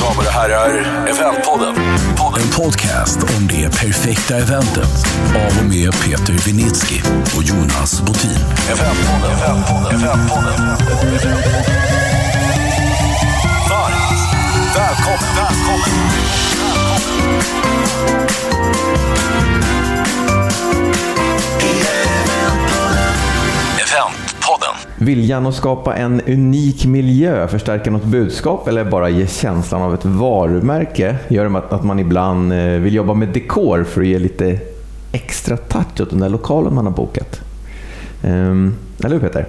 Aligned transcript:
Damer 0.00 0.26
och 0.26 0.32
herrar, 0.32 0.70
Eventpodden. 1.08 1.76
En 2.40 2.48
podcast 2.56 3.18
om 3.22 3.46
det 3.48 3.70
perfekta 3.70 4.36
eventet 4.36 5.06
av 5.28 5.58
och 5.60 5.68
med 5.68 5.92
Peter 5.92 6.32
Vinitsky 6.32 7.00
och 7.36 7.42
Jonas 7.42 8.00
Botin. 8.00 8.30
Eventpodden, 8.70 9.38
Eventpodden, 9.38 9.94
Eventpodden. 9.94 10.66
Varmt 13.70 14.20
välkommen, 14.76 15.36
välkommen. 15.36 15.80
Eventpodden. 18.00 19.19
Viljan 25.02 25.46
att 25.46 25.54
skapa 25.54 25.94
en 25.94 26.20
unik 26.26 26.86
miljö, 26.86 27.48
förstärka 27.48 27.90
något 27.90 28.04
budskap 28.04 28.68
eller 28.68 28.84
bara 28.84 29.08
ge 29.08 29.26
känslan 29.26 29.82
av 29.82 29.94
ett 29.94 30.04
varumärke 30.04 31.16
gör 31.28 31.56
att, 31.56 31.72
att 31.72 31.84
man 31.84 31.98
ibland 31.98 32.52
eh, 32.52 32.58
vill 32.58 32.94
jobba 32.94 33.14
med 33.14 33.28
dekor 33.28 33.84
för 33.84 34.00
att 34.00 34.06
ge 34.06 34.18
lite 34.18 34.58
extra 35.12 35.56
touch 35.56 36.00
åt 36.00 36.10
den 36.10 36.20
där 36.20 36.28
lokalen 36.28 36.74
man 36.74 36.86
har 36.86 36.92
bokat. 36.92 37.40
Ehm, 38.24 38.74
eller 39.04 39.14
hur 39.14 39.20
Peter? 39.20 39.46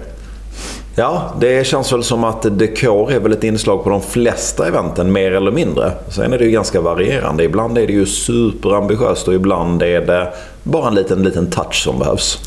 Ja, 0.94 1.34
det 1.40 1.66
känns 1.66 1.92
väl 1.92 2.02
som 2.02 2.24
att 2.24 2.58
dekor 2.58 3.12
är 3.12 3.20
väl 3.20 3.32
ett 3.32 3.44
inslag 3.44 3.84
på 3.84 3.90
de 3.90 4.00
flesta 4.00 4.68
eventen, 4.68 5.12
mer 5.12 5.32
eller 5.32 5.52
mindre. 5.52 5.92
Sen 6.08 6.32
är 6.32 6.38
det 6.38 6.44
ju 6.44 6.50
ganska 6.50 6.80
varierande. 6.80 7.44
Ibland 7.44 7.78
är 7.78 7.86
det 7.86 7.92
ju 7.92 8.06
superambitiöst 8.06 9.28
och 9.28 9.34
ibland 9.34 9.82
är 9.82 10.00
det 10.06 10.32
bara 10.62 10.88
en 10.88 10.94
liten, 10.94 11.22
liten 11.22 11.50
touch 11.50 11.84
som 11.84 11.98
behövs. 11.98 12.38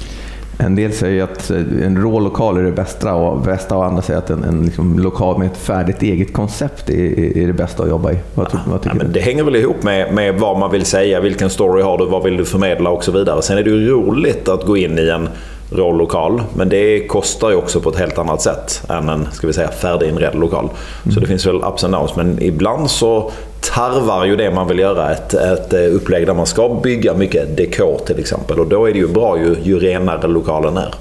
En 0.58 0.76
del 0.76 0.94
säger 0.94 1.23
att 1.23 1.52
eh, 1.52 1.58
en 1.86 2.02
rå 2.02 2.20
lokal 2.20 2.58
är 2.58 2.64
det 2.64 2.72
bästa 2.72 3.14
och, 3.14 3.41
bästa 3.41 3.77
och 3.77 3.86
andra 3.86 4.02
säger 4.02 4.20
att 4.20 4.30
en, 4.30 4.44
en 4.44 4.66
liksom 4.66 5.00
lokal 5.00 5.40
med 5.40 5.48
ett 5.48 5.58
färdigt 5.58 6.02
eget 6.02 6.34
koncept 6.34 6.89
är, 6.89 7.38
är 7.38 7.47
det 7.47 7.53
bästa 7.53 7.84
att 7.84 7.89
jobba 7.89 8.12
i. 8.12 8.17
Vad, 8.34 8.52
ty, 8.52 8.58
vad 8.67 8.81
tycker 8.81 8.95
Ja, 8.95 8.97
men 8.97 9.08
du? 9.08 9.14
det 9.14 9.20
hänger 9.20 9.44
väl 9.44 9.56
ihop 9.56 9.84
med, 9.84 10.14
med 10.14 10.36
vad 10.39 10.59
man 10.59 10.72
vill 10.72 10.86
säga, 10.86 11.22
vilken 11.22 11.50
story 11.50 11.81
har 11.81 11.97
du, 11.97 12.06
vad 12.06 12.23
vill 12.23 12.38
du 12.38 12.45
förmedla 12.45 12.89
och 12.89 13.03
så 13.03 13.12
vidare. 13.12 13.42
Sen 13.42 13.58
är 13.58 13.64
det 13.64 13.70
ju 13.70 13.89
roligt 13.89 14.50
att 14.50 14.66
gå 14.66 14.78
in 14.78 15.00
i 15.00 15.09
en 15.09 15.30
rå 15.71 15.91
lokal, 15.91 16.41
men 16.55 16.69
det 16.69 17.08
kostar 17.08 17.49
ju 17.49 17.55
också 17.55 17.81
på 17.81 17.89
ett 17.89 17.95
helt 17.95 18.17
annat 18.17 18.41
sätt 18.41 18.83
än 18.89 19.09
en 19.09 19.27
ska 19.31 19.47
vi 19.47 19.53
säga, 19.53 19.72
färdiginredd 19.72 20.35
lokal. 20.35 20.69
Så 21.13 21.19
det 21.19 21.27
finns 21.27 21.45
väl 21.45 21.55
ups 21.55 21.83
and 21.83 21.94
downs, 21.94 22.16
men 22.16 22.41
ibland 22.41 22.89
så 22.89 23.31
tarvar 23.61 24.25
ju 24.25 24.35
det 24.35 24.52
man 24.52 24.67
vill 24.67 24.80
göra 24.80 25.11
ett, 25.11 25.33
ett 25.33 25.73
eh, 25.73 25.95
upplägg 25.95 26.27
där 26.27 26.33
man 26.33 26.45
ska 26.45 26.80
bygga 26.83 27.13
mycket 27.13 27.57
dekor 27.57 27.99
till 28.05 28.19
exempel. 28.19 28.59
Och 28.59 28.67
då 28.67 28.85
är 28.85 28.94
det 28.94 28.99
ju 28.99 29.07
bra 29.07 29.38
ju, 29.39 29.55
ju 29.63 29.80
renare 29.80 30.27
lokalen 30.27 30.77
är. 30.77 30.94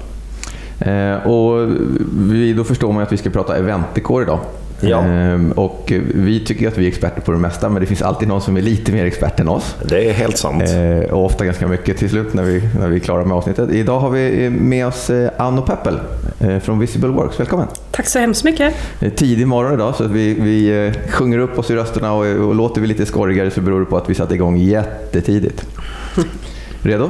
Eh, 0.79 1.27
och 1.27 1.69
vi, 2.17 2.53
då 2.53 2.63
förstår 2.63 2.91
man 2.91 3.03
att 3.03 3.11
vi 3.11 3.17
ska 3.17 3.29
prata 3.29 3.57
eventdekor 3.57 4.23
idag. 4.23 4.39
Ja. 4.79 5.07
Eh, 5.07 5.49
och 5.55 5.93
vi 6.15 6.39
tycker 6.45 6.67
att 6.67 6.77
vi 6.77 6.83
är 6.83 6.87
experter 6.87 7.21
på 7.21 7.31
det 7.31 7.37
mesta, 7.37 7.69
men 7.69 7.81
det 7.81 7.85
finns 7.85 8.01
alltid 8.01 8.27
någon 8.27 8.41
som 8.41 8.57
är 8.57 8.61
lite 8.61 8.91
mer 8.91 9.05
expert 9.05 9.39
än 9.39 9.47
oss. 9.47 9.75
Det 9.85 10.09
är 10.09 10.13
helt 10.13 10.37
sant. 10.37 10.63
Eh, 10.63 11.13
och 11.13 11.25
ofta 11.25 11.45
ganska 11.45 11.67
mycket 11.67 11.97
till 11.97 12.09
slut 12.09 12.33
när 12.33 12.43
vi, 12.43 12.69
när 12.79 12.87
vi 12.87 12.95
är 12.95 12.99
klara 12.99 13.25
med 13.25 13.37
avsnittet. 13.37 13.69
Idag 13.71 13.99
har 13.99 14.09
vi 14.09 14.49
med 14.49 14.87
oss 14.87 15.09
eh, 15.09 15.29
Anno 15.37 15.61
Peppel 15.61 15.99
eh, 16.39 16.59
från 16.59 16.79
Visible 16.79 17.09
Works. 17.09 17.39
Välkommen! 17.39 17.67
Tack 17.91 18.07
så 18.07 18.19
hemskt 18.19 18.43
mycket. 18.43 18.73
Tidig 19.15 19.47
morgon 19.47 19.73
idag 19.73 19.95
så 19.95 20.03
att 20.03 20.11
vi, 20.11 20.33
vi 20.33 20.87
eh, 20.87 21.09
sjunger 21.09 21.37
upp 21.37 21.59
oss 21.59 21.71
i 21.71 21.75
rösterna 21.75 22.13
och, 22.13 22.25
och 22.25 22.55
låter 22.55 22.81
vi 22.81 22.87
lite 22.87 23.05
skorrigare 23.05 23.51
så 23.51 23.61
beror 23.61 23.79
det 23.79 23.85
på 23.85 23.97
att 23.97 24.09
vi 24.09 24.15
satte 24.15 24.33
igång 24.33 24.57
jättetidigt. 24.57 25.65
Redo? 26.81 27.09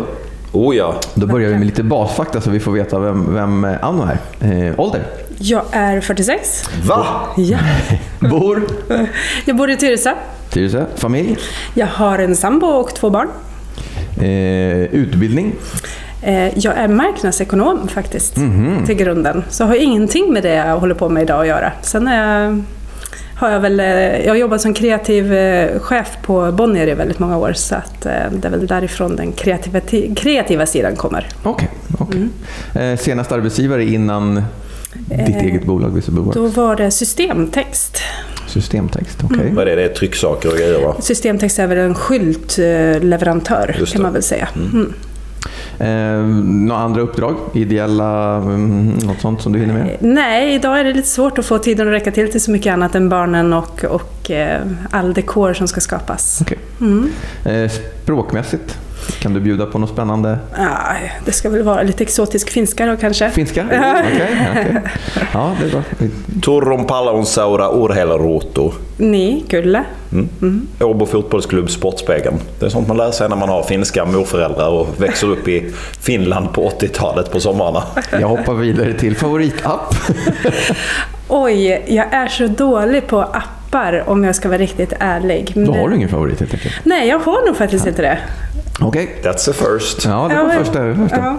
Oh 0.56 0.76
ja. 0.76 0.96
Då 1.14 1.28
börjar 1.28 1.50
vi 1.50 1.58
med 1.58 1.66
lite 1.66 1.84
basfakta 1.84 2.42
så 2.42 2.50
vi 2.50 2.60
får 2.60 2.72
veta 2.72 3.00
vem, 3.00 3.34
vem 3.34 3.66
eh, 3.66 3.86
Anno 3.86 4.04
är. 4.40 4.68
Eh, 4.68 4.80
ålder? 4.80 5.04
Jag 5.38 5.64
är 5.72 6.02
46. 6.02 6.64
Va? 6.88 7.05
Ja. 7.38 7.58
Bor? 8.30 8.64
Jag 9.45 9.55
bor 9.58 9.69
i 9.69 9.78
Tyresö. 9.78 10.11
Tyresö? 10.50 10.86
Familj? 10.95 11.38
Jag 11.73 11.88
har 11.88 12.19
en 12.19 12.36
sambo 12.36 12.67
och 12.67 12.96
två 12.96 13.09
barn. 13.09 13.28
Eh, 14.18 14.84
utbildning? 14.95 15.56
Eh, 16.22 16.57
Jag 16.59 16.78
är 16.78 16.88
marknadsekonom 16.88 17.88
faktiskt, 17.88 18.38
Mhm. 18.38 18.85
till 18.85 18.95
grunden. 18.95 19.44
Så 19.50 19.63
jag 19.63 19.68
har 19.68 19.75
ingenting 19.75 20.34
med 20.34 20.44
det 20.44 20.53
jag 20.56 20.79
håller 20.79 20.95
på 20.95 21.09
med 21.09 21.24
idag 21.24 21.41
att 21.41 21.47
göra. 21.47 21.72
Sen 21.81 22.07
jag, 22.07 22.63
har 23.40 23.50
jag 23.50 23.59
väl, 23.59 23.79
eh, 23.79 23.85
jag 24.25 24.29
har 24.29 24.35
jobbat 24.35 24.62
som 24.62 24.74
kreativ 24.74 25.34
eh, 25.34 25.79
chef 25.79 26.18
på 26.22 26.51
Bonnier 26.51 26.88
i 26.88 26.94
väldigt 26.94 27.19
många 27.19 27.38
år, 27.38 27.53
så 27.53 27.75
att 27.75 28.06
eh, 28.06 28.12
det 28.31 28.47
är 28.47 28.51
väl 28.51 28.68
därifrån 28.68 29.16
den 29.16 29.31
kreativa, 29.31 29.79
kreativa 30.16 30.66
sidan 30.66 30.95
kommer. 30.95 31.28
Okej. 31.44 31.69
okej. 32.00 32.28
Eh, 32.75 32.97
senaste 32.97 33.35
arbetsgivare 33.35 33.84
innan 33.85 34.44
ditt 35.09 35.35
Eh, 35.35 35.44
eget 35.44 35.66
bolag 35.66 35.89
Visible 35.89 36.22
Works? 36.22 36.35
Då 36.35 36.47
var 36.47 36.75
det 36.75 36.91
systemtext. 36.91 38.01
Systemtext, 38.47 39.17
okej. 39.23 39.51
Vad 39.53 39.67
är 39.67 39.75
det? 39.75 39.89
Trycksaker 39.89 40.50
och 40.51 40.57
grejer 40.57 40.85
va? 40.85 40.95
Systemtext 41.00 41.59
är 41.59 41.67
väl 41.67 41.78
en 41.78 41.95
skyltleverantör 41.95 43.85
kan 43.94 44.01
man 44.01 44.13
väl 44.13 44.23
säga. 44.23 44.47
Mm. 44.56 44.94
Eh, 45.79 46.25
några 46.45 46.81
andra 46.81 47.01
uppdrag? 47.01 47.35
Ideella, 47.53 48.35
mm, 48.35 48.88
något 48.88 49.22
sånt 49.22 49.41
som 49.41 49.53
du 49.53 49.59
hinner 49.59 49.73
med? 49.73 49.97
Nej, 50.00 50.56
idag 50.56 50.79
är 50.79 50.83
det 50.83 50.94
lite 50.94 51.07
svårt 51.07 51.38
att 51.38 51.45
få 51.45 51.57
tiden 51.57 51.88
att 51.88 51.94
räcka 51.94 52.12
till 52.12 52.31
till 52.31 52.41
så 52.41 52.51
mycket 52.51 52.73
annat 52.73 52.95
än 52.95 53.09
barnen 53.09 53.53
och, 53.53 53.83
och 53.83 54.31
eh, 54.31 54.62
all 54.91 55.13
dekor 55.13 55.53
som 55.53 55.67
ska 55.67 55.81
skapas. 55.81 56.41
Okej. 56.41 56.57
Eh, 57.45 57.72
språkmässigt? 58.03 58.77
Kan 59.20 59.34
du 59.34 59.40
bjuda 59.40 59.66
på 59.66 59.80
något 59.80 59.90
spännande? 59.90 60.38
Ah, 60.58 60.94
det 61.26 61.32
ska 61.32 61.50
väl 61.50 61.64
vara 61.64 61.84
lite 61.84 62.04
exotisk 62.04 62.50
finska 62.50 62.86
då 62.86 62.98
kanske. 62.98 63.30
Finska? 63.30 63.66
Okej, 63.68 64.48
okej. 64.52 64.82
Ja, 65.34 65.56
det 65.60 65.66
är 65.66 65.72
bra. 65.72 65.82
Turun 66.44 66.86
Palonsaura 66.86 67.70
Urheiluruutu. 67.74 68.70
Ni, 68.98 69.44
Kulle. 69.50 69.84
Åbo 70.82 71.06
fotbollsklubb 71.06 71.70
Sportspegeln. 71.70 72.36
Det 72.60 72.66
är 72.66 72.70
sånt 72.70 72.88
man 72.88 72.98
lär 72.98 73.12
sig 73.12 73.30
när 73.30 73.36
man 73.36 73.50
har 73.50 73.64
finska 73.64 74.06
morföräldrar 74.06 74.70
och 74.70 74.88
växer 74.98 75.28
upp 75.28 75.48
i 75.48 75.72
Finland 76.02 76.54
på 76.54 76.70
80-talet 76.70 77.32
på 77.32 77.40
sommarna. 77.40 77.84
Jag 78.12 78.28
hoppar 78.28 78.54
vidare 78.54 78.94
till 78.94 79.16
favoritapp. 79.16 79.96
Oj, 81.28 81.84
jag 81.88 82.14
är 82.14 82.28
så 82.28 82.48
dålig 82.48 83.08
på 83.08 83.22
appar 83.22 84.04
om 84.08 84.24
jag 84.24 84.36
ska 84.36 84.48
vara 84.50 84.58
riktigt 84.58 84.94
ärlig. 85.00 85.52
Då 85.56 85.72
har 85.72 85.78
Men- 85.82 85.90
du 85.90 85.96
ingen 85.96 86.10
favorit 86.10 86.40
helt 86.40 86.54
enkelt. 86.54 86.74
Nej, 86.84 87.08
jag 87.10 87.20
har 87.20 87.46
nog 87.48 87.56
faktiskt 87.58 87.88
inte 87.88 88.02
det. 88.02 88.18
Okej. 88.81 89.16
That's 89.24 89.50
a 89.50 89.53
first. 89.53 90.06
Ja, 90.06 90.28
det 90.30 90.36
Ja, 90.36 90.44
var 90.44 90.52
första. 90.52 90.96
första. 90.96 91.38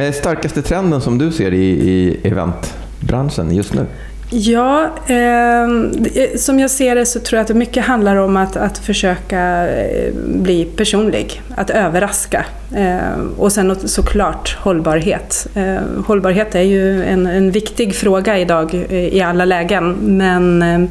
Eh, 0.00 0.12
Starkaste 0.12 0.62
trenden 0.62 1.00
som 1.00 1.18
du 1.18 1.32
ser 1.32 1.52
i, 1.54 1.64
i 1.70 2.20
eventbranschen 2.24 3.54
just 3.54 3.74
nu? 3.74 3.86
Ja, 4.30 4.90
ehm, 5.06 5.92
det- 6.02 6.40
som 6.40 6.60
jag 6.60 6.70
ser 6.70 6.94
det 6.94 7.06
så 7.06 7.20
tror 7.20 7.36
jag 7.36 7.42
att 7.42 7.48
det 7.48 7.54
mycket 7.54 7.84
handlar 7.84 8.16
om 8.16 8.36
att, 8.36 8.56
att 8.56 8.78
försöka 8.78 9.68
eh, 9.68 10.12
bli 10.26 10.64
personlig, 10.64 11.42
att 11.56 11.70
överraska. 11.70 12.44
Ehm, 12.76 13.32
och 13.38 13.52
sen 13.52 13.88
såklart 13.88 14.56
hållbarhet. 14.60 15.46
Ehm, 15.54 16.04
hållbarhet 16.06 16.54
är 16.54 16.62
ju 16.62 17.04
en, 17.04 17.26
en 17.26 17.50
viktig 17.50 17.94
fråga 17.94 18.38
idag 18.38 18.74
eh, 18.90 18.94
i 19.16 19.20
alla 19.22 19.44
lägen, 19.44 19.92
men 20.00 20.62
eh, 20.62 20.88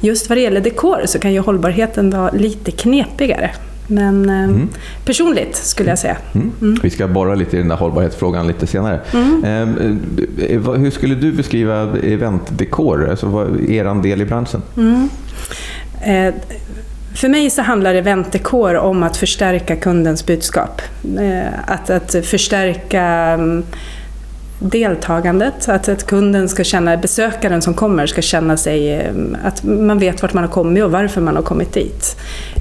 just 0.00 0.28
vad 0.28 0.38
det 0.38 0.42
gäller 0.42 0.60
dekor 0.60 1.00
så 1.04 1.18
kan 1.18 1.32
ju 1.32 1.40
hållbarheten 1.40 2.10
vara 2.10 2.30
lite 2.30 2.70
knepigare. 2.70 3.50
Men 3.90 4.28
eh, 4.30 4.66
personligt 5.04 5.56
skulle 5.56 5.88
jag 5.88 5.98
säga. 5.98 6.16
Mm. 6.34 6.52
Vi 6.82 6.90
ska 6.90 7.08
borra 7.08 7.34
lite 7.34 7.56
i 7.56 7.58
den 7.58 7.68
där 7.68 7.76
hållbarhetsfrågan 7.76 8.46
lite 8.46 8.66
senare. 8.66 9.00
Eh, 9.44 9.60
eh, 10.50 10.58
vad- 10.60 10.78
hur 10.78 10.90
skulle 10.90 11.14
du 11.14 11.32
beskriva 11.32 11.96
eventdekor, 12.02 13.10
alltså 13.10 13.26
vad, 13.26 13.70
er 13.70 14.02
del 14.02 14.20
i 14.20 14.24
branschen? 14.24 14.62
Eh, 16.02 16.34
För 17.14 17.28
mig 17.28 17.50
så 17.50 17.62
handlar 17.62 17.94
eventdekor 17.94 18.74
om 18.76 19.02
att 19.02 19.16
förstärka 19.16 19.76
kundens 19.76 20.26
budskap. 20.26 20.82
Eh, 21.18 21.52
Att, 21.66 21.90
att 21.90 22.26
förstärka 22.26 23.02
mm, 23.02 23.62
deltagandet, 24.60 25.68
att, 25.68 25.88
att 25.88 26.06
kunden 26.06 26.48
ska 26.48 26.64
känna, 26.64 26.96
besökaren 26.96 27.62
som 27.62 27.74
kommer 27.74 28.06
ska 28.06 28.22
känna 28.22 28.56
sig, 28.56 28.94
eh, 28.94 29.12
att 29.44 29.64
man 29.64 29.98
vet 29.98 30.22
vart 30.22 30.32
man 30.32 30.44
har 30.44 30.50
kommit 30.50 30.84
och 30.84 30.92
varför 30.92 31.20
man 31.20 31.36
har 31.36 31.42
kommit 31.42 31.72
dit. 31.72 32.16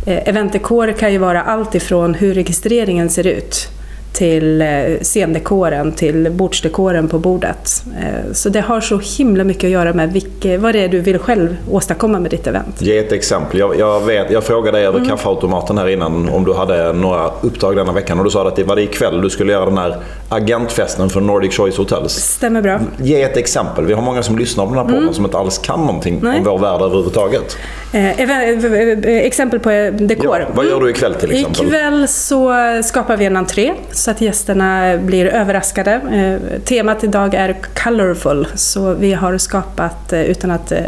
Eh, 0.06 0.30
Eventdekor 0.30 0.92
kan 0.92 1.12
ju 1.12 1.18
vara 1.18 1.42
allt 1.42 1.75
ifrån 1.75 2.13
hur 2.13 2.34
registreringen 2.34 3.10
ser 3.10 3.28
ut 3.28 3.69
till 4.13 4.61
eh, 4.61 4.67
scendekoren, 5.01 5.91
till 5.91 6.31
bordsdekoren 6.31 7.07
på 7.07 7.19
bordet. 7.19 7.83
Eh, 8.00 8.33
Så 8.33 8.50
det 8.50 8.61
har 8.61 8.81
så 8.81 9.00
himla 9.17 9.44
mycket 9.44 9.63
att 9.63 9.69
göra 9.69 9.94
med 9.94 10.13
vilke, 10.13 10.57
vad 10.57 10.75
det 10.75 10.79
är 10.83 10.88
du 10.88 11.00
vill 11.00 11.19
själv 11.19 11.57
åstadkomma 11.71 12.19
med 12.19 12.31
ditt 12.31 12.47
event. 12.47 12.81
Ge 12.81 12.97
ett 12.97 13.11
exempel. 13.11 13.59
Jag, 13.59 13.79
jag, 13.79 14.06
vet, 14.06 14.31
jag 14.31 14.44
frågade 14.44 14.77
dig 14.77 14.88
över 14.88 15.06
kaffeautomaten 15.06 15.77
här 15.77 15.88
innan 15.88 16.29
om 16.29 16.45
du 16.45 16.53
hade 16.53 16.94
några 16.94 17.31
uppdrag 17.41 17.75
denna 17.75 17.91
veckan 17.91 18.17
och 18.19 18.25
du 18.25 18.31
sa 18.31 18.47
att 18.47 18.56
det 18.56 18.63
var 18.63 18.75
det 18.75 18.81
ikväll 18.81 19.21
du 19.21 19.29
skulle 19.29 19.51
göra 19.53 19.65
den 19.65 19.77
här 19.77 19.97
agentfesten 20.29 21.09
för 21.09 21.21
Nordic 21.21 21.57
Choice 21.57 21.77
Hotels. 21.77 22.13
Stämmer 22.13 22.61
bra. 22.61 22.79
Ge 22.97 23.21
ett 23.21 23.38
exempel. 23.38 23.85
Vi 23.85 23.94
har 23.94 24.01
många 24.01 24.23
som 24.23 24.38
lyssnar 24.38 24.65
på 24.65 24.75
den 24.75 24.85
här 24.85 24.94
podden 24.95 25.13
som 25.13 25.25
inte 25.25 25.38
alls 25.38 25.57
kan 25.57 25.79
någonting 25.79 26.19
Nej. 26.23 26.38
om 26.38 26.44
vår 26.44 26.59
värld 26.59 26.81
överhuvudtaget. 26.81 27.57
Eh, 27.94 28.21
eh, 28.21 29.25
exempel 29.25 29.59
på 29.59 29.69
dekor. 30.00 30.39
Ja, 30.39 30.45
vad 30.53 30.65
gör 30.65 30.79
du 30.81 30.89
ikväll 30.89 31.13
till 31.13 31.31
exempel? 31.31 31.65
Ikväll 31.65 32.07
så 32.07 32.53
skapar 32.83 33.17
vi 33.17 33.25
en 33.25 33.38
entré 33.38 33.73
så 34.00 34.12
att 34.12 34.22
gästerna 34.22 34.98
blir 34.98 35.25
överraskade. 35.25 35.92
Eh, 35.92 36.60
temat 36.62 37.04
idag 37.04 37.34
är 37.34 37.56
colorful, 37.84 38.48
så 38.56 38.94
vi 38.94 39.13
har 39.13 39.38
skapat, 39.38 40.13
eh, 40.13 40.22
utan 40.22 40.51
att 40.51 40.72
eh, 40.72 40.80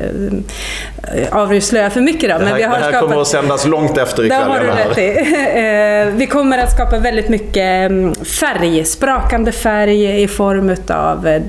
avslöja 1.32 1.90
för 1.90 2.02
mycket 2.02 2.22
då, 2.22 2.28
det 2.28 2.34
här, 2.34 2.40
men 2.44 2.56
vi 2.56 2.64
har 2.64 2.78
det 2.78 2.84
här 2.84 2.92
skapat... 2.92 3.10
kommer 3.10 3.22
att 3.22 3.28
sändas 3.28 3.66
långt 3.66 3.98
efter 3.98 4.26
ikväll. 4.26 4.40
Det 4.40 4.46
har 4.46 4.60
du 4.60 4.68
rätt 4.68 4.98
i. 4.98 6.18
Vi 6.18 6.28
kommer 6.28 6.58
att 6.58 6.72
skapa 6.72 7.00
väldigt 7.00 7.30
mycket 7.30 7.92
mm, 7.92 8.16
färg, 8.16 8.86
sprakande 8.86 9.52
färg 9.52 10.22
i 10.22 10.28
form 10.28 10.76
av 10.88 11.42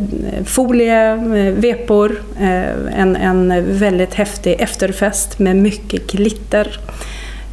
folie, 0.47 1.17
vepor, 1.56 2.23
en, 2.97 3.17
en 3.17 3.65
väldigt 3.79 4.15
häftig 4.15 4.56
efterfest 4.58 5.38
med 5.38 5.56
mycket 5.56 6.06
glitter. 6.06 6.79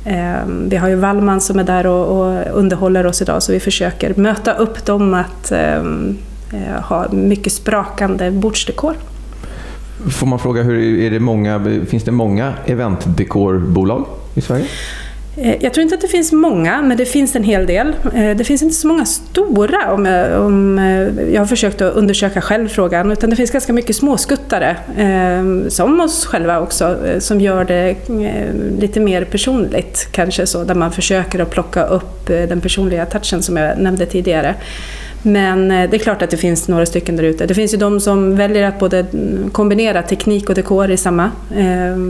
Ehm, 0.05 0.69
vi 0.69 0.77
har 0.77 0.87
ju 0.87 0.95
Wallman 0.95 1.41
som 1.41 1.59
är 1.59 1.63
där 1.63 1.87
och, 1.87 2.57
underhåller 2.57 3.05
oss 3.05 3.21
idag 3.21 3.43
så 3.43 3.51
vi 3.51 3.59
försöker 3.59 4.13
möta 4.13 4.53
upp 4.53 4.85
dem 4.85 5.13
att 5.13 5.51
ehm, 5.51 6.17
eh, 6.53 6.81
ha 6.81 7.11
mycket 7.11 7.53
sprakande 7.53 8.31
bordsdekor. 8.31 8.95
Får 10.11 10.27
man 10.27 10.39
fråga, 10.39 10.63
hur, 10.63 10.99
är 10.99 11.11
det 11.11 11.19
många, 11.19 11.65
finns 11.87 12.03
det 12.03 12.11
många 12.11 12.53
eventdekorbolag 12.65 14.05
i 14.35 14.41
Sverige? 14.41 14.65
Eh, 15.41 15.55
jag 15.63 15.73
tror 15.73 15.81
inte 15.81 15.95
att 15.95 16.01
det 16.01 16.07
finns 16.07 16.31
många, 16.31 16.81
men 16.81 16.97
det 16.97 17.05
finns 17.05 17.35
en 17.35 17.43
hel 17.43 17.65
del. 17.65 17.95
Eh, 18.15 18.37
det 18.37 18.43
finns 18.43 18.61
inte 18.61 18.75
så 18.75 18.87
många 18.87 19.05
stora, 19.05 19.93
om 19.93 20.05
jag, 20.05 20.41
om 20.45 20.79
eh, 20.79 21.33
jag 21.33 21.41
har 21.41 21.45
försökt 21.45 21.81
att 21.81 21.93
undersöka 21.93 22.41
själv 22.41 22.67
frågan, 22.67 23.11
utan 23.11 23.29
det 23.29 23.35
finns 23.35 23.51
ganska 23.51 23.73
mycket 23.73 23.95
småskuttare, 23.95 24.75
som 25.69 25.99
oss 25.99 26.25
själva 26.25 26.59
också, 26.59 26.97
som 27.19 27.41
gör 27.41 27.65
det 27.65 27.95
lite 28.79 28.99
mer 28.99 29.23
personligt, 29.23 30.07
kanske 30.11 30.45
så, 30.45 30.63
där 30.63 30.75
man 30.75 30.91
försöker 30.91 31.39
att 31.39 31.49
plocka 31.49 31.85
upp 31.85 32.27
den 32.27 32.61
personliga 32.61 33.05
touchen 33.05 33.43
som 33.43 33.57
jag 33.57 33.77
nämnde 33.79 34.05
tidigare. 34.05 34.55
Men 35.21 35.69
det 35.69 35.93
är 35.93 35.97
klart 35.97 36.21
att 36.21 36.29
det 36.29 36.37
finns 36.37 36.67
några 36.67 36.85
stycken 36.85 37.15
där 37.15 37.23
ute. 37.23 37.45
Det 37.45 37.53
finns 37.53 37.73
ju 37.73 37.77
de 37.77 37.99
som 37.99 38.35
väljer 38.35 38.63
att 38.63 38.79
både 38.79 39.05
kombinera 39.51 40.03
teknik 40.03 40.49
och 40.49 40.55
dekor 40.55 40.91
i 40.91 40.97
samma, 40.97 41.31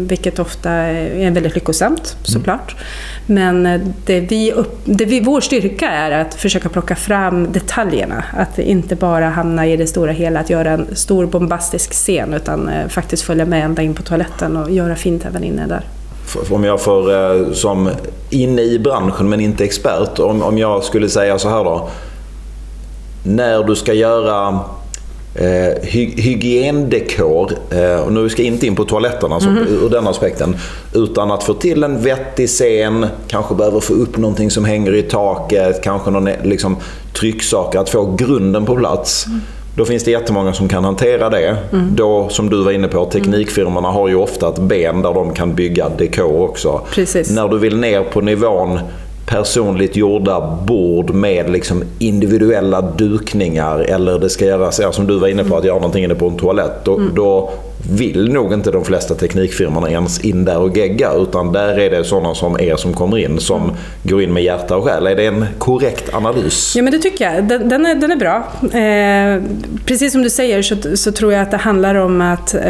vilket 0.07 0.39
ofta 0.39 0.71
är 0.71 1.31
väldigt 1.31 1.55
lyckosamt 1.55 2.17
såklart. 2.23 2.75
Mm. 2.75 2.83
Men 3.29 3.65
eh, 3.65 3.81
det 4.05 4.19
vi 4.19 4.51
upp, 4.51 4.81
det 4.85 5.05
vi, 5.05 5.19
vår 5.19 5.41
styrka 5.41 5.89
är 5.89 6.11
att 6.11 6.33
försöka 6.33 6.69
plocka 6.69 6.95
fram 6.95 7.51
detaljerna. 7.51 8.23
Att 8.37 8.59
inte 8.59 8.95
bara 8.95 9.29
hamna 9.29 9.67
i 9.67 9.77
det 9.77 9.87
stora 9.87 10.11
hela, 10.11 10.39
att 10.39 10.49
göra 10.49 10.71
en 10.71 10.95
stor 10.95 11.25
bombastisk 11.25 11.93
scen 11.93 12.33
utan 12.33 12.69
eh, 12.69 12.87
faktiskt 12.87 13.23
följa 13.23 13.45
med 13.45 13.65
ända 13.65 13.81
in 13.81 13.93
på 13.93 14.03
toaletten 14.03 14.57
och 14.57 14.71
göra 14.71 14.95
fint 14.95 15.25
även 15.25 15.43
inne 15.43 15.67
där. 15.67 15.83
Om 16.49 16.63
jag 16.63 16.81
får, 16.81 17.13
eh, 17.13 17.51
som 17.51 17.89
inne 18.29 18.61
i 18.61 18.79
branschen 18.79 19.29
men 19.29 19.39
inte 19.39 19.63
expert, 19.63 20.19
om, 20.19 20.43
om 20.43 20.57
jag 20.57 20.83
skulle 20.83 21.09
säga 21.09 21.39
så 21.39 21.49
här 21.49 21.63
då. 21.63 21.89
När 23.23 23.63
du 23.63 23.75
ska 23.75 23.93
göra 23.93 24.59
eh, 25.35 25.81
hy 25.81 26.21
hygiendekor, 26.21 27.51
eh, 27.71 28.01
och 28.01 28.13
nu 28.13 28.29
ska 28.29 28.41
jag 28.41 28.53
inte 28.53 28.67
in 28.67 28.75
på 28.75 28.85
toaletterna 28.85 29.35
alltså, 29.35 29.49
mm. 29.49 29.67
ur 29.67 29.89
den 29.89 30.07
aspekten, 30.07 30.55
utan 30.93 31.31
att 31.31 31.43
få 31.43 31.53
till 31.53 31.83
en 31.83 32.01
vettig 32.01 32.49
scen, 32.49 33.05
kanske 33.27 33.55
behöver 33.55 33.79
få 33.79 33.93
upp 33.93 34.17
någonting 34.17 34.51
som 34.51 34.65
hänger 34.65 34.95
i 34.95 35.01
taket, 35.01 35.83
kanske 35.83 36.11
någon 36.11 36.29
liksom, 36.43 36.77
trycksaker, 37.19 37.79
att 37.79 37.89
få 37.89 38.15
grunden 38.15 38.65
på 38.65 38.75
plats. 38.75 39.25
Mm. 39.27 39.41
Då 39.75 39.85
finns 39.85 40.03
det 40.03 40.11
jättemånga 40.11 40.53
som 40.53 40.67
kan 40.67 40.83
hantera 40.83 41.29
det. 41.29 41.57
Mm. 41.73 41.95
Då, 41.95 42.29
som 42.29 42.49
du 42.49 42.63
var 42.63 42.71
inne 42.71 42.87
på, 42.87 43.05
teknikfirmorna 43.05 43.87
har 43.87 44.07
ju 44.07 44.15
ofta 44.15 44.49
ett 44.49 44.59
ben 44.59 45.01
där 45.01 45.13
de 45.13 45.33
kan 45.33 45.55
bygga 45.55 45.89
dekor 45.89 46.41
också. 46.41 46.81
Precis. 46.91 47.31
När 47.31 47.47
du 47.47 47.57
vill 47.57 47.77
ner 47.77 48.03
på 48.03 48.21
nivån 48.21 48.79
personligt 49.29 49.95
gjorda 49.95 50.57
bord 50.67 51.13
med 51.13 51.49
liksom 51.49 51.83
individuella 51.99 52.81
dukningar 52.81 53.79
eller 53.79 54.19
det 54.19 54.29
ska 54.29 54.45
göras, 54.45 54.95
som 54.95 55.07
du 55.07 55.19
var 55.19 55.27
inne 55.27 55.43
på, 55.43 55.57
att 55.57 55.65
göra 55.65 55.75
någonting 55.75 56.03
inne 56.03 56.15
på 56.15 56.27
en 56.27 56.37
toalett. 56.37 56.71
Då, 56.83 56.97
mm. 56.97 57.15
då 57.15 57.49
vill 57.87 58.33
nog 58.33 58.53
inte 58.53 58.71
de 58.71 58.85
flesta 58.85 59.15
teknikfirmorna 59.15 59.89
ens 59.89 60.19
in 60.19 60.45
där 60.45 60.57
och 60.57 60.77
gegga 60.77 61.13
utan 61.13 61.51
där 61.51 61.79
är 61.79 61.89
det 61.89 62.03
sådana 62.03 62.35
som 62.35 62.59
er 62.59 62.75
som 62.75 62.93
kommer 62.93 63.17
in 63.17 63.39
som 63.39 63.71
går 64.03 64.21
in 64.21 64.33
med 64.33 64.43
hjärta 64.43 64.77
och 64.77 64.83
själ. 64.83 65.07
Är 65.07 65.15
det 65.15 65.25
en 65.25 65.45
korrekt 65.57 66.13
analys? 66.13 66.73
Ja 66.75 66.83
men 66.83 66.93
det 66.93 66.99
tycker 66.99 67.25
jag. 67.25 67.47
Den, 67.47 67.69
den 67.69 67.85
är, 67.85 67.95
den 67.95 68.11
är 68.11 68.15
bra. 68.15 68.47
Eh, 68.79 69.43
precis 69.85 70.11
som 70.11 70.21
du 70.21 70.29
säger 70.29 70.61
så, 70.61 70.97
så, 70.97 71.11
tror 71.11 71.33
jag 71.33 71.41
att 71.41 71.51
det 71.51 71.57
handlar 71.57 71.95
om 71.95 72.21
att 72.21 72.55
eh, 72.55 72.61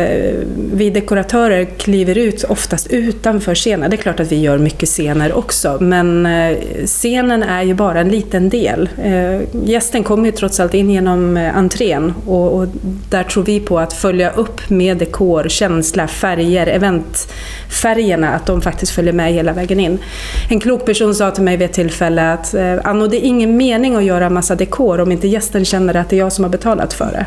vi 0.73 0.89
dekoratörer 0.89 1.65
kliver 1.65 2.17
ut 2.17 2.43
oftast 2.43 2.87
utanför 2.87 3.55
scenen. 3.55 3.89
Det 3.89 3.95
är 3.95 4.01
klart 4.01 4.19
att 4.19 4.31
vi 4.31 4.39
gör 4.39 4.57
mycket 4.57 4.89
scener 4.89 5.33
också 5.33 5.77
men 5.79 6.25
eh, 6.25 6.57
scenen 6.85 7.43
är 7.43 7.63
ju 7.63 7.73
bara 7.73 7.99
en 7.99 8.09
liten 8.09 8.49
del. 8.49 8.89
Eh, 9.03 9.41
gästen 9.65 10.03
kommer 10.03 10.25
ju 10.25 10.31
trots 10.31 10.59
allt 10.59 10.73
in 10.73 10.89
genom 10.89 11.37
eh, 11.37 11.57
entrén 11.57 12.13
och, 12.27 12.53
och 12.53 12.67
där 13.09 13.23
tror 13.23 13.43
vi 13.43 13.59
på 13.59 13.79
att 13.79 13.93
följa 13.93 14.31
upp 14.31 14.69
med 14.69 14.98
dekor, 14.99 15.45
känsla, 15.47 16.07
färger, 16.07 16.67
eventfärgerna, 16.67 18.29
att 18.29 18.45
de 18.45 18.61
faktiskt 18.61 18.91
följer 18.91 19.13
med 19.13 19.33
hela 19.33 19.53
vägen 19.53 19.79
in. 19.79 19.99
En 20.49 20.59
klok 20.59 20.85
person 20.85 21.15
sa 21.15 21.31
till 21.31 21.43
mig 21.43 21.57
vid 21.57 21.65
ett 21.65 21.73
tillfälle 21.73 22.33
att 22.33 22.53
eh, 22.53 22.77
Anno, 22.83 23.07
det 23.07 23.17
är 23.17 23.27
ingen 23.27 23.57
mening 23.57 23.95
att 23.95 24.03
göra 24.03 24.29
massa 24.29 24.55
dekor 24.55 24.99
om 24.99 25.11
inte 25.11 25.27
gästen 25.27 25.65
känner 25.65 25.95
att 25.95 26.09
det 26.09 26.15
är 26.15 26.19
jag 26.19 26.33
som 26.33 26.43
har 26.43 26.51
betalat 26.51 26.93
för 26.93 27.11
det. 27.11 27.25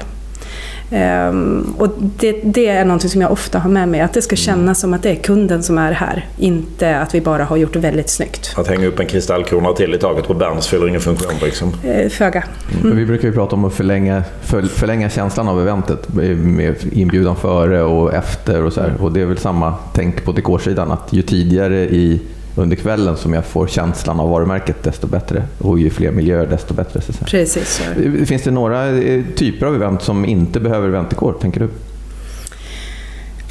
Um, 0.92 1.74
och 1.78 1.88
det, 1.98 2.40
det, 2.44 2.66
är 2.66 2.84
något 2.84 3.10
som 3.10 3.20
jag 3.20 3.32
ofta 3.32 3.58
har 3.58 3.70
med 3.70 3.88
mig, 3.88 4.00
att 4.00 4.12
det 4.12 4.22
ska 4.22 4.36
kännas 4.36 4.80
som 4.80 4.94
att 4.94 5.02
det 5.02 5.10
är 5.10 5.14
kunden 5.14 5.62
som 5.62 5.78
är 5.78 5.92
här, 5.92 6.26
inte 6.38 6.98
att 6.98 7.14
vi 7.14 7.20
bara 7.20 7.44
har 7.44 7.56
gjort 7.56 7.72
det 7.72 7.78
väldigt 7.78 8.10
snyggt. 8.10 8.54
Att 8.56 8.68
hänga 8.68 8.86
upp 8.86 9.00
en 9.00 9.06
kristallkrona 9.06 9.72
till 9.72 9.94
i 9.94 9.98
taket 9.98 10.26
på 10.26 10.34
Berns 10.34 10.66
fyller 10.66 10.88
ingen 10.88 11.00
funktion 11.00 11.34
liksom? 11.42 11.68
Uh, 11.68 12.08
föga. 12.08 12.44
Mm. 12.82 12.96
Vi 12.96 13.06
brukar 13.06 13.28
ju 13.28 13.34
prata 13.34 13.56
om 13.56 13.64
att 13.64 13.74
förlänga, 13.74 14.22
för, 14.42 14.62
förlänga 14.62 15.10
känslan 15.10 15.48
av 15.48 15.60
eventet 15.60 16.14
med 16.14 16.76
inbjudan 16.92 17.36
före 17.36 17.82
och 17.82 18.14
efter 18.14 18.64
och 18.64 18.72
så 18.72 18.80
här. 18.80 18.94
Och 19.00 19.12
det 19.12 19.20
är 19.20 19.26
väl 19.26 19.38
samma 19.38 19.74
tänk 19.94 20.24
på 20.24 20.32
dekorsidan, 20.32 20.90
att 20.90 21.12
ju 21.12 21.22
tidigare 21.22 21.76
i 21.76 22.20
under 22.54 22.76
kvällen 22.76 23.16
som 23.16 23.32
jag 23.32 23.44
får 23.44 23.66
känslan 23.66 24.20
av 24.20 24.30
varumärket 24.30 24.82
desto 24.82 25.06
bättre. 25.06 25.42
Och 25.58 25.78
ju 25.78 25.90
fler 25.90 26.10
miljöer 26.10 26.46
desto 26.46 26.74
bättre. 26.74 27.00
Så 27.00 27.12
Precis. 27.24 27.68
Så. 27.68 28.26
Finns 28.26 28.42
det 28.42 28.50
några 28.50 28.88
eh, 28.88 29.22
typer 29.36 29.66
av 29.66 29.74
event 29.74 30.02
som 30.02 30.24
inte 30.24 30.60
behöver 30.60 30.88
eventikor, 30.88 31.36
tänker 31.40 31.60
du? 31.60 31.68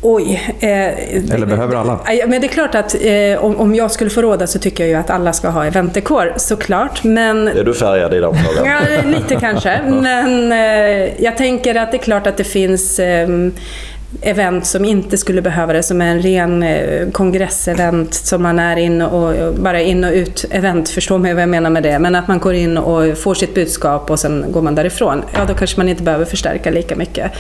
Oj. 0.04 0.42
Eh, 0.60 0.70
Eller 1.34 1.46
behöver 1.46 1.76
alla? 1.76 2.00
Men 2.28 2.42
det 2.42 2.48
är 2.48 2.52
klart 2.52 2.76
att 2.76 2.96
eh, 3.02 3.46
om, 3.46 3.56
om 3.56 3.76
jag 3.76 3.92
skulle 3.92 4.10
få 4.10 4.22
råda 4.22 4.48
så 4.48 4.60
tycker 4.60 4.84
jag 4.84 4.90
ju 4.90 4.96
att 4.96 5.10
alla 5.10 5.34
ska 5.34 5.50
ha 5.50 5.66
eventikor, 5.66 6.34
såklart. 6.38 7.04
Men... 7.04 7.48
Är 7.48 7.64
du 7.64 7.74
färgad 7.74 8.14
i 8.14 8.20
den 8.20 8.36
frågan? 8.36 8.66
ja, 8.66 9.02
lite 9.06 9.36
kanske. 9.36 9.82
Men 10.02 10.52
eh, 10.52 11.24
jag 11.24 11.38
tänker 11.38 11.76
att 11.76 11.92
det 11.92 11.98
är 11.98 12.02
klart 12.02 12.28
att 12.28 12.38
det 12.38 12.44
finns 12.44 13.00
ehm, 13.00 13.54
event 14.22 14.66
som 14.66 14.86
inte 14.86 15.18
skulle 15.18 15.42
behöva 15.42 15.74
det, 15.74 15.84
som 15.84 16.02
är 16.02 16.06
en 16.06 16.22
ren 16.22 16.64
eh, 16.64 17.10
kongressevent 17.12 18.14
som 18.14 18.44
man 18.44 18.60
är 18.60 18.78
in 18.78 19.02
och 19.02 19.54
bara 19.54 19.82
in 19.82 20.04
och 20.04 20.12
ut 20.12 20.46
event, 20.50 20.90
förstå 20.90 21.18
mig 21.18 21.34
vad 21.34 21.42
jag 21.42 21.50
menar 21.50 21.70
med 21.70 21.84
det, 21.84 22.00
men 22.00 22.16
att 22.16 22.28
man 22.28 22.40
går 22.40 22.54
in 22.54 22.78
och 22.78 23.18
får 23.18 23.34
sitt 23.34 23.56
budskap 23.56 24.12
och 24.12 24.20
sen 24.20 24.46
går 24.52 24.62
man 24.62 24.76
därifrån. 24.76 25.24
Ja, 25.34 25.46
då 25.48 25.54
kanske 25.54 25.78
man 25.78 25.90
inte 25.90 26.04
behöver 26.04 26.26
förstärka 26.26 26.72
lika 26.72 26.96
mycket. 26.96 27.32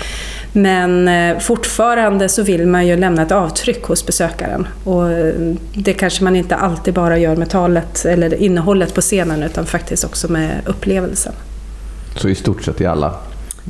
Men 0.53 1.07
eh, 1.07 1.39
fortfarande 1.39 2.29
så 2.29 2.43
vill 2.43 2.67
man 2.67 2.87
ju 2.87 2.97
lämna 2.97 3.21
ett 3.21 3.31
avtryck 3.31 3.83
hos 3.83 4.05
besökaren 4.05 4.67
och 4.83 5.11
eh, 5.11 5.33
det 5.73 5.93
kanske 5.93 6.23
man 6.23 6.35
inte 6.35 6.55
alltid 6.55 6.93
bara 6.93 7.17
gör 7.17 7.35
med 7.35 7.49
talet 7.49 8.05
eller 8.05 8.33
innehållet 8.33 8.95
på 8.95 9.01
scenen 9.01 9.43
utan 9.43 9.65
faktiskt 9.65 10.03
också 10.03 10.31
med 10.31 10.51
upplevelsen. 10.65 11.33
Så 12.15 12.29
i 12.29 12.35
stort 12.35 12.63
sett 12.63 12.81
i 12.81 12.85
alla 12.85 13.13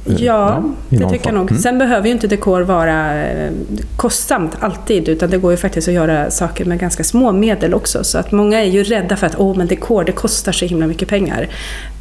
Ja, 0.06 0.16
ja 0.18 0.64
det 0.90 1.10
tycker 1.10 1.26
jag 1.28 1.36
nog. 1.36 1.52
Mm. 1.52 1.62
Sen 1.62 1.78
behöver 1.78 2.08
ju 2.08 2.14
inte 2.14 2.28
dekor 2.28 2.62
vara 2.62 3.24
eh, 3.24 3.52
kostsamt 3.96 4.58
alltid, 4.60 5.10
utan 5.10 5.30
det 5.30 5.38
går 5.38 5.52
ju 5.52 5.58
faktiskt 5.58 5.88
att 5.88 5.94
göra 5.94 6.32
saker 6.32 6.66
med 6.66 6.80
ganska 6.80 7.04
små 7.04 7.32
medel 7.32 7.74
också. 7.74 8.04
Så 8.04 8.18
att 8.18 8.32
många 8.32 8.62
är 8.62 8.70
ju 8.70 8.84
rädda 8.84 9.16
för 9.16 9.28
att 9.28 9.36
oh, 9.36 9.58
men 9.58 9.68
dekor, 9.68 10.04
det 10.04 10.12
kostar 10.12 10.52
så 10.52 10.66
himla 10.66 10.88
mycket 10.88 11.08
pengar. 11.08 11.50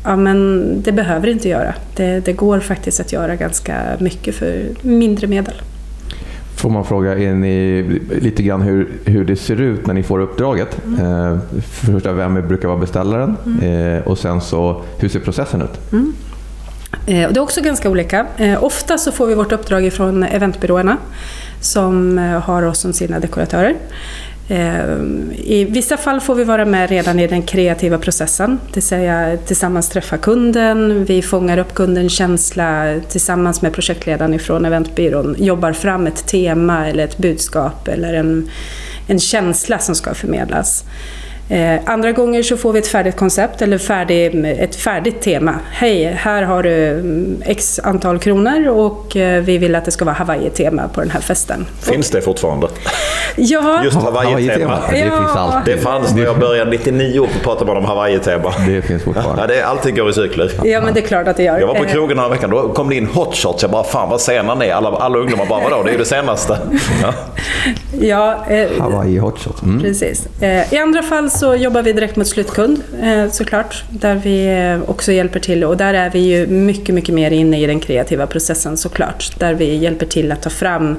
Ja, 0.04 0.16
men 0.16 0.66
det 0.82 0.92
behöver 0.92 1.26
det 1.26 1.32
inte 1.32 1.48
göra. 1.48 1.74
Det, 1.96 2.20
det 2.24 2.32
går 2.32 2.60
faktiskt 2.60 3.00
att 3.00 3.12
göra 3.12 3.36
ganska 3.36 3.76
mycket 3.98 4.34
för 4.34 4.62
mindre 4.82 5.26
medel. 5.26 5.54
Får 6.56 6.70
man 6.70 6.84
fråga 6.84 7.18
är 7.18 7.34
ni, 7.34 7.82
lite 8.20 8.42
grann 8.42 8.62
hur, 8.62 8.88
hur 9.04 9.24
det 9.24 9.36
ser 9.36 9.60
ut 9.60 9.86
när 9.86 9.94
ni 9.94 10.02
får 10.02 10.20
uppdraget? 10.20 10.78
Mm. 10.86 11.00
Eh, 11.00 11.38
för 11.62 11.92
första, 11.92 12.12
vem 12.12 12.48
brukar 12.48 12.68
vara 12.68 12.78
beställaren? 12.78 13.36
Mm. 13.46 13.96
Eh, 13.96 14.06
och 14.06 14.18
sen 14.18 14.40
så, 14.40 14.82
hur 14.98 15.08
ser 15.08 15.20
processen 15.20 15.62
ut? 15.62 15.92
Mm. 15.92 16.12
Eh, 16.92 17.30
det 17.30 17.36
är 17.36 17.40
också 17.40 17.60
ganska 17.60 17.90
olika. 17.90 18.26
Eh, 18.36 18.64
ofta 18.64 18.98
så 18.98 19.12
får 19.12 19.26
vi 19.26 19.34
vårt 19.34 19.52
uppdrag 19.52 19.92
från 19.92 20.22
eventbyråerna 20.22 20.96
som 21.60 22.18
eh, 22.18 22.24
har 22.24 22.62
oss 22.62 22.78
som 22.78 22.92
sina 22.92 23.20
dekoratörer. 23.20 23.74
I 25.36 25.64
vissa 25.64 25.96
fall 25.96 26.20
får 26.20 26.34
vi 26.34 26.44
vara 26.44 26.64
med 26.64 26.90
redan 26.90 27.18
i 27.18 27.26
den 27.26 27.42
kreativa 27.42 27.98
processen, 27.98 28.60
det 28.66 28.74
vill 28.74 28.82
säga 28.82 29.36
tillsammans 29.46 29.88
träffa 29.88 30.18
kunden, 30.18 31.04
vi 31.04 31.22
fångar 31.22 31.58
upp 31.58 31.74
kundens 31.74 32.12
känsla 32.12 33.00
tillsammans 33.08 33.62
med 33.62 33.72
projektledaren 33.72 34.34
ifrån 34.34 34.64
eventbyrån, 34.64 35.36
jobbar 35.38 35.72
fram 35.72 36.06
ett 36.06 36.26
tema 36.26 36.88
eller 36.88 37.04
ett 37.04 37.18
budskap 37.18 37.88
eller 37.88 38.14
en, 38.14 38.50
en 39.06 39.18
känsla 39.18 39.78
som 39.78 39.94
ska 39.94 40.14
förmedlas. 40.14 40.84
Eh, 41.50 41.80
andra 41.86 42.12
gånger 42.12 42.42
så 42.42 42.56
får 42.56 42.72
vi 42.72 42.78
ett 42.78 42.86
färdigt 42.88 43.16
koncept 43.16 43.62
eller 43.62 43.78
färdig, 43.78 44.44
ett 44.58 44.76
färdigt 44.76 45.20
tema. 45.20 45.54
Hej, 45.70 46.04
här 46.04 46.42
har 46.42 46.62
du 46.62 46.88
mm, 46.88 47.42
x 47.46 47.80
antal 47.84 48.18
kronor 48.18 48.68
och 48.68 49.16
eh, 49.16 49.42
vi 49.42 49.58
vill 49.58 49.74
att 49.74 49.84
det 49.84 49.90
ska 49.90 50.04
vara 50.04 50.14
Hawaii-tema 50.14 50.88
på 50.94 51.00
den 51.00 51.10
här 51.10 51.20
festen. 51.20 51.66
Finns 51.80 52.10
det 52.10 52.20
fortfarande? 52.20 52.68
Ja, 53.36 53.84
Just 53.84 53.96
Hawaii-tema. 53.96 54.78
Det 54.90 54.98
Ja. 54.98 55.04
finns 55.18 55.36
alltid. 55.36 55.74
Det 55.76 55.80
fanns 55.80 56.14
när 56.14 56.22
jag 56.24 56.38
började 56.38 56.70
99 56.70 57.20
och 57.20 57.42
pratade 57.42 57.66
man 57.66 57.76
om 57.76 57.84
Hawaii-tema. 57.84 58.52
Det 58.66 58.82
finns 58.82 59.02
fortfarande. 59.02 59.42
Ja, 59.42 59.46
det, 59.46 59.62
allting 59.62 59.94
går 59.96 60.10
i 60.10 60.12
cykler. 60.12 60.50
ja, 60.64 60.80
men 60.80 60.94
det 60.94 61.00
är 61.00 61.06
klart 61.06 61.28
att 61.28 61.36
det 61.36 61.42
gör. 61.42 61.58
Jag 61.60 61.66
var 61.66 61.74
på 61.74 61.84
Eh, 61.84 61.90
krogen 61.90 62.08
den 62.08 62.18
här 62.18 62.28
veckan, 62.28 62.50
då 62.50 62.68
kom 62.72 62.88
det 62.88 62.94
in 62.96 63.06
hot 63.06 63.34
shots. 63.36 63.62
Jag 63.62 63.70
bara, 63.70 63.84
fan 63.84 64.08
vad 64.10 64.20
sena 64.20 64.54
ni 64.54 64.66
är. 64.66 64.74
Alla, 64.74 64.88
alla 64.88 65.18
ungdomar 65.18 65.46
bara, 65.46 65.60
vadå, 65.62 65.82
det 65.82 65.88
är 65.88 65.92
ju 65.92 65.98
det 65.98 66.04
senaste. 66.04 66.58
Ja. 67.02 67.12
Ja, 68.00 68.44
eh, 68.48 68.68
Hawaii 68.80 69.18
Hot 69.18 69.38
Shot. 69.38 69.62
Mm. 69.62 69.80
Precis. 69.82 70.28
Eh, 70.42 70.74
I 70.74 70.78
andra 70.78 71.02
fall 71.02 71.30
så 71.40 71.56
jobbar 71.56 71.82
vi 71.82 71.92
direkt 71.92 72.16
mot 72.16 72.26
slutkund 72.26 72.82
eh, 73.02 73.30
såklart, 73.30 73.84
där 73.90 74.14
vi 74.14 74.46
eh, 74.46 74.90
också 74.90 75.12
hjälper 75.12 75.40
till. 75.40 75.64
Och 75.64 75.76
där 75.76 75.94
är 75.94 76.10
vi 76.10 76.18
ju 76.18 76.46
mycket, 76.46 76.94
mycket 76.94 77.14
mer 77.14 77.30
inne 77.30 77.60
i 77.60 77.66
den 77.66 77.80
kreativa 77.80 78.26
processen 78.26 78.76
såklart. 78.76 79.38
Där 79.38 79.54
vi 79.54 79.76
hjälper 79.76 80.06
till 80.06 80.32
att 80.32 80.42
ta 80.42 80.50
fram 80.50 80.96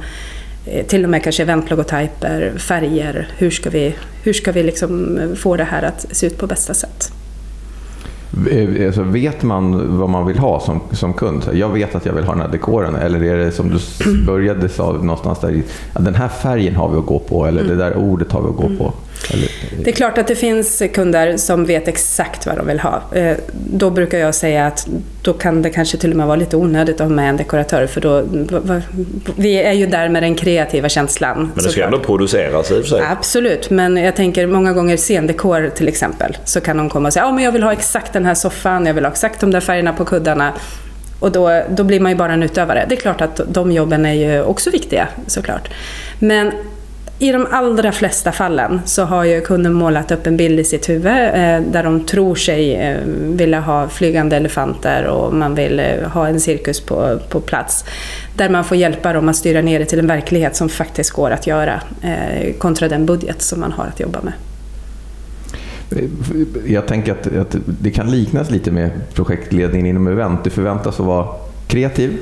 eh, 0.65 0.85
till 0.85 1.03
och 1.03 1.09
med 1.09 1.23
kanske 1.23 1.43
eventlogotyper, 1.43 2.53
färger. 2.57 3.27
Hur 3.37 3.51
ska 3.51 3.69
vi, 3.69 3.95
hur 4.23 4.33
ska 4.33 4.51
vi 4.51 4.63
liksom 4.63 5.19
få 5.35 5.57
det 5.57 5.63
här 5.63 5.83
att 5.83 6.05
se 6.11 6.27
ut 6.27 6.37
på 6.37 6.47
bästa 6.47 6.73
sätt? 6.73 7.11
Alltså, 8.85 9.03
vet 9.03 9.43
man 9.43 9.97
vad 9.99 10.09
man 10.09 10.27
vill 10.27 10.39
ha 10.39 10.59
som, 10.59 10.81
som 10.91 11.13
kund? 11.13 11.43
Jag 11.53 11.69
vet 11.69 11.95
att 11.95 12.05
jag 12.05 12.13
vill 12.13 12.23
ha 12.23 12.33
den 12.33 12.41
här 12.41 12.51
dekoren. 12.51 12.95
Eller 12.95 13.23
är 13.23 13.37
det 13.37 13.51
som 13.51 13.69
du 13.69 14.25
började 14.25 14.69
sa 14.69 14.91
någonstans 14.91 15.39
där, 15.39 15.63
den 15.93 16.15
här 16.15 16.27
färgen 16.27 16.75
har 16.75 16.89
vi 16.89 16.97
att 16.97 17.05
gå 17.05 17.19
på. 17.19 17.45
Eller 17.45 17.63
det 17.63 17.75
där 17.75 17.97
ordet 17.97 18.31
har 18.31 18.41
vi 18.41 18.47
att 18.47 18.55
gå 18.55 18.77
på. 18.77 18.93
Det 19.83 19.89
är 19.89 19.95
klart 19.95 20.17
att 20.17 20.27
det 20.27 20.35
finns 20.35 20.83
kunder 20.93 21.37
som 21.37 21.65
vet 21.65 21.87
exakt 21.87 22.45
vad 22.45 22.57
de 22.57 22.67
vill 22.67 22.79
ha. 22.79 23.01
Eh, 23.13 23.37
Då 23.53 23.89
brukar 23.89 24.17
jag 24.17 24.35
säga 24.35 24.67
att 24.67 24.87
då 25.21 25.33
kan 25.33 25.61
det 25.61 25.69
kanske 25.69 25.97
till 25.97 26.11
och 26.11 26.17
med 26.17 26.27
vara 26.27 26.35
lite 26.35 26.57
onödigt 26.57 26.95
att 26.95 27.07
ha 27.07 27.15
med 27.15 27.29
en 27.29 27.37
dekoratör 27.37 27.87
för 27.87 28.01
då, 28.01 28.23
vi 29.35 29.55
är 29.55 29.71
ju 29.71 29.85
där 29.85 30.09
med 30.09 30.23
den 30.23 30.35
kreativa 30.35 30.89
känslan. 30.89 31.51
Men 31.55 31.63
det 31.63 31.69
ska 31.69 31.83
ändå 31.85 31.99
produceras 31.99 32.71
i 32.71 32.73
och 32.73 32.77
för 32.77 32.89
sig. 32.89 33.01
Absolut, 33.11 33.69
men 33.69 33.97
jag 33.97 34.15
tänker 34.15 34.47
många 34.47 34.73
gånger 34.73 34.97
scendekor 34.97 35.71
till 35.75 35.87
exempel, 35.87 36.37
så 36.45 36.61
kan 36.61 36.77
de 36.77 36.89
komma 36.89 37.07
och 37.07 37.13
säga 37.13 37.25
ja 37.25 37.31
men 37.31 37.43
jag 37.43 37.51
vill 37.51 37.63
ha 37.63 37.71
exakt 37.71 38.13
den 38.13 38.25
här 38.25 38.33
soffan, 38.35 38.85
jag 38.85 38.93
vill 38.93 39.05
ha 39.05 39.11
exakt 39.11 39.39
de 39.39 39.51
där 39.51 39.59
färgerna 39.59 39.93
på 39.93 40.05
kuddarna. 40.05 40.53
Och 41.19 41.31
då, 41.31 41.61
då 41.69 41.83
blir 41.83 41.99
man 41.99 42.11
ju 42.11 42.17
bara 42.17 42.33
en 42.33 42.43
utövare. 42.43 42.85
Det 42.89 42.95
är 42.95 42.99
klart 42.99 43.21
att 43.21 43.41
de 43.47 43.71
jobben 43.71 44.05
är 44.05 44.13
ju 44.13 44.41
också 44.43 44.69
viktiga 44.69 45.07
såklart. 45.27 45.69
Men 46.19 46.51
i 47.21 47.31
de 47.31 47.47
allra 47.51 47.91
flesta 47.91 48.31
fallen 48.31 48.81
så 48.85 49.03
har 49.03 49.23
ju 49.23 49.41
kunden 49.41 49.73
målat 49.73 50.11
upp 50.11 50.27
en 50.27 50.37
bild 50.37 50.59
i 50.59 50.63
sitt 50.63 50.89
huvud 50.89 51.05
eh, 51.05 51.61
där 51.71 51.83
de 51.83 52.05
tror 52.05 52.35
sig 52.35 52.75
eh, 52.75 52.97
vilja 53.15 53.59
ha 53.59 53.89
flygande 53.89 54.35
elefanter 54.35 55.05
och 55.05 55.33
man 55.33 55.55
vill 55.55 55.79
eh, 55.79 56.09
ha 56.13 56.27
en 56.27 56.39
cirkus 56.39 56.81
på, 56.81 57.19
på 57.29 57.39
plats. 57.39 57.85
Där 58.35 58.49
man 58.49 58.63
får 58.63 58.77
hjälpa 58.77 59.13
dem 59.13 59.29
att 59.29 59.35
styra 59.35 59.61
ner 59.61 59.79
det 59.79 59.85
till 59.85 59.99
en 59.99 60.07
verklighet 60.07 60.55
som 60.55 60.69
faktiskt 60.69 61.11
går 61.11 61.31
att 61.31 61.47
göra 61.47 61.81
eh, 62.01 62.53
kontra 62.53 62.87
den 62.87 63.05
budget 63.05 63.41
som 63.41 63.59
man 63.59 63.71
har 63.71 63.85
att 63.85 63.99
jobba 63.99 64.19
med. 64.21 64.33
Jag 66.65 66.87
tänker 66.87 67.11
att, 67.11 67.35
att 67.35 67.55
det 67.65 67.91
kan 67.91 68.11
liknas 68.11 68.49
lite 68.49 68.71
med 68.71 68.91
projektledningen 69.13 69.87
inom 69.87 70.07
event. 70.07 70.43
Du 70.43 70.49
förväntas 70.49 70.99
att 70.99 71.05
vara 71.05 71.27
kreativ 71.67 72.17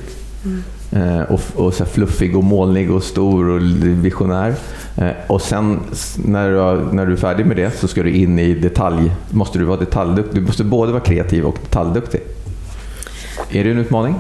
eh, 0.45 0.78
Eh, 0.91 1.21
och, 1.21 1.41
och 1.55 1.73
så 1.73 1.83
här 1.83 1.91
fluffig 1.91 2.37
och 2.37 2.43
molnig 2.43 2.91
och 2.91 3.03
stor 3.03 3.49
och 3.49 3.61
visionär. 3.81 4.53
Eh, 4.97 5.11
och 5.27 5.41
sen 5.41 5.79
när 6.25 6.49
du, 6.49 6.95
när 6.95 7.05
du 7.05 7.13
är 7.13 7.17
färdig 7.17 7.45
med 7.45 7.57
det 7.57 7.71
så 7.71 7.87
ska 7.87 8.03
du 8.03 8.11
in 8.11 8.39
i 8.39 8.53
detalj. 8.53 9.11
Måste 9.29 9.59
du 9.59 9.65
vara 9.65 9.79
detaljduktig. 9.79 10.41
Du 10.41 10.45
måste 10.45 10.63
både 10.63 10.91
vara 10.91 11.03
kreativ 11.03 11.45
och 11.45 11.57
detaljduktig. 11.63 12.21
Är 13.51 13.63
det 13.63 13.71
en 13.71 13.77
utmaning? 13.77 14.15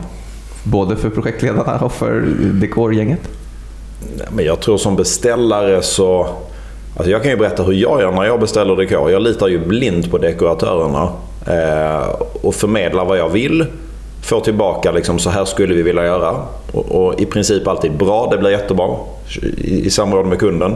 Både 0.63 0.95
för 0.95 1.09
projektledarna 1.09 1.79
och 1.79 1.91
för 1.91 2.21
dekorgänget? 2.53 3.29
Men 4.29 4.45
jag 4.45 4.59
tror 4.59 4.77
som 4.77 4.95
beställare 4.95 5.81
så... 5.81 6.27
Alltså 6.97 7.11
jag 7.11 7.21
kan 7.21 7.31
ju 7.31 7.37
berätta 7.37 7.63
hur 7.63 7.73
jag 7.73 8.01
gör 8.01 8.11
när 8.11 8.23
jag 8.23 8.39
beställer 8.39 8.75
dekor. 8.75 9.11
Jag 9.11 9.21
litar 9.21 9.47
ju 9.47 9.65
blint 9.65 10.11
på 10.11 10.17
dekoratörerna. 10.17 11.09
Eh, 11.47 12.09
och 12.41 12.55
förmedlar 12.55 13.05
vad 13.05 13.17
jag 13.17 13.29
vill. 13.29 13.65
Får 14.29 14.41
tillbaka 14.41 14.91
liksom, 14.91 15.19
så 15.19 15.29
här 15.29 15.45
skulle 15.45 15.73
vi 15.73 15.81
vilja 15.81 16.05
göra. 16.05 16.35
Och, 16.71 16.91
och 16.91 17.21
i 17.21 17.25
princip 17.25 17.67
alltid 17.67 17.97
bra, 17.97 18.27
det 18.31 18.37
blir 18.37 18.49
jättebra. 18.49 18.95
I, 19.57 19.85
i 19.85 19.89
samråd 19.89 20.25
med 20.25 20.39
kunden. 20.39 20.75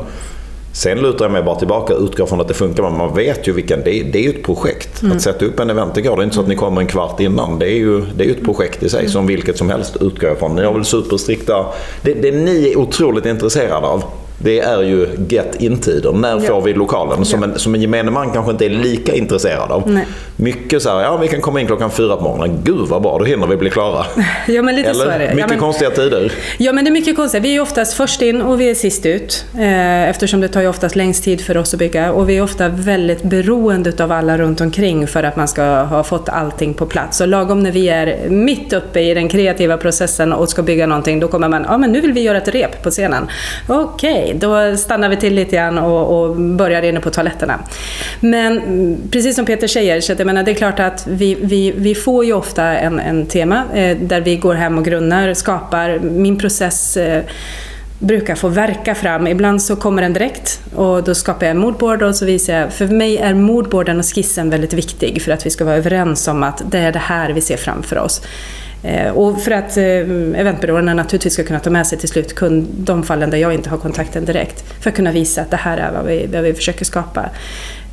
Sen 0.74 0.98
lutar 0.98 1.26
jag 1.26 1.32
mig 1.32 1.44
bara 1.44 1.56
tillbaka 1.56 1.96
och 1.96 2.04
utgår 2.04 2.26
från 2.26 2.42
att 2.42 2.48
det 2.48 2.54
funkar. 2.54 2.84
Men 2.84 2.98
man 2.98 3.16
vet 3.16 3.48
ju 3.48 3.54
vilken... 3.54 3.80
Det, 3.84 4.04
det 4.04 4.20
är 4.20 4.24
ju 4.24 4.30
ett 4.30 4.44
projekt. 4.44 5.04
Att 5.16 5.22
sätta 5.22 5.46
upp 5.46 5.60
en 5.60 5.70
eventdekor, 5.70 6.16
det 6.16 6.22
är 6.22 6.24
inte 6.24 6.36
så 6.36 6.42
att 6.42 6.48
ni 6.48 6.56
kommer 6.56 6.82
en 6.82 6.88
kvart 6.88 7.20
innan. 7.20 7.60
Det 7.60 7.66
är 7.66 7.76
ju, 7.76 8.02
det 8.16 8.24
är 8.24 8.28
ju 8.28 8.32
ett 8.32 8.44
projekt 8.44 8.84
i 8.84 8.90
sig, 8.90 9.10
som 9.10 9.28
vilket 9.28 9.58
som 9.58 9.70
helst 9.70 9.98
utgår 10.02 10.30
jag 10.30 10.40
från. 10.40 10.56
Ni 10.56 10.64
har 10.64 10.74
väl 10.74 10.86
superstrikta... 10.86 11.66
Det, 12.02 12.14
det 12.14 12.32
ni 12.32 12.72
är 12.72 12.78
otroligt 12.78 13.26
intresserade 13.26 13.88
av, 13.88 14.04
det 14.44 14.60
är 14.60 14.82
ju 14.82 15.08
get 15.28 15.56
in-tider. 15.60 16.12
När 16.12 16.40
får 16.40 16.62
vi 16.62 16.74
lokalen? 16.74 17.26
Som, 17.26 17.44
en, 17.44 17.60
som 17.60 17.76
en 17.76 17.82
gemene 17.82 18.12
man 18.12 18.32
kanske 18.32 18.52
inte 18.52 18.66
är 18.66 18.70
lika 18.70 19.16
intresserad 19.16 19.72
av. 19.72 19.90
Nej. 19.90 20.06
Mycket 20.36 20.82
så 20.82 20.90
här, 20.90 21.04
ja 21.04 21.18
vi 21.18 21.28
kan 21.28 21.42
komma 21.42 21.62
in 21.62 21.68
klockan 21.68 21.92
fyra 21.92 22.16
på 22.16 22.24
morgonen. 22.24 22.60
Gud 22.64 22.88
vad 22.88 23.02
bra, 23.02 23.18
då 23.20 23.26
hinner 23.26 23.48
vi 23.48 23.58
bli 23.58 23.70
klara. 23.70 24.06
Ja, 24.48 24.62
men 24.62 24.76
lite 24.76 24.94
så 24.94 25.02
är 25.02 25.06
Eller? 25.06 25.20
det. 25.20 25.26
Mycket 25.26 25.40
ja, 25.40 25.48
men, 25.50 25.60
konstiga 25.60 25.90
tider. 25.90 26.32
Ja, 26.58 26.74
men 26.74 26.86
det 26.86 26.90
är 26.90 26.94
mycket 26.94 27.16
konstigt. 27.16 27.44
Vi 27.44 27.56
är 27.56 27.62
oftast 27.62 27.94
först 27.94 28.22
in 28.22 28.42
och 28.42 28.62
vi 28.62 28.70
är 28.70 28.76
sist 28.76 29.06
ut. 29.06 29.46
Eh, 29.56 30.10
eftersom 30.10 30.42
det 30.42 30.48
tar 30.48 30.62
ju 30.62 30.68
oftast 30.68 30.96
längst 30.96 31.24
tid 31.24 31.42
för 31.42 31.58
oss 31.58 31.74
att 31.74 31.80
bygga. 31.80 32.12
Och 32.12 32.30
vi 32.30 32.38
är 32.38 32.44
ofta 32.44 32.70
väldigt 32.70 33.24
beroende 33.24 34.04
av 34.04 34.12
alla 34.12 34.38
runt 34.38 34.62
omkring 34.62 35.08
för 35.08 35.24
att 35.24 35.36
man 35.36 35.48
ska 35.48 35.64
ha 35.64 36.04
fått 36.04 36.30
allting 36.30 36.74
på 36.74 36.86
plats. 36.86 37.22
Och 37.22 37.28
lagom 37.28 37.64
när 37.64 37.72
vi 37.72 37.90
är 37.90 38.30
mitt 38.30 38.74
uppe 38.74 39.00
i 39.00 39.14
den 39.14 39.28
kreativa 39.28 39.78
processen 39.78 40.34
och 40.34 40.50
ska 40.50 40.62
bygga 40.62 40.88
någonting, 40.88 41.20
då 41.20 41.28
kommer 41.28 41.50
man, 41.50 41.66
ja 41.70 41.78
men 41.78 41.92
nu 41.92 42.02
vill 42.02 42.14
vi 42.14 42.22
göra 42.22 42.38
ett 42.38 42.48
rep 42.48 42.84
på 42.84 42.90
scenen. 42.90 43.28
Okej, 43.68 44.33
då 44.34 44.78
stannar 44.78 45.10
vi 45.10 45.16
till 45.16 45.34
lite 45.34 45.56
grann 45.56 45.78
och, 45.78 46.24
och 46.24 46.36
börjar 46.36 46.82
inne 46.82 47.00
på 47.00 47.10
toaletterna. 47.10 47.60
Men 48.20 48.62
precis 49.12 49.36
som 49.36 49.46
Peter 49.46 49.68
säger, 49.68 50.02
så 50.02 50.14
att 50.14 50.20
jag 50.20 50.26
menar, 50.26 50.44
det 50.44 50.52
är 50.52 50.56
klart 50.56 50.80
att 50.80 51.08
vi, 51.08 51.36
vi, 51.36 51.72
vi 51.72 51.96
får 51.96 52.26
ju 52.26 52.34
ofta 52.34 52.64
en, 52.64 53.00
en 53.00 53.26
tema 53.26 53.64
eh, 53.74 53.98
där 53.98 54.22
vi 54.22 54.36
går 54.36 54.56
hem 54.56 54.78
och 54.78 54.86
grunnar, 54.86 55.34
skapar. 55.34 56.00
Min 56.00 56.38
process 56.38 56.98
eh, 56.98 57.24
brukar 58.00 58.36
få 58.36 58.48
verka 58.48 58.96
fram. 58.96 59.28
Ibland 59.28 59.62
så 59.62 59.76
kommer 59.76 60.02
den 60.02 60.14
direkt 60.14 60.62
och 60.76 61.04
då 61.04 61.16
skapar 61.16 61.46
jag 61.46 61.52
en 61.52 61.58
moodboard 61.58 62.04
och 62.04 62.16
så 62.16 62.26
visar 62.26 62.54
jag. 62.54 62.74
För 62.74 62.88
mig 62.88 63.18
är 63.18 63.34
moodboarden 63.34 64.00
och 64.00 64.06
skissen 64.06 64.50
väldigt 64.50 64.74
viktig 64.74 65.22
för 65.22 65.32
att 65.32 65.46
vi 65.46 65.50
ska 65.50 65.66
vara 65.66 65.76
överens 65.76 66.28
om 66.28 66.44
att 66.44 66.62
det 66.72 66.80
är 66.80 66.92
det 66.92 67.00
här 67.00 67.30
vi 67.30 67.42
ser 67.42 67.58
framför 67.58 67.98
oss. 67.98 68.22
Eh, 68.84 69.12
Och 69.12 69.42
för 69.42 69.52
att 69.52 69.78
eh, 69.78 69.84
eventbyråerna 70.40 70.94
naturligtvis 70.94 71.34
ska 71.34 71.44
kunna 71.44 71.60
ta 71.60 71.70
med 71.70 71.88
sig 71.88 71.98
till 71.98 72.10
slutkund 72.10 72.68
de 72.78 73.04
fallen 73.04 73.30
där 73.30 73.38
jag 73.38 73.54
inte 73.54 73.70
har 73.70 73.78
kontakten 73.78 74.26
direkt. 74.26 74.64
För 74.80 74.90
att 74.90 74.96
kunna 74.96 75.12
visa 75.12 75.42
att 75.42 75.52
det 75.52 75.58
här 75.58 75.78
är 75.78 75.92
vad 75.92 76.06
vi, 76.06 76.28
vad 76.34 76.42
vi 76.44 76.54
försöker 76.54 76.86
skapa. 76.86 77.26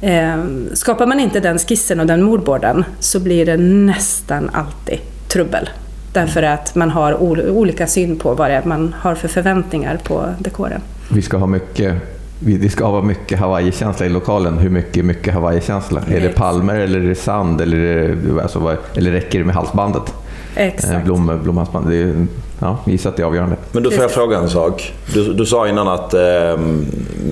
Eh, 0.03 0.37
Skapar 0.73 1.07
man 1.07 1.21
inte 1.21 1.41
den 1.41 1.59
skissen 1.59 2.01
och 2.01 2.07
den 2.07 2.23
moodboarden 2.23 2.85
så 3.01 3.21
blir 3.21 3.47
det 3.47 3.57
nästan 3.57 4.51
alltid 4.53 4.99
trubbel. 5.29 5.69
Därför 6.13 6.43
att 6.43 6.75
man 6.75 6.91
har 6.91 7.13
ol- 7.23 7.49
olika 7.51 7.87
syn 7.87 8.19
på 8.19 8.35
vad 8.35 8.51
det 8.51 8.55
är 8.55 8.65
man 8.65 8.95
har 8.99 9.15
för 9.15 9.29
förväntningar 9.29 9.99
på 10.05 10.25
dekoren. 10.39 10.81
Vi 11.13 11.23
ska 11.23 11.37
ha 11.37 11.47
mycket 11.47 11.95
det 12.43 12.69
ska 12.71 12.91
vara 12.91 13.03
mycket 13.03 13.39
Hawaii-känsla 13.39 14.07
i 14.07 14.09
lokalen. 14.09 14.59
Hur 14.59 14.71
mycket 14.71 15.05
mycket 15.05 15.35
Hawaii-känsla? 15.35 16.03
Är 16.11 16.21
det 16.21 16.29
palmer 16.29 16.75
eller 16.75 17.01
är 17.01 17.09
det 17.09 17.15
sand? 17.15 17.61
Eller, 17.61 17.77
är 17.77 18.09
det, 18.17 18.43
alltså, 18.43 18.77
eller 18.95 19.11
räcker 19.11 19.39
det 19.39 19.45
med 19.45 19.55
halsbandet? 19.55 20.15
Eh, 20.57 20.67
Exakt. 20.67 21.05
Blom, 21.05 21.41
blomhalsband. 21.43 21.91
Det 21.91 21.97
är, 21.97 22.27
ja, 22.59 22.79
jag 22.85 22.93
gissar 22.93 23.11
att 23.11 23.17
det 23.17 23.23
är 23.23 23.27
avgörande. 23.27 23.57
Men 23.73 23.83
du 23.83 23.91
får 23.91 24.03
jag 24.03 24.11
fråga 24.11 24.39
en 24.39 24.51
sak. 24.51 24.93
Du, 25.15 25.33
du 25.33 25.47
sa 25.47 25.69
innan 25.69 25.89
att 25.89 26.15
eh, 26.15 26.59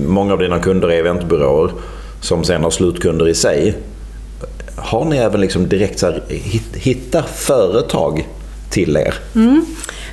många 0.07 0.33
av 0.33 0.39
dina 0.39 0.59
kunder 0.59 0.91
är 0.91 0.99
eventbyråer 0.99 1.71
som 2.21 2.43
sen 2.43 2.63
har 2.63 2.69
slutkunder 2.69 3.27
i 3.27 3.35
sig. 3.35 3.77
Har 4.75 5.05
ni 5.05 5.17
även 5.17 5.41
liksom 5.41 5.67
direkt 5.69 5.99
så 5.99 6.05
här, 6.05 6.23
hit, 6.27 6.75
hitta 6.75 7.23
företag 7.23 8.27
till 8.69 8.97
er? 8.97 9.13
Mm. 9.35 9.65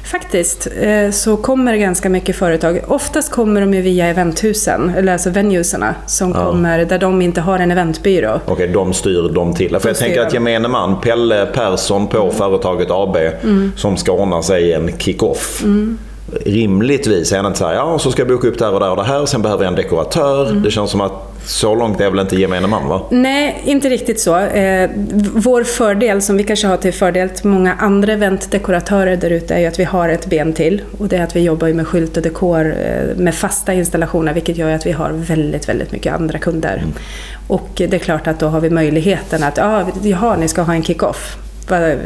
Faktiskt 0.07 0.69
eh, 0.81 1.11
så 1.11 1.37
kommer 1.37 1.73
det 1.73 1.79
ganska 1.79 2.09
mycket 2.09 2.37
företag. 2.37 2.81
Oftast 2.89 3.31
kommer 3.33 3.61
de 3.61 3.75
ju 3.75 3.81
via 3.83 4.07
eventhusen, 4.07 4.93
eller 4.97 5.13
alltså 5.13 5.31
venuesarna, 5.31 5.95
som 6.07 6.31
Ja. 6.31 6.45
kommer 6.47 6.85
där 6.85 6.99
de 6.99 7.23
inte 7.23 7.41
har 7.41 7.59
en 7.59 7.71
eventbyrå. 7.71 8.41
Okej, 8.47 8.69
de 8.69 8.93
styr 8.93 9.29
dem 9.35 9.55
till. 9.55 9.79
För 9.81 9.89
jag 9.89 9.97
styr 9.97 10.07
tänker 10.07 10.23
att 10.23 10.35
gemene 10.35 10.69
man, 10.69 11.01
Pelle 11.01 11.47
Persson 11.47 12.07
på 12.07 12.31
företaget 12.31 12.89
AB, 12.91 13.17
som 13.77 13.97
ska 13.97 14.13
ordna 14.13 14.43
sig 14.43 14.73
en 14.73 14.91
kick-off. 14.99 15.65
Rimligtvis 16.45 17.33
är 17.33 17.43
det 17.43 17.47
inte 17.47 17.59
så 17.59 17.67
här, 17.67 17.75
ja 17.75 17.99
så 17.99 18.11
ska 18.13 18.23
jag 18.23 18.29
boka 18.29 18.49
upp 18.49 18.59
där 18.59 18.73
och 18.73 18.81
där 18.81 18.91
och 18.91 18.97
det 18.97 19.05
här, 19.05 19.27
sen 19.27 19.43
behöver 19.43 19.65
jag 19.65 19.71
en 19.71 19.77
dekoratör. 19.77 20.53
Det 20.53 20.71
känns 20.71 20.91
som 20.91 21.01
att 21.01 21.13
så 21.45 21.75
långt 21.75 22.01
är 22.01 22.11
väl 22.11 22.19
inte 22.19 22.37
gemene 22.37 22.67
man 22.67 22.89
va? 22.89 23.03
Nej, 23.11 23.63
inte 23.65 23.89
riktigt 23.89 24.21
så. 24.21 24.37
Eh, 24.39 24.91
vår 25.35 25.65
fördel, 25.65 26.23
som 26.23 26.37
vi 26.37 26.45
kanske 26.45 26.67
har 26.67 26.77
till 26.77 26.93
fördel 26.93 27.31
till 27.31 27.47
många 27.47 27.75
andra 27.75 28.13
eventdekoratörer 28.13 29.17
där 29.17 29.31
ute, 29.31 29.55
är 29.55 29.59
ju 29.59 29.67
att 29.67 29.79
vi 29.79 29.85
har 29.85 30.09
ett 30.09 30.27
ben 30.27 30.53
till. 30.53 30.83
Och 30.99 31.09
det 31.09 31.17
är 31.17 31.23
att 31.23 31.37
vi 31.37 31.41
jobbar 31.41 31.69
med 31.69 31.87
skylt 31.87 32.17
och 32.17 32.23
dekor 32.23 32.75
eh, 32.81 33.17
med 33.17 33.35
fasta 33.35 33.75
installationer, 33.75 34.35
vilket 34.35 34.57
gör 34.57 34.71
att 34.71 34.87
vi 34.87 34.93
har 34.93 35.11
väldigt, 35.11 35.69
väldigt 35.69 35.93
mycket 35.93 36.15
andra 36.15 36.39
kunder. 36.39 36.77
Mm. 36.77 36.93
Och 37.47 37.71
det 37.75 37.95
är 37.95 37.99
klart 37.99 38.27
att 38.27 38.41
då 38.41 38.47
har 38.47 38.61
vi 38.61 38.71
möjligheten 38.71 39.43
att, 39.43 39.57
ja, 39.57 39.87
jaha, 40.03 40.37
ni 40.37 40.49
ska 40.49 40.63
ha 40.63 40.75
en 40.75 40.83
kick-off 40.83 41.37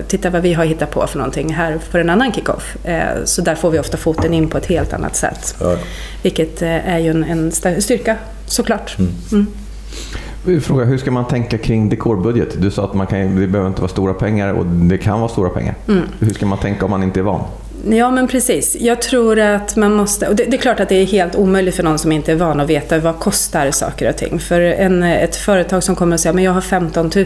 titta 0.09 0.31
vad 0.31 0.43
vi 0.43 0.55
har 0.55 0.65
hittat 0.65 0.91
på 0.91 1.07
för 1.07 1.19
någonting 1.19 1.55
här 1.55 1.79
för 1.91 1.99
en 1.99 2.11
annan 2.11 2.33
kickoff. 2.33 2.77
Eh, 2.85 3.25
så 3.25 3.43
där 3.43 3.55
får 3.55 3.71
vi 3.71 3.79
ofta 3.79 3.97
foten 3.97 4.35
in 4.35 4.49
på 4.49 4.59
ett 4.59 4.67
helt 4.67 4.93
annat 4.93 5.17
sätt. 5.17 5.57
Ja. 5.61 5.77
Vilket 6.23 6.63
eh, 6.63 6.89
är 6.95 6.99
ju 6.99 7.11
en, 7.11 7.53
styrka 7.53 8.17
såklart. 8.47 8.97
Mm. 8.99 9.13
Mm. 9.33 10.61
Fråga, 10.61 10.85
hur 10.85 10.99
ska 10.99 11.11
man 11.11 11.29
tänka 11.29 11.59
kring 11.59 11.89
dekorbudget? 11.89 12.63
Du 12.63 12.71
sa 12.71 12.85
att 12.85 12.95
man 12.95 13.07
kan, 13.07 13.41
det 13.41 13.47
behöver 13.47 13.69
inte 13.69 13.81
vara 13.81 13.91
stora 13.91 14.15
pengar 14.15 14.53
och 14.53 14.67
det 14.67 14.99
kan 14.99 15.21
vara 15.21 15.29
stora 15.29 15.51
pengar. 15.51 15.75
Mm. 15.89 16.05
Hur 16.19 16.35
ska 16.35 16.47
man 16.47 16.59
tänka 16.59 16.85
om 16.85 16.91
man 16.91 17.03
inte 17.03 17.21
är 17.21 17.25
van? 17.25 17.45
Ja, 17.89 18.11
men 18.11 18.29
precis. 18.29 18.77
Jag 18.81 19.03
tror 19.03 19.39
att 19.39 19.77
man 19.77 19.93
måste... 19.93 20.29
Och 20.29 20.37
det, 20.37 20.45
det, 20.45 20.57
är 20.57 20.61
klart 20.61 20.81
att 20.81 20.89
det 20.89 20.95
är 20.95 21.07
helt 21.07 21.37
omöjligt 21.37 21.75
för 21.75 21.83
någon 21.83 21.99
som 21.99 22.13
inte 22.13 22.33
är 22.33 22.37
van 22.37 22.61
att 22.61 22.71
veta 22.71 22.99
vad 22.99 23.19
kostar 23.19 23.71
saker 23.71 24.09
och 24.09 24.17
ting. 24.17 24.39
För 24.39 24.61
en, 24.61 25.03
ett 25.03 25.37
företag 25.37 25.83
som 25.83 25.97
kommer 25.97 26.15
och 26.15 26.21
säger 26.21 26.35
men 26.35 26.45
jag 26.45 26.53
har 26.53 26.61
15 26.61 27.11
000, 27.17 27.25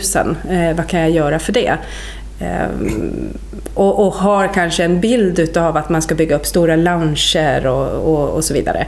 eh, 0.51 0.77
vad 0.77 0.87
kan 0.87 1.01
jag 1.01 1.11
göra 1.11 1.39
för 1.39 1.53
det? 1.53 1.79
Ehm, 2.45 3.29
och, 3.75 4.07
och, 4.07 4.15
har 4.15 4.55
kanske 4.55 4.85
en 4.85 5.01
bild 5.01 5.39
utav 5.39 5.77
att 5.77 5.89
man 5.89 6.03
ska 6.03 6.15
bygga 6.15 6.37
upp 6.37 6.47
stora 6.47 6.77
lounger 6.77 7.67
och, 7.67 8.15
och, 8.15 8.29
och 8.29 8.45
så 8.45 8.55
vidare 8.55 8.87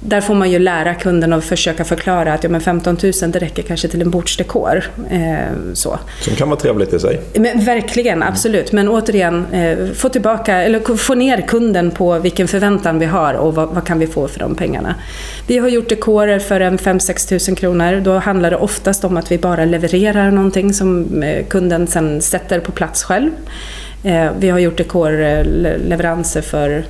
där 0.00 0.20
får 0.20 0.34
man 0.34 0.50
ju 0.50 0.58
lära 0.58 0.94
kunden 0.94 1.32
och 1.32 1.44
försöka 1.44 1.84
förklara 1.84 2.34
att 2.34 2.44
ja, 2.44 2.50
men 2.50 2.60
15 2.60 2.98
000 3.02 3.12
det 3.30 3.38
räcker 3.38 3.62
kanske 3.62 3.88
till 3.88 4.02
en 4.02 4.10
bordsdekor. 4.10 4.84
Eh, 5.10 5.38
så. 5.74 5.98
Som 6.20 6.34
kan 6.34 6.48
vara 6.48 6.60
trevligt 6.60 6.92
i 6.92 7.00
sig. 7.00 7.20
Men, 7.34 7.64
verkligen, 7.64 8.22
absolut. 8.22 8.72
Men 8.72 8.88
återigen, 8.88 9.46
eh, 9.52 9.92
få, 9.94 10.08
tillbaka, 10.08 10.56
eller 10.56 10.96
få 10.96 11.14
ner 11.14 11.40
kunden 11.40 11.90
på 11.90 12.18
vilken 12.18 12.48
förväntan 12.48 12.98
vi 12.98 13.06
har 13.06 13.34
och 13.34 13.54
vad, 13.54 13.68
vad 13.68 13.86
kan 13.86 13.98
vi 13.98 14.06
få 14.06 14.28
för 14.28 14.40
de 14.40 14.54
pengarna. 14.54 14.94
Vi 15.46 15.58
har 15.58 15.68
gjort 15.68 15.88
dekorer 15.88 16.38
för 16.38 16.60
en 16.60 16.78
5-6 16.78 17.50
000 17.50 17.56
kronor. 17.56 18.00
Då 18.00 18.18
handlar 18.18 18.50
det 18.50 18.56
oftast 18.56 19.04
om 19.04 19.16
att 19.16 19.32
vi 19.32 19.38
bara 19.38 19.64
levererar 19.64 20.30
någonting 20.30 20.74
som 20.74 21.22
eh, 21.22 21.46
kunden 21.46 21.86
sen 21.86 22.22
sätter 22.22 22.60
på 22.60 22.72
plats 22.72 23.02
själv. 23.02 23.30
Eh, 24.02 24.30
vi 24.38 24.48
har 24.48 24.58
gjort 24.58 24.76
dekorleveranser 24.76 26.42
för 26.42 26.68
mm, 26.68 26.84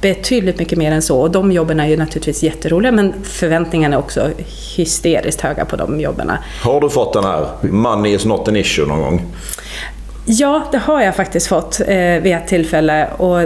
betydligt 0.00 0.58
mycket 0.58 0.78
mer 0.78 0.92
än 0.92 1.02
så 1.02 1.20
och 1.20 1.30
de 1.30 1.52
jobben 1.52 1.80
är 1.80 1.86
ju 1.86 1.96
naturligtvis 1.96 2.42
jätteroliga 2.42 2.92
men 2.92 3.12
förväntningarna 3.22 3.96
är 3.96 4.00
också 4.00 4.30
hysteriskt 4.76 5.40
höga 5.40 5.64
på 5.64 5.76
de 5.76 6.00
jobben. 6.00 6.32
Har 6.62 6.80
du 6.80 6.90
fått 6.90 7.12
den 7.12 7.24
här 7.24 7.46
“money 7.62 8.14
is 8.14 8.24
not 8.24 8.48
an 8.48 8.56
issue” 8.56 8.86
någon 8.86 9.00
gång? 9.00 9.22
Ja, 10.26 10.68
det 10.72 10.78
har 10.78 11.00
jag 11.00 11.16
faktiskt 11.16 11.46
fått 11.46 11.80
eh, 11.80 11.96
vid 11.96 12.34
ett 12.34 12.48
tillfälle. 12.48 13.08
Och 13.16 13.40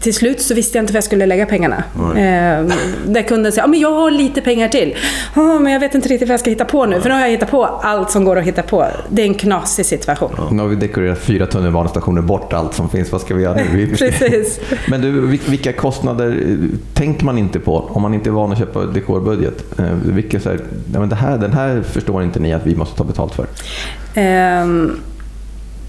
till 0.00 0.14
slut 0.14 0.40
så 0.40 0.54
visste 0.54 0.78
jag 0.78 0.82
inte 0.82 0.92
var 0.92 0.96
jag 0.96 1.04
skulle 1.04 1.26
lägga 1.26 1.46
pengarna. 1.46 1.76
Eh, 1.96 2.66
där 3.06 3.22
kunden 3.22 3.52
säger, 3.52 3.62
ja 3.62 3.66
men 3.66 3.80
jag 3.80 3.92
har 3.92 4.10
lite 4.10 4.40
pengar 4.40 4.68
till. 4.68 4.94
Oh, 5.36 5.60
men 5.60 5.72
jag 5.72 5.80
vet 5.80 5.94
inte 5.94 6.08
riktigt 6.08 6.28
vad 6.28 6.32
jag 6.32 6.40
ska 6.40 6.50
hitta 6.50 6.64
på 6.64 6.86
nu. 6.86 7.00
För 7.00 7.08
nu 7.08 7.14
har 7.14 7.22
jag 7.22 7.28
hittat 7.28 7.50
på 7.50 7.64
allt 7.64 8.10
som 8.10 8.24
går 8.24 8.38
att 8.38 8.44
hitta 8.44 8.62
på. 8.62 8.86
Det 9.08 9.22
är 9.22 9.26
en 9.26 9.34
knasig 9.34 9.86
situation. 9.86 10.30
Ja. 10.36 10.48
Nu 10.50 10.62
har 10.62 10.68
vi 10.68 10.76
dekorerat 10.76 11.18
fyra 11.18 11.46
tunnelbanestationer 11.46 12.22
bort 12.22 12.52
allt 12.52 12.74
som 12.74 12.88
finns. 12.88 13.12
Vad 13.12 13.20
ska 13.20 13.34
vi 13.34 13.42
göra 13.42 13.54
nu? 13.54 13.86
Precis. 13.98 14.60
men 14.88 15.00
du, 15.00 15.38
vilka 15.48 15.72
kostnader 15.72 16.28
eh, 16.28 16.78
tänker 16.94 17.24
man 17.24 17.38
inte 17.38 17.60
på 17.60 17.88
om 17.88 18.02
man 18.02 18.14
inte 18.14 18.30
är 18.30 18.32
van 18.32 18.52
att 18.52 18.58
köpa 18.58 18.80
dekorbudget? 18.80 19.78
Eh, 19.78 19.84
vilka 20.04 20.40
så 20.40 20.48
här, 20.48 20.60
ja, 20.92 21.00
men 21.00 21.08
det 21.08 21.16
här, 21.16 21.38
den 21.38 21.52
här 21.52 21.82
förstår 21.82 22.22
inte 22.22 22.40
ni 22.40 22.52
att 22.52 22.66
vi 22.66 22.76
måste 22.76 22.96
ta 22.96 23.04
betalt 23.04 23.34
för? 23.34 23.46
Um, 24.62 25.00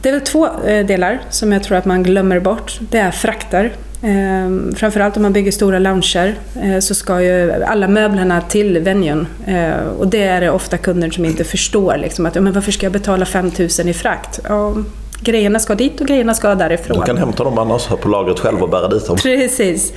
det 0.07 0.11
är 0.11 0.13
väl 0.13 0.21
två 0.21 0.47
eh, 0.65 0.85
delar 0.85 1.21
som 1.29 1.51
jag 1.51 1.63
tror 1.63 1.77
att 1.77 1.85
man 1.85 2.03
glömmer 2.03 2.39
bort. 2.39 2.79
Det 2.79 2.97
är 2.97 3.11
frakter. 3.11 3.71
Ehm, 4.01 4.75
framförallt 4.75 5.17
om 5.17 5.23
man 5.23 5.33
bygger 5.33 5.51
stora 5.51 5.79
lounger 5.79 6.35
eh, 6.61 6.79
så 6.79 6.95
ska 6.95 7.21
ju 7.21 7.63
alla 7.63 7.87
möblerna 7.87 8.41
till 8.41 8.79
venuen. 8.79 9.27
Eh, 9.47 9.87
och 9.99 10.07
det 10.07 10.23
är 10.23 10.41
det 10.41 10.49
ofta 10.49 10.77
kunder 10.77 11.09
som 11.09 11.25
inte 11.25 11.43
förstår. 11.43 11.97
Liksom, 11.97 12.25
att, 12.25 12.35
men 12.35 12.53
varför 12.53 12.71
ska 12.71 12.85
jag 12.85 12.93
betala 12.93 13.25
5000 13.25 13.87
i 13.89 13.93
frakt? 13.93 14.39
Ja, 14.49 14.75
grejerna 15.21 15.59
ska 15.59 15.75
dit 15.75 16.01
och 16.01 16.07
grejerna 16.07 16.33
ska 16.33 16.55
därifrån. 16.55 16.99
Du 16.99 17.05
kan 17.05 17.17
hämta 17.17 17.43
dem 17.43 17.57
annars 17.57 17.87
på 17.87 18.09
lagret 18.09 18.39
själv 18.39 18.63
och 18.63 18.69
bära 18.69 18.87
dit 18.87 19.07
dem. 19.07 19.17
Precis. 19.17 19.93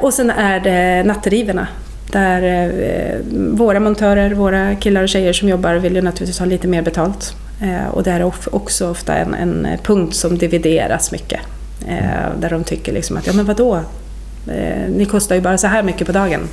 Och 0.00 0.14
sen 0.14 0.30
är 0.30 0.60
det 0.60 1.04
natteriverna. 1.06 1.66
Där 2.12 2.72
våra 3.50 3.80
montörer, 3.80 4.30
våra 4.30 4.74
killar 4.74 5.02
och 5.02 5.08
tjejer 5.08 5.32
som 5.32 5.48
jobbar 5.48 5.74
vill 5.74 5.94
ju 5.94 6.02
naturligtvis 6.02 6.38
ha 6.38 6.46
lite 6.46 6.68
mer 6.68 6.82
betalt. 6.82 7.36
Eh, 7.60 7.88
och 7.88 8.02
det 8.02 8.10
är 8.10 8.32
också 8.54 8.90
ofta 8.90 9.16
en, 9.16 9.34
en 9.34 9.68
punkt 9.82 10.14
som 10.14 10.38
divideras 10.38 11.12
mycket. 11.12 11.40
Eh, 11.88 12.40
där 12.40 12.50
de 12.50 12.64
tycker 12.64 12.92
liksom 12.92 13.16
att, 13.16 13.26
ja 13.26 13.32
men 13.32 13.44
vadå? 13.44 13.80
Eh, 14.48 14.88
ni 14.88 15.04
kostar 15.04 15.34
ju 15.34 15.40
bara 15.40 15.58
så 15.58 15.66
här 15.66 15.82
mycket 15.82 16.06
på 16.06 16.12
dagen. 16.12 16.48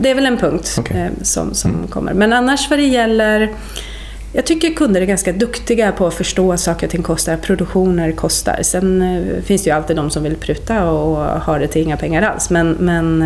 Det 0.00 0.10
är 0.10 0.14
väl 0.14 0.26
en 0.26 0.36
punkt 0.36 0.76
okay. 0.78 1.08
som, 1.22 1.54
som 1.54 1.74
mm. 1.74 1.88
kommer. 1.88 2.14
Men 2.14 2.32
annars 2.32 2.70
vad 2.70 2.78
det 2.78 2.86
gäller 2.86 3.50
jag 4.34 4.46
tycker 4.46 4.74
kunder 4.74 5.00
är 5.00 5.06
ganska 5.06 5.32
duktiga 5.32 5.92
på 5.92 6.06
att 6.06 6.14
förstå 6.14 6.56
saker 6.56 6.86
och 6.86 6.90
ting 6.90 7.02
kostar, 7.02 7.36
produktioner 7.36 8.12
kostar. 8.12 8.58
Sen 8.62 9.24
finns 9.44 9.62
det 9.62 9.70
ju 9.70 9.76
alltid 9.76 9.96
de 9.96 10.10
som 10.10 10.22
vill 10.22 10.36
pruta 10.36 10.90
och 10.90 11.16
har 11.40 11.58
det 11.58 11.66
till 11.66 11.82
inga 11.82 11.96
pengar 11.96 12.22
alls. 12.22 12.50
Men, 12.50 12.70
men 12.72 13.22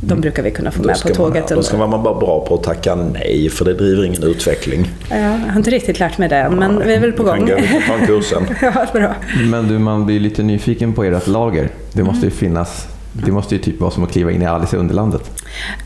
de 0.00 0.12
mm. 0.12 0.20
brukar 0.20 0.42
vi 0.42 0.50
kunna 0.50 0.70
få 0.70 0.82
med 0.82 1.02
på 1.02 1.08
tåget. 1.08 1.50
Man, 1.50 1.56
då 1.56 1.62
ska 1.62 1.76
man 1.76 1.90
vara 1.90 2.14
bra 2.14 2.44
på 2.48 2.54
att 2.54 2.62
tacka 2.62 2.94
nej, 2.94 3.48
för 3.50 3.64
det 3.64 3.74
driver 3.74 4.04
ingen 4.04 4.22
utveckling. 4.22 4.90
Ja, 5.10 5.16
jag 5.16 5.28
har 5.28 5.56
inte 5.56 5.70
riktigt 5.70 5.98
lärt 5.98 6.18
mig 6.18 6.28
det, 6.28 6.50
men 6.50 6.78
vi 6.86 6.94
är 6.94 7.00
väl 7.00 7.12
på 7.12 7.22
gång. 7.22 7.46
Kan 7.86 8.00
gå 8.00 8.06
kursen. 8.06 8.46
ja, 8.62 8.86
bra. 8.92 9.14
Men 9.50 9.68
du, 9.68 9.78
man 9.78 10.06
blir 10.06 10.20
lite 10.20 10.42
nyfiken 10.42 10.92
på 10.92 11.04
ert 11.04 11.26
lager. 11.26 11.68
Det 11.92 12.02
måste 12.02 12.26
ju 12.26 12.30
finnas 12.30 12.88
det 13.24 13.32
måste 13.32 13.54
ju 13.54 13.60
typ 13.60 13.80
vara 13.80 13.90
som 13.90 14.04
att 14.04 14.12
kliva 14.12 14.30
in 14.30 14.42
i 14.42 14.46
Alice 14.46 14.76
i 14.76 14.78
Underlandet. 14.78 15.30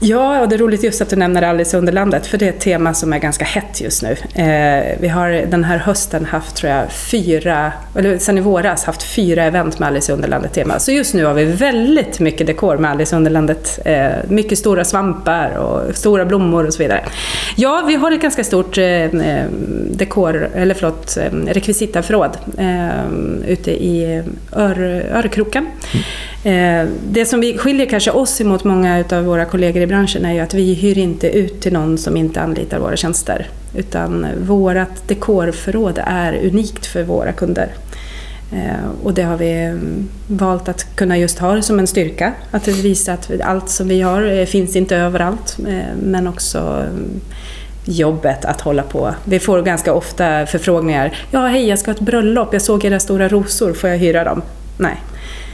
Ja, 0.01 0.41
och 0.41 0.49
det 0.49 0.57
är 0.57 0.59
roligt 0.59 0.83
just 0.83 1.01
att 1.01 1.11
du 1.11 1.17
nämner 1.17 1.43
Alice 1.43 1.77
i 1.77 1.79
Underlandet, 1.79 2.27
för 2.27 2.39
det 2.39 2.45
är 2.45 2.49
ett 2.49 2.61
tema 2.61 2.95
som 2.95 3.13
är 3.13 3.19
ganska 3.19 3.45
hett 3.45 3.81
just 3.81 4.03
nu. 4.03 4.17
Eh, 4.35 4.99
vi 5.01 5.09
har 5.09 5.31
den 5.31 5.65
här 5.65 5.79
hösten 5.79 6.25
haft, 6.25 6.57
tror 6.57 6.73
jag, 6.73 6.93
fyra, 6.93 7.73
eller 7.97 8.19
sen 8.19 8.39
i 8.39 8.41
våras, 8.41 8.85
haft 8.85 9.03
fyra 9.03 9.45
event 9.45 9.79
med 9.79 9.87
Alice 9.87 10.13
i 10.13 10.15
Underlandet-tema. 10.15 10.79
Så 10.79 10.93
just 10.93 11.15
nu 11.15 11.25
har 11.25 11.35
vi 11.35 11.45
väldigt 11.45 12.21
mycket 12.21 12.47
dekor 12.47 12.77
med 12.77 12.91
Alice 12.91 13.15
i 13.15 13.17
Underlandet. 13.17 13.79
Eh, 13.85 14.11
mycket 14.29 14.59
stora 14.59 14.85
svampar 14.85 15.57
och 15.57 15.97
stora 15.97 16.25
blommor 16.25 16.67
och 16.67 16.75
så 16.75 16.83
vidare. 16.83 17.05
Ja, 17.57 17.85
vi 17.87 17.95
har 17.95 18.13
ett 18.13 18.23
ganska 18.23 18.45
stort 18.45 18.79
eh, 18.79 18.85
eh 18.85 19.47
dekor, 19.91 20.49
eller 20.55 20.75
förlåt, 20.75 21.17
eh, 21.17 21.47
rekvisitaförråd 21.47 22.37
eh, 22.59 23.49
ute 23.49 23.71
i 23.71 24.23
Ör, 24.53 25.07
Örkroken. 25.13 25.67
Mm. 25.93 26.05
Eh, 26.45 26.89
det 27.09 27.27
som 27.27 27.41
vi 27.41 27.59
skiljer 27.59 27.87
kanske 27.87 28.11
oss 28.11 28.41
emot 28.41 28.65
många 28.65 29.05
av 29.11 29.25
våra 29.25 29.45
kollegor 29.45 29.83
i 29.83 29.87
branschen 29.87 30.25
är 30.25 30.33
ju 30.33 30.41
att 30.41 30.55
vi 30.55 30.75
hyr 30.75 30.99
inte 30.99 31.29
ut 31.29 31.61
till 31.61 31.73
någon 31.73 31.99
som 31.99 32.17
inte 32.17 32.41
anlitar 32.41 32.79
våra 32.79 32.97
tjänster. 32.97 33.47
Utan 33.77 34.27
vårt 34.47 35.09
dekorförråd 35.09 36.01
är 36.07 36.47
unikt 36.47 36.87
för 36.87 37.03
våra 37.03 37.33
kunder. 37.33 37.69
Eh, 38.53 38.91
och 39.03 39.15
det 39.15 39.23
har 39.23 39.37
vi 39.37 39.53
mm, 39.53 40.09
valt 40.27 40.69
att 40.69 40.97
kunna 40.97 41.19
just 41.19 41.39
ha 41.39 41.63
som 41.63 41.79
en 41.79 41.87
styrka. 41.87 42.33
Att 42.51 42.69
visa 42.69 43.13
att 43.13 43.31
allt 43.41 43.69
som 43.69 43.89
vi 43.89 44.01
har 44.01 44.39
eh, 44.39 44.47
finns 44.47 44.77
inte 44.77 44.97
överallt. 44.97 45.59
Men 46.03 46.27
också 46.27 46.59
mm, 46.59 47.21
jobbet 47.85 48.45
att 48.45 48.61
hålla 48.61 48.83
på. 48.83 49.15
Vi 49.25 49.39
får 49.39 49.63
ganska 49.63 49.93
ofta 49.93 50.47
förfrågningar. 50.47 51.19
Ja, 51.31 51.47
hej, 51.47 51.69
jag 51.69 51.79
ska 51.79 51.91
ha 51.91 51.95
ett 51.95 52.01
bröllop. 52.01 52.53
Jag 52.53 52.63
såg 52.63 52.85
era 52.85 53.01
stora 53.01 53.29
rosor. 53.29 53.73
Får 53.73 53.91
jag 53.91 53.99
hyra 53.99 54.25
dem? 54.25 54.43
Nej, 54.79 54.97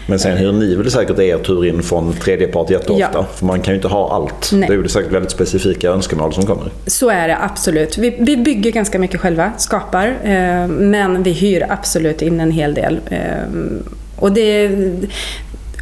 men 0.08 0.18
sen 0.18 0.36
hyr 0.36 0.52
ni 0.52 0.74
väl 0.74 0.90
säkert 0.90 1.18
er 1.18 1.38
tur 1.38 1.66
in 1.66 1.82
från 1.82 2.12
tredjepart 2.12 2.70
jätteofta? 2.70 3.10
Ja. 3.12 3.26
För 3.34 3.46
man 3.46 3.60
kan 3.60 3.74
ju 3.74 3.76
inte 3.76 3.88
ha 3.88 4.14
allt. 4.14 4.50
Nej. 4.52 4.68
Det 4.68 4.74
är 4.74 4.78
ju 4.78 4.88
säkert 4.88 5.12
väldigt 5.12 5.30
specifika 5.30 5.90
önskemål 5.90 6.32
som 6.32 6.46
kommer. 6.46 6.70
Så 6.86 7.10
är 7.10 7.28
det 7.28 7.36
absolut. 7.40 7.98
Vi, 7.98 8.16
vi 8.18 8.36
bygger 8.36 8.70
ganska 8.70 8.98
mycket 8.98 9.20
själva, 9.20 9.52
skapar. 9.56 10.06
Eh, 10.22 10.68
men 10.68 11.22
vi 11.22 11.32
hyr 11.32 11.66
absolut 11.68 12.22
in 12.22 12.40
en 12.40 12.50
hel 12.50 12.74
del. 12.74 13.00
Eh, 13.10 13.18
och 14.16 14.32
det, 14.32 14.70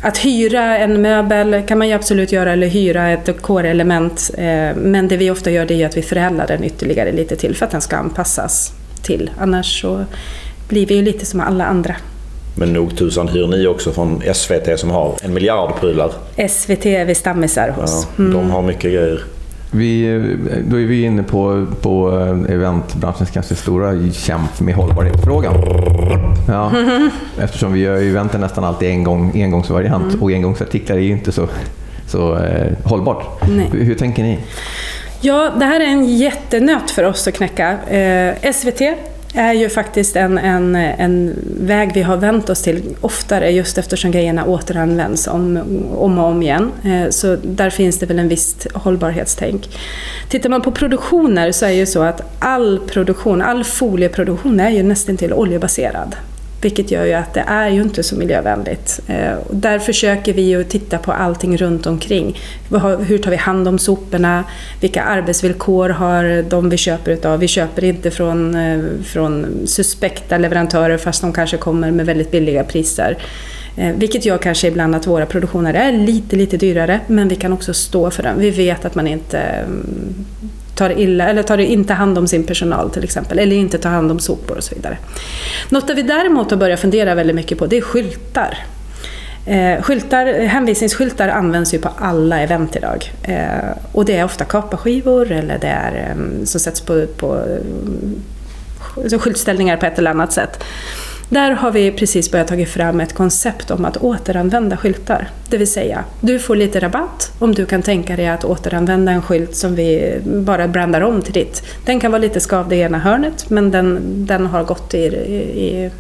att 0.03 0.19
hyra 0.19 0.79
en 0.79 1.03
möbel 1.03 1.63
kan 1.67 1.79
man 1.79 1.89
ju 1.89 1.95
absolut 1.95 2.33
göra, 2.33 2.53
eller 2.53 2.67
hyra 2.67 3.11
ett 3.11 3.25
dekorelement. 3.25 4.31
Eh, 4.35 4.77
men 4.77 5.09
det 5.09 5.17
vi 5.17 5.31
ofta 5.31 5.51
gör 5.51 5.67
det 5.67 5.83
är 5.83 5.87
att 5.87 5.97
vi 5.97 6.03
förädlar 6.03 6.47
den 6.47 6.65
ytterligare 6.65 7.13
lite 7.13 7.37
till 7.37 7.57
för 7.57 7.67
att 7.67 7.73
den 7.73 7.81
ska 7.81 7.97
anpassas 7.97 8.73
till. 9.03 9.31
Annars 9.39 9.81
så 9.81 10.05
blir 10.69 10.87
vi 10.87 10.95
ju 10.95 11.03
lite 11.03 11.27
som 11.27 11.41
alla 11.41 11.65
andra. 11.65 11.97
Men 12.59 12.73
nog 12.73 12.97
tusan 12.97 13.29
hyr 13.29 13.47
ni 13.47 13.67
också 13.67 13.93
från 13.93 14.23
SVT 14.35 14.79
som 14.79 14.91
har 14.91 15.15
en 15.23 15.35
miljard 15.35 15.81
prylar. 15.81 16.11
SVT 16.49 16.87
är 16.87 17.05
vi 17.05 17.15
stammisar 17.15 17.69
hos. 17.69 18.09
Ja, 18.17 18.25
mm. 18.25 18.33
De 18.33 18.51
har 18.51 18.63
mycket 18.63 18.93
grejer. 18.93 19.21
Vi, 19.71 20.21
då 20.69 20.81
är 20.81 20.85
vi 20.85 21.03
inne 21.03 21.23
på, 21.23 21.67
på 21.81 22.11
eventbranschens 22.49 23.31
kanske 23.31 23.55
stora 23.55 24.11
kämp 24.13 24.61
med 24.61 24.75
hållbarhetsfrågan. 24.75 25.55
Ja, 26.49 26.73
eftersom 27.41 27.73
vi 27.73 27.81
gör 27.81 28.03
eventen 28.03 28.41
nästan 28.41 28.65
alltid 28.65 28.89
en 28.89 29.05
gång, 29.05 29.33
engångsvariant 29.35 30.13
mm. 30.13 30.23
och 30.23 30.31
engångsartiklar 30.31 30.97
är 30.97 31.01
ju 31.01 31.13
inte 31.13 31.33
så, 31.33 31.49
så 32.09 32.37
eh, 32.37 32.73
hållbart. 32.85 33.25
Nej. 33.49 33.69
Hur, 33.73 33.85
hur 33.85 33.95
tänker 33.95 34.23
ni? 34.23 34.39
Ja, 35.21 35.51
det 35.59 35.65
här 35.65 35.81
är 35.81 35.87
en 35.87 36.17
jättenöt 36.17 36.91
för 36.91 37.05
oss 37.05 37.29
att 37.29 37.35
knäcka. 37.35 37.79
Eh, 37.89 38.53
SVT 38.53 38.81
är 39.37 39.53
ju 39.53 39.69
faktiskt 39.69 40.17
en, 40.17 40.39
en, 40.39 40.77
en 40.77 41.35
väg 41.61 41.91
vi 41.95 42.03
har 42.03 42.17
vänt 42.17 42.51
oss 42.51 42.63
till 42.63 42.83
oftare 43.01 43.51
just 43.51 43.79
eftersom 43.79 44.11
grejerna 44.11 44.45
återanvänds 44.45 45.27
om, 45.27 45.61
om 45.97 46.19
och 46.19 46.25
om 46.25 46.43
igen. 46.43 46.73
Eh, 46.85 47.11
så 47.11 47.37
där 47.37 47.71
finns 47.71 47.99
det 47.99 48.07
väl 48.07 48.19
en 48.19 48.29
visst 48.29 48.67
hållbarhetstänk. 48.75 49.69
Tittar 50.29 50.49
man 50.49 50.63
på 50.63 50.73
produktioner 50.73 51.53
så 51.53 51.65
är 51.65 51.71
det 51.71 51.77
ju 51.77 51.87
så 51.87 52.03
att 52.03 52.21
all 52.39 52.79
produktion, 52.79 53.43
all 53.43 53.65
folieproduktion 53.65 54.61
är 54.61 54.71
ju 54.71 54.83
nästan 54.83 55.17
till 55.17 55.33
oljebaserad. 55.33 56.17
Vilket 56.61 56.91
gör 56.91 57.05
ju 57.05 57.13
att 57.13 57.35
det 57.35 57.45
är 57.47 57.69
ju 57.69 57.83
inte 57.83 58.03
så 58.03 58.17
miljövänligt. 58.17 59.01
Eh, 59.07 59.35
där 59.51 59.79
försöker 59.79 60.33
vi 60.33 60.43
ju 60.43 60.65
titta 60.65 60.99
på 60.99 61.13
allting 61.13 61.57
runt 61.57 61.87
omkring. 61.87 62.39
Hur 63.07 63.19
tar 63.19 63.31
vi 63.31 63.37
hand 63.37 63.69
om 63.69 63.79
soporna? 63.79 64.45
Vilka 64.81 65.03
arbetsvillkor 65.03 65.89
har 65.89 66.43
de 66.43 66.69
vi 66.69 66.77
köper 66.77 67.11
utav? 67.11 67.41
Vi 67.41 67.49
köper 67.49 67.85
inte 67.85 68.11
från, 68.11 68.55
eh, 68.55 68.79
från 69.05 69.47
suspekta 69.67 70.39
leverantörer 70.39 70.99
fast 70.99 71.21
de 71.21 71.33
kanske 71.33 71.57
kommer 71.57 71.91
med 71.91 72.07
väldigt 72.07 72.31
billiga 72.31 72.65
priser. 72.65 73.19
Eh, 73.77 73.95
vilket 73.97 74.25
gör 74.25 74.39
kanske 74.39 74.69
ibland 74.69 74.95
att 74.95 75.07
våra 75.07 75.27
produktioner 75.27 75.75
är 75.75 75.93
lite, 75.93 76.37
lite 76.37 76.57
dyrare 76.57 77.01
men 77.07 77.29
vi 77.29 77.37
kan 77.37 77.53
också 77.53 77.75
stå 77.75 78.11
för 78.11 78.23
den. 78.23 78.41
Vi 78.41 78.51
vet 78.51 78.85
att 78.85 78.95
man 78.95 79.07
inte 79.07 79.39
mm, 79.39 80.15
tar, 80.77 80.99
illa, 80.99 81.29
eller 81.29 81.43
tar 81.43 81.59
inte 81.59 81.95
hand 81.95 82.19
om 82.19 82.27
sin 82.27 82.45
personal 82.45 82.91
till 82.91 83.05
exempel, 83.05 83.39
eller 83.39 83.57
inte 83.57 83.79
tar 83.79 83.91
hand 83.91 84.11
om 84.11 84.19
sopor 84.19 84.57
och 84.57 84.65
så 84.65 84.75
vidare. 84.75 84.99
Något 85.69 85.91
vi 85.91 86.03
däremot 86.03 86.51
har 86.51 86.59
börjat 86.59 86.81
fundera 86.81 87.15
väldigt 87.15 87.37
mycket 87.37 87.59
på 87.59 87.67
det 87.67 87.77
är 87.77 87.81
skyltar. 87.81 88.59
Eh, 89.47 89.83
skyltar, 89.83 90.27
hänvisningsskyltar 90.27 91.29
används 91.29 91.75
ju 91.75 91.79
på 91.79 91.89
alla 91.99 92.41
event 92.41 92.77
idag. 92.77 93.13
Eh, 93.23 93.77
och 93.93 94.05
det 94.05 94.17
är 94.17 94.25
ofta 94.25 94.45
kapaskivor 94.45 95.33
eller 95.33 95.59
det 95.59 95.67
är 95.67 95.93
eh, 95.93 96.45
som 96.45 96.61
sätts 96.61 96.81
på, 96.81 97.07
på 97.17 97.43
eh, 99.11 99.19
skyltställningar 99.19 99.77
på 99.77 99.87
ett 99.87 99.99
eller 99.99 100.11
annat 100.11 100.33
sätt. 100.33 100.65
Där 101.29 101.51
har 101.51 101.71
vi 101.71 101.93
precis 101.93 102.31
börjat 102.31 102.49
ta 102.49 102.65
fram 102.65 103.01
ett 103.01 103.13
koncept 103.13 103.71
om 103.71 103.85
att 103.85 103.97
återanvända 103.97 104.77
skyltar. 104.77 105.29
Det 105.51 105.57
vill 105.57 105.73
säga, 105.73 106.05
du 106.21 106.39
får 106.39 106.57
lite 106.57 106.81
rabatt 106.81 107.33
om 107.39 107.55
du 107.55 107.67
kan 107.67 107.83
tänka 107.83 108.17
dig 108.17 108.29
att 108.29 108.45
återanvända 108.45 109.13
en 109.13 109.23
skylt 109.23 109.57
som 109.57 109.75
vi 109.75 110.19
bara 110.25 110.69
brandar 110.69 111.01
om 111.01 111.23
till 111.23 111.33
ditt. 111.33 111.63
Den 111.85 112.01
kan 112.01 112.13
vara 112.13 112.23
lite 112.23 112.41
skavd 112.41 112.73
i 112.73 112.77
ena 112.77 112.99
hörnet 112.99 113.51
men 113.51 113.71
den, 113.71 114.01
den 114.27 114.47
har 114.47 114.65
gått 114.65 114.95
i, 114.95 114.99
i 114.99 115.91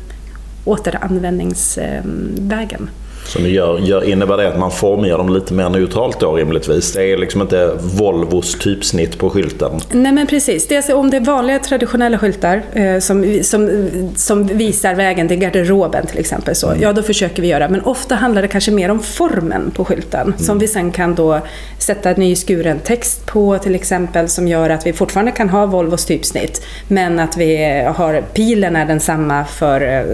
återanvändningsvägen. 0.64 2.90
Så 3.26 3.38
nu 3.38 3.48
gör, 3.48 3.78
gör, 3.78 4.04
innebär 4.04 4.36
det 4.36 4.48
att 4.48 4.58
man 4.58 4.70
formar 4.70 5.08
dem 5.08 5.28
lite 5.28 5.54
mer 5.54 5.68
neutralt 5.68 6.20
då 6.20 6.32
rimligtvis? 6.32 6.92
Det 6.92 7.12
är 7.12 7.16
liksom 7.16 7.42
inte 7.42 7.70
Volvos 7.80 8.58
typsnitt 8.58 9.18
på 9.18 9.30
skylten? 9.30 9.80
Nej 9.90 10.12
men 10.12 10.26
precis. 10.26 10.68
Det 10.68 10.88
är 10.88 10.94
om 10.94 11.10
det 11.10 11.16
är 11.16 11.20
vanliga 11.20 11.58
traditionella 11.58 12.18
skyltar 12.18 12.62
eh, 12.72 12.98
som, 12.98 13.40
som, 13.42 13.88
som 14.16 14.46
visar 14.46 14.94
vägen 14.94 15.28
till 15.28 15.36
garderoben 15.36 16.06
till 16.06 16.18
exempel, 16.18 16.54
så, 16.54 16.68
mm. 16.68 16.82
ja 16.82 16.92
då 16.92 17.02
försöker 17.02 17.42
vi 17.42 17.48
göra. 17.48 17.68
Men 17.68 17.80
ofta 17.80 18.14
handlar 18.14 18.42
det 18.42 18.48
kanske 18.48 18.70
mer 18.70 18.90
om 18.90 19.00
formen 19.00 19.70
på 19.70 19.84
skylten 19.84 20.26
mm. 20.26 20.38
som 20.38 20.58
vi 20.58 20.68
sen 20.68 20.92
kan 20.92 21.14
då 21.14 21.40
sätta 21.78 22.12
nyskuren 22.12 22.78
text 22.78 23.26
på 23.26 23.58
till 23.58 23.74
exempel 23.74 24.28
som 24.28 24.48
gör 24.48 24.70
att 24.70 24.86
vi 24.86 24.92
fortfarande 24.92 25.32
kan 25.32 25.48
ha 25.48 25.66
Volvos 25.66 26.04
typsnitt 26.04 26.62
men 26.88 27.18
att 27.18 27.36
vi 27.36 27.82
har 27.96 28.20
pilen 28.20 28.76
är 28.76 28.86
densamma 28.86 29.44
för, 29.44 29.80
eh, 29.80 30.04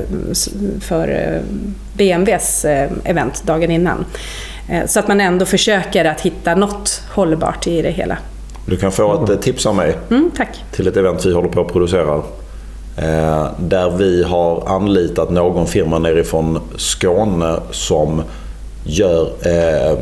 för 0.80 1.08
eh, 1.08 1.42
BMWs 1.92 2.64
eh, 2.64 2.90
event 3.04 3.42
dagen 3.46 3.70
innan. 3.70 4.04
Eh, 4.68 4.86
så 4.86 5.00
att 5.00 5.08
man 5.08 5.20
ändå 5.20 5.44
försöker 5.44 6.04
att 6.04 6.20
hitta 6.20 6.54
något 6.54 7.02
hållbart 7.10 7.66
i 7.66 7.82
det 7.82 7.90
hela. 7.90 8.18
Du 8.66 8.76
kan 8.76 8.92
få 8.92 9.24
ett 9.24 9.30
eh, 9.30 9.36
tips 9.36 9.66
av 9.66 9.74
mig 9.74 9.96
mm, 10.10 10.30
tack. 10.36 10.64
till 10.72 10.86
ett 10.86 10.96
event 10.96 11.26
vi 11.26 11.32
håller 11.32 11.48
på 11.48 11.60
att 11.60 11.72
producera. 11.72 12.22
Där 13.58 13.90
vi 13.90 14.22
har 14.22 14.68
anlitat 14.76 15.30
någon 15.30 15.66
firma 15.66 15.98
nerifrån 15.98 16.60
Skåne 16.76 17.60
som 17.70 18.22
gör 18.84 19.26
eh, 19.26 19.98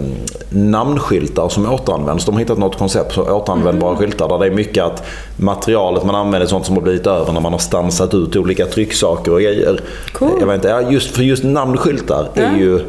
namnskyltar 0.50 1.48
som 1.48 1.72
återanvänds. 1.72 2.24
De 2.24 2.34
har 2.34 2.40
hittat 2.40 2.58
något 2.58 2.78
koncept 2.78 3.12
för 3.12 3.32
återanvändbara 3.32 3.90
mm. 3.90 4.00
skyltar 4.00 4.28
där 4.28 4.38
det 4.38 4.46
är 4.46 4.50
mycket 4.50 4.84
att 4.84 5.06
materialet 5.36 6.04
man 6.04 6.14
använder 6.14 6.46
är 6.46 6.50
sånt 6.50 6.66
som 6.66 6.74
har 6.74 6.82
blivit 6.82 7.06
över 7.06 7.32
när 7.32 7.40
man 7.40 7.52
har 7.52 7.58
stansat 7.58 8.14
ut 8.14 8.36
olika 8.36 8.66
trycksaker 8.66 9.32
och 9.32 9.40
grejer. 9.40 9.80
Cool. 10.12 10.30
Jag 10.40 10.46
vet 10.46 10.54
inte, 10.54 10.86
just, 10.90 11.16
för 11.16 11.22
just 11.22 11.44
namnskyltar 11.44 12.28
mm. 12.34 12.54
är 12.54 12.58
ju 12.58 12.80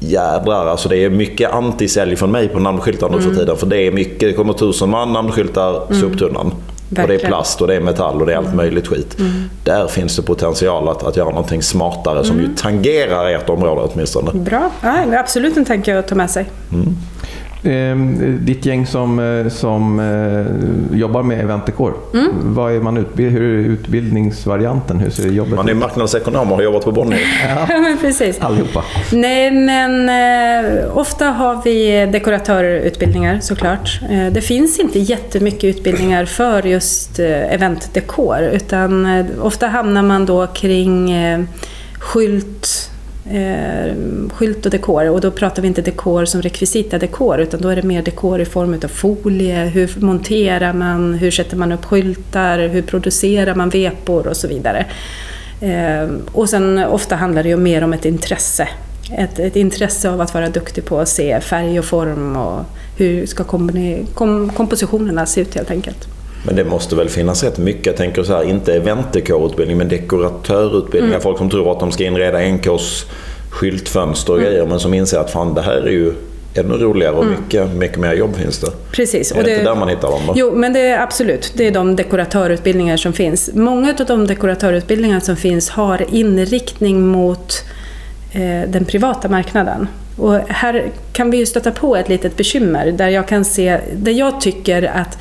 jädrar 0.00 0.66
alltså 0.66 0.88
det 0.88 0.96
är 0.96 1.10
mycket 1.10 1.52
antisälj 1.52 2.16
från 2.16 2.30
mig 2.30 2.48
på 2.48 2.58
namnskyltar 2.58 3.08
nu 3.08 3.16
mm. 3.16 3.28
för 3.28 3.36
tiden. 3.36 3.56
För 3.56 3.66
det 3.66 3.86
är 3.86 3.92
mycket, 3.92 4.20
det 4.20 4.32
kommer 4.32 4.52
tusen 4.52 4.90
man 4.90 5.12
namnskyltar, 5.12 5.86
mm. 5.86 6.00
soptunnan. 6.00 6.52
Verkligen. 6.90 7.16
Och 7.16 7.22
det 7.22 7.26
är 7.26 7.28
plast 7.28 7.60
och 7.60 7.66
det 7.66 7.74
är 7.74 7.80
metall 7.80 8.20
och 8.20 8.26
det 8.26 8.32
är 8.32 8.36
allt 8.36 8.46
mm. 8.46 8.56
möjligt 8.56 8.86
skit. 8.86 9.18
Mm. 9.18 9.32
Där 9.64 9.86
finns 9.86 10.16
det 10.16 10.22
potential 10.22 10.88
att, 10.88 11.02
att 11.02 11.16
göra 11.16 11.28
någonting 11.28 11.62
smartare 11.62 12.24
som 12.24 12.36
ju 12.38 12.44
mm. 12.44 12.56
tangerar 12.56 13.30
ert 13.30 13.48
område 13.48 13.90
åtminstone. 13.92 14.32
Bra, 14.32 14.70
ja, 14.82 15.18
absolut 15.18 15.56
en 15.56 15.64
tanke 15.64 15.98
att 15.98 16.08
ta 16.08 16.14
med 16.14 16.30
sig. 16.30 16.50
Mm. 16.72 16.96
Eh, 17.62 17.96
ditt 18.40 18.66
gäng 18.66 18.86
som, 18.86 19.18
eh, 19.18 19.48
som 19.48 20.00
eh, 20.00 20.98
jobbar 20.98 21.22
med 21.22 21.40
eventekår, 21.40 21.94
mm. 22.14 22.28
vad 22.42 22.72
är 22.72 22.80
man 22.80 22.96
utbild, 22.96 23.32
hur 23.32 23.42
är 23.42 23.68
utbildningsvarianten? 23.68 25.00
Hur 25.00 25.10
ser 25.10 25.28
jobbet 25.28 25.54
Man 25.54 25.68
är 25.68 25.74
marknadsekonom 25.74 26.50
och 26.50 26.56
har 26.56 26.64
jobbat 26.64 26.84
på 26.84 26.92
Bonnier. 26.92 27.20
Ja, 27.68 27.78
men 27.80 27.98
precis. 27.98 28.40
Allihopa. 28.40 28.84
Nej, 29.12 29.50
men 29.50 30.08
eh, 30.08 30.96
ofta 30.96 31.26
har 31.26 31.60
vi 31.64 32.06
dekoratörutbildningar 32.12 33.40
såklart. 33.40 34.00
Eh, 34.10 34.26
det 34.32 34.40
finns 34.40 34.78
inte 34.78 34.98
jättemycket 34.98 35.64
utbildningar 35.64 36.24
för 36.24 36.62
just 36.62 37.18
eh, 37.18 37.54
eventdekor 37.54 38.40
utan 38.40 39.24
ofta 39.40 39.66
hamnar 39.66 40.02
man 40.02 40.26
då 40.26 40.46
kring 40.46 41.14
skylt 41.98 42.90
eh, 43.30 43.94
skylt 44.32 44.66
och 44.66 44.72
dekor. 44.72 45.08
Och 45.08 45.20
då 45.20 45.30
pratar 45.30 45.62
vi 45.62 45.68
inte 45.68 45.82
dekor 45.82 46.24
som 46.24 46.42
rekvisita 46.42 46.98
dekor 46.98 47.40
utan 47.40 47.60
då 47.60 47.68
är 47.68 47.76
det 47.76 47.82
mer 47.82 48.02
dekor 48.02 48.40
i 48.40 48.44
form 48.44 48.74
av 48.84 48.88
folie. 48.88 49.64
Hur 49.64 49.90
monterar 50.00 50.72
man? 50.72 51.14
Hur 51.14 51.30
sätter 51.30 51.56
man 51.56 51.72
upp 51.72 51.84
skyltar? 51.84 52.58
Hur 52.58 52.82
producerar 52.82 53.54
man 53.54 53.70
vepor 53.70 54.26
och 54.26 54.36
så 54.36 54.48
vidare. 54.48 54.86
Eh, 55.60 56.08
och 56.32 56.48
sen 56.48 56.78
ofta 56.78 57.16
handlar 57.16 57.42
det 57.42 57.48
ju 57.48 57.56
mer 57.56 57.84
om 57.84 57.92
ett 57.92 58.04
intresse. 58.04 58.68
Ett, 59.12 59.38
ett, 59.38 59.56
intresse 59.56 60.10
av 60.10 60.20
att 60.20 60.34
vara 60.34 60.48
duktig 60.48 60.84
på 60.84 60.98
att 60.98 61.08
se 61.08 61.40
färg 61.40 61.78
och 61.78 61.84
form 61.84 62.36
och 62.36 62.64
hur 62.96 63.26
ska 63.26 63.44
kom, 63.44 64.50
kompositionerna 64.56 65.26
se 65.26 65.40
ut 65.40 65.54
helt 65.54 65.70
enkelt. 65.70 66.19
Men 66.46 66.56
det 66.56 66.64
måste 66.64 66.96
väl 66.96 67.08
finnas 67.08 67.44
rätt 67.44 67.58
mycket, 67.58 67.86
jag 67.86 67.96
tänker 67.96 68.22
så 68.22 68.32
här, 68.32 68.44
inte 68.44 68.74
eventdekorutbildning 68.74 69.78
men 69.78 69.88
dekoratörutbildning. 69.88 71.10
Mm. 71.10 71.22
Folk 71.22 71.38
som 71.38 71.50
tror 71.50 71.72
att 71.72 71.80
de 71.80 71.92
ska 71.92 72.04
inreda 72.04 72.38
NKs 72.38 73.06
skyltfönster 73.50 74.32
och 74.32 74.38
mm. 74.38 74.50
grejer 74.50 74.66
men 74.66 74.80
som 74.80 74.94
inser 74.94 75.18
att 75.18 75.30
fan 75.30 75.54
det 75.54 75.62
här 75.62 75.76
är 75.76 75.90
ju 75.90 76.12
ännu 76.54 76.74
roligare 76.74 77.14
och 77.14 77.24
mm. 77.24 77.40
mycket, 77.40 77.74
mycket 77.74 77.98
mer 77.98 78.14
jobb 78.14 78.36
finns 78.36 78.58
det. 78.58 78.70
Precis. 78.92 79.32
Är 79.32 79.36
det, 79.36 79.42
det 79.42 79.50
inte 79.50 79.64
där 79.64 79.74
man 79.74 79.88
hittar 79.88 80.10
dem 80.10 80.20
då? 80.26 80.32
Jo, 80.36 80.52
men 80.54 80.72
det 80.72 80.80
är 80.80 81.02
absolut. 81.02 81.52
Det 81.56 81.66
är 81.66 81.70
de 81.70 81.96
dekoratörutbildningar 81.96 82.96
som 82.96 83.12
finns. 83.12 83.50
Många 83.54 83.94
av 84.00 84.06
de 84.06 84.26
dekoratörutbildningar 84.26 85.20
som 85.20 85.36
finns 85.36 85.70
har 85.70 86.06
inriktning 86.14 87.06
mot 87.06 87.64
eh, 88.32 88.70
den 88.70 88.84
privata 88.84 89.28
marknaden. 89.28 89.88
Och 90.16 90.34
här 90.48 90.90
kan 91.12 91.30
vi 91.30 91.36
ju 91.36 91.46
stöta 91.46 91.70
på 91.70 91.96
ett 91.96 92.08
litet 92.08 92.36
bekymmer 92.36 92.92
där 92.92 93.08
jag 93.08 93.28
kan 93.28 93.44
se, 93.44 93.80
där 93.92 94.12
jag 94.12 94.40
tycker 94.40 94.82
att 94.82 95.18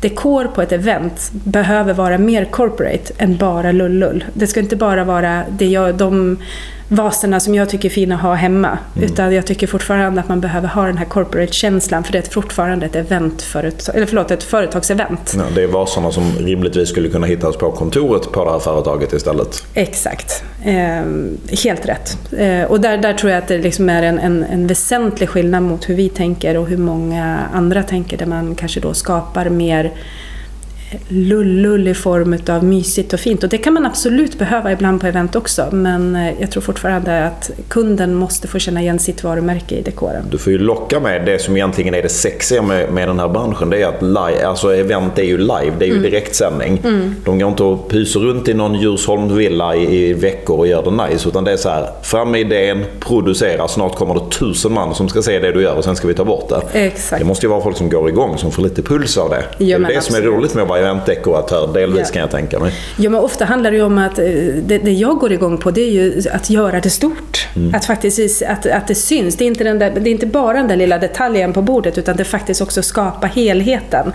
dekor 0.00 0.44
på 0.44 0.62
ett 0.62 0.72
event 0.72 1.30
behöver 1.32 1.94
vara 1.94 2.18
mer 2.18 2.44
corporate 2.44 3.12
än 3.18 3.36
bara 3.36 3.72
lullull. 3.72 4.24
Det 4.32 4.46
ska 4.46 4.60
inte 4.60 4.76
bara 4.76 5.04
vara 5.04 5.44
det 5.50 5.66
jag, 5.66 5.94
de 5.94 6.38
vaserna 6.88 7.40
som 7.40 7.54
jag 7.54 7.68
tycker 7.68 7.88
är 7.88 7.92
fina 7.92 8.14
att 8.14 8.20
ha 8.20 8.34
hemma. 8.34 8.78
Mm. 8.96 9.10
Utan 9.10 9.34
jag 9.34 9.46
tycker 9.46 9.66
fortfarande 9.66 10.20
att 10.20 10.28
man 10.28 10.40
behöver 10.40 10.68
ha 10.68 10.86
den 10.86 10.98
här 10.98 11.04
corporate-känslan 11.04 12.04
för 12.04 12.12
det 12.12 12.18
är 12.18 12.32
fortfarande 12.32 12.86
ett 12.86 12.96
event 12.96 13.42
för 13.42 13.64
ett, 13.64 13.88
eller 13.88 14.06
förlåt, 14.06 14.30
ett 14.30 14.42
företagsevent. 14.42 15.34
Ja, 15.36 15.42
det 15.54 15.62
är 15.62 15.66
vaserna 15.66 16.12
som 16.12 16.32
rimligtvis 16.38 16.88
skulle 16.88 17.08
kunna 17.08 17.26
hittas 17.26 17.56
på 17.56 17.72
kontoret 17.72 18.32
på 18.32 18.44
det 18.44 18.50
här 18.50 18.58
företaget 18.58 19.12
istället. 19.12 19.64
Exakt. 19.74 20.44
Eh, 20.64 21.02
helt 21.64 21.88
rätt. 21.88 22.32
Eh, 22.32 22.62
och 22.62 22.80
där, 22.80 22.98
där 22.98 23.14
tror 23.14 23.32
jag 23.32 23.38
att 23.38 23.48
det 23.48 23.58
liksom 23.58 23.88
är 23.88 24.02
en, 24.02 24.18
en, 24.18 24.44
en 24.44 24.66
väsentlig 24.66 25.28
skillnad 25.28 25.62
mot 25.62 25.88
hur 25.88 25.94
vi 25.94 26.08
tänker 26.08 26.56
och 26.56 26.66
hur 26.66 26.76
många 26.76 27.38
andra 27.54 27.82
tänker 27.82 28.16
där 28.16 28.26
man 28.26 28.54
kanske 28.54 28.80
då 28.80 28.94
skapar 28.94 29.48
mer 29.48 29.92
lullull 31.08 31.88
i 31.88 31.94
form 31.94 32.38
av 32.48 32.64
mysigt 32.64 33.12
och 33.12 33.20
fint. 33.20 33.42
Och 33.42 33.48
det 33.48 33.58
kan 33.58 33.74
man 33.74 33.86
absolut 33.86 34.38
behöva 34.38 34.72
ibland 34.72 35.00
på 35.00 35.06
event 35.06 35.36
också. 35.36 35.68
Men 35.72 36.16
eh, 36.16 36.40
jag 36.40 36.50
tror 36.50 36.60
fortfarande 36.60 37.26
att 37.26 37.50
kunden 37.68 38.14
måste 38.14 38.48
få 38.48 38.58
känna 38.58 38.80
igen 38.80 38.98
sitt 38.98 39.24
varumärke 39.24 39.74
i 39.74 39.82
dekoren. 39.82 40.24
Du 40.30 40.38
får 40.38 40.52
ju 40.52 40.58
locka 40.58 41.00
med 41.00 41.26
det 41.26 41.38
som 41.38 41.56
egentligen 41.56 41.94
är 41.94 42.02
det 42.02 42.08
sexiga 42.08 42.62
med, 42.62 42.92
med 42.92 43.08
den 43.08 43.18
här 43.18 43.28
branschen. 43.28 43.70
Det 43.70 43.82
är 43.82 43.88
att 43.88 44.02
live, 44.02 44.46
alltså 44.46 44.74
event 44.74 45.18
är 45.18 45.22
ju 45.22 45.38
live, 45.38 45.72
det 45.78 45.84
är 45.84 45.88
ju 45.88 45.92
mm. 45.92 46.02
direktsändning. 46.02 46.80
Mm. 46.84 47.14
De 47.24 47.38
går 47.38 47.48
inte 47.48 47.62
och 47.62 47.88
pyser 47.88 48.20
runt 48.20 48.48
i 48.48 48.54
någon 48.54 48.74
Djursholmsvilla 48.74 49.76
i, 49.76 50.08
i 50.08 50.12
veckor 50.12 50.58
och 50.58 50.66
gör 50.66 50.82
det 50.82 51.08
nice. 51.08 51.28
Utan 51.28 51.44
det 51.44 51.52
är 51.52 51.56
så 51.56 51.68
här, 51.68 51.90
fram 52.02 52.30
med 52.30 52.40
idén, 52.40 52.84
producera, 53.00 53.68
snart 53.68 53.94
kommer 53.94 54.14
det 54.14 54.30
tusen 54.30 54.72
man 54.72 54.94
som 54.94 55.08
ska 55.08 55.22
se 55.22 55.38
det 55.38 55.52
du 55.52 55.62
gör 55.62 55.74
och 55.74 55.84
sen 55.84 55.96
ska 55.96 56.08
vi 56.08 56.14
ta 56.14 56.24
bort 56.24 56.48
det. 56.48 56.78
Exakt. 56.78 57.20
Det 57.20 57.26
måste 57.26 57.46
ju 57.46 57.50
vara 57.50 57.60
folk 57.60 57.76
som 57.76 57.90
går 57.90 58.08
igång, 58.08 58.38
som 58.38 58.52
får 58.52 58.62
lite 58.62 58.82
puls 58.82 59.18
av 59.18 59.30
det. 59.30 59.44
Ja, 59.58 59.78
det 59.78 59.84
är 59.84 59.88
det 59.88 59.96
absolut. 59.96 60.04
som 60.04 60.16
är 60.16 60.20
roligt 60.20 60.54
med 60.54 60.62
att 60.62 60.68
vara 60.68 60.77
eventdekoratör, 60.78 61.70
delvis 61.74 62.00
ja. 62.00 62.12
kan 62.12 62.20
jag 62.20 62.30
tänka 62.30 62.58
mig. 62.58 62.72
Ja, 62.96 63.10
men 63.10 63.20
ofta 63.20 63.44
handlar 63.44 63.70
det 63.70 63.76
ju 63.76 63.82
om 63.82 63.98
att 63.98 64.18
eh, 64.18 64.24
det, 64.62 64.78
det 64.78 64.92
jag 64.92 65.18
går 65.18 65.32
igång 65.32 65.58
på 65.58 65.70
det 65.70 65.80
är 65.80 65.90
ju 65.90 66.22
att 66.32 66.50
göra 66.50 66.80
det 66.80 66.90
stort. 66.90 67.48
Mm. 67.56 67.74
Att 67.74 67.84
faktiskt 67.84 68.42
att, 68.42 68.66
att 68.66 68.88
det 68.88 68.94
syns. 68.94 69.36
Det 69.36 69.44
är, 69.44 69.46
inte 69.46 69.64
den 69.64 69.78
där, 69.78 69.90
det 69.90 70.10
är 70.10 70.12
inte 70.12 70.26
bara 70.26 70.58
den 70.58 70.68
där 70.68 70.76
lilla 70.76 70.98
detaljen 70.98 71.52
på 71.52 71.62
bordet 71.62 71.98
utan 71.98 72.16
det 72.16 72.24
faktiskt 72.24 72.60
också 72.60 72.82
skapa 72.82 73.26
helheten. 73.26 74.12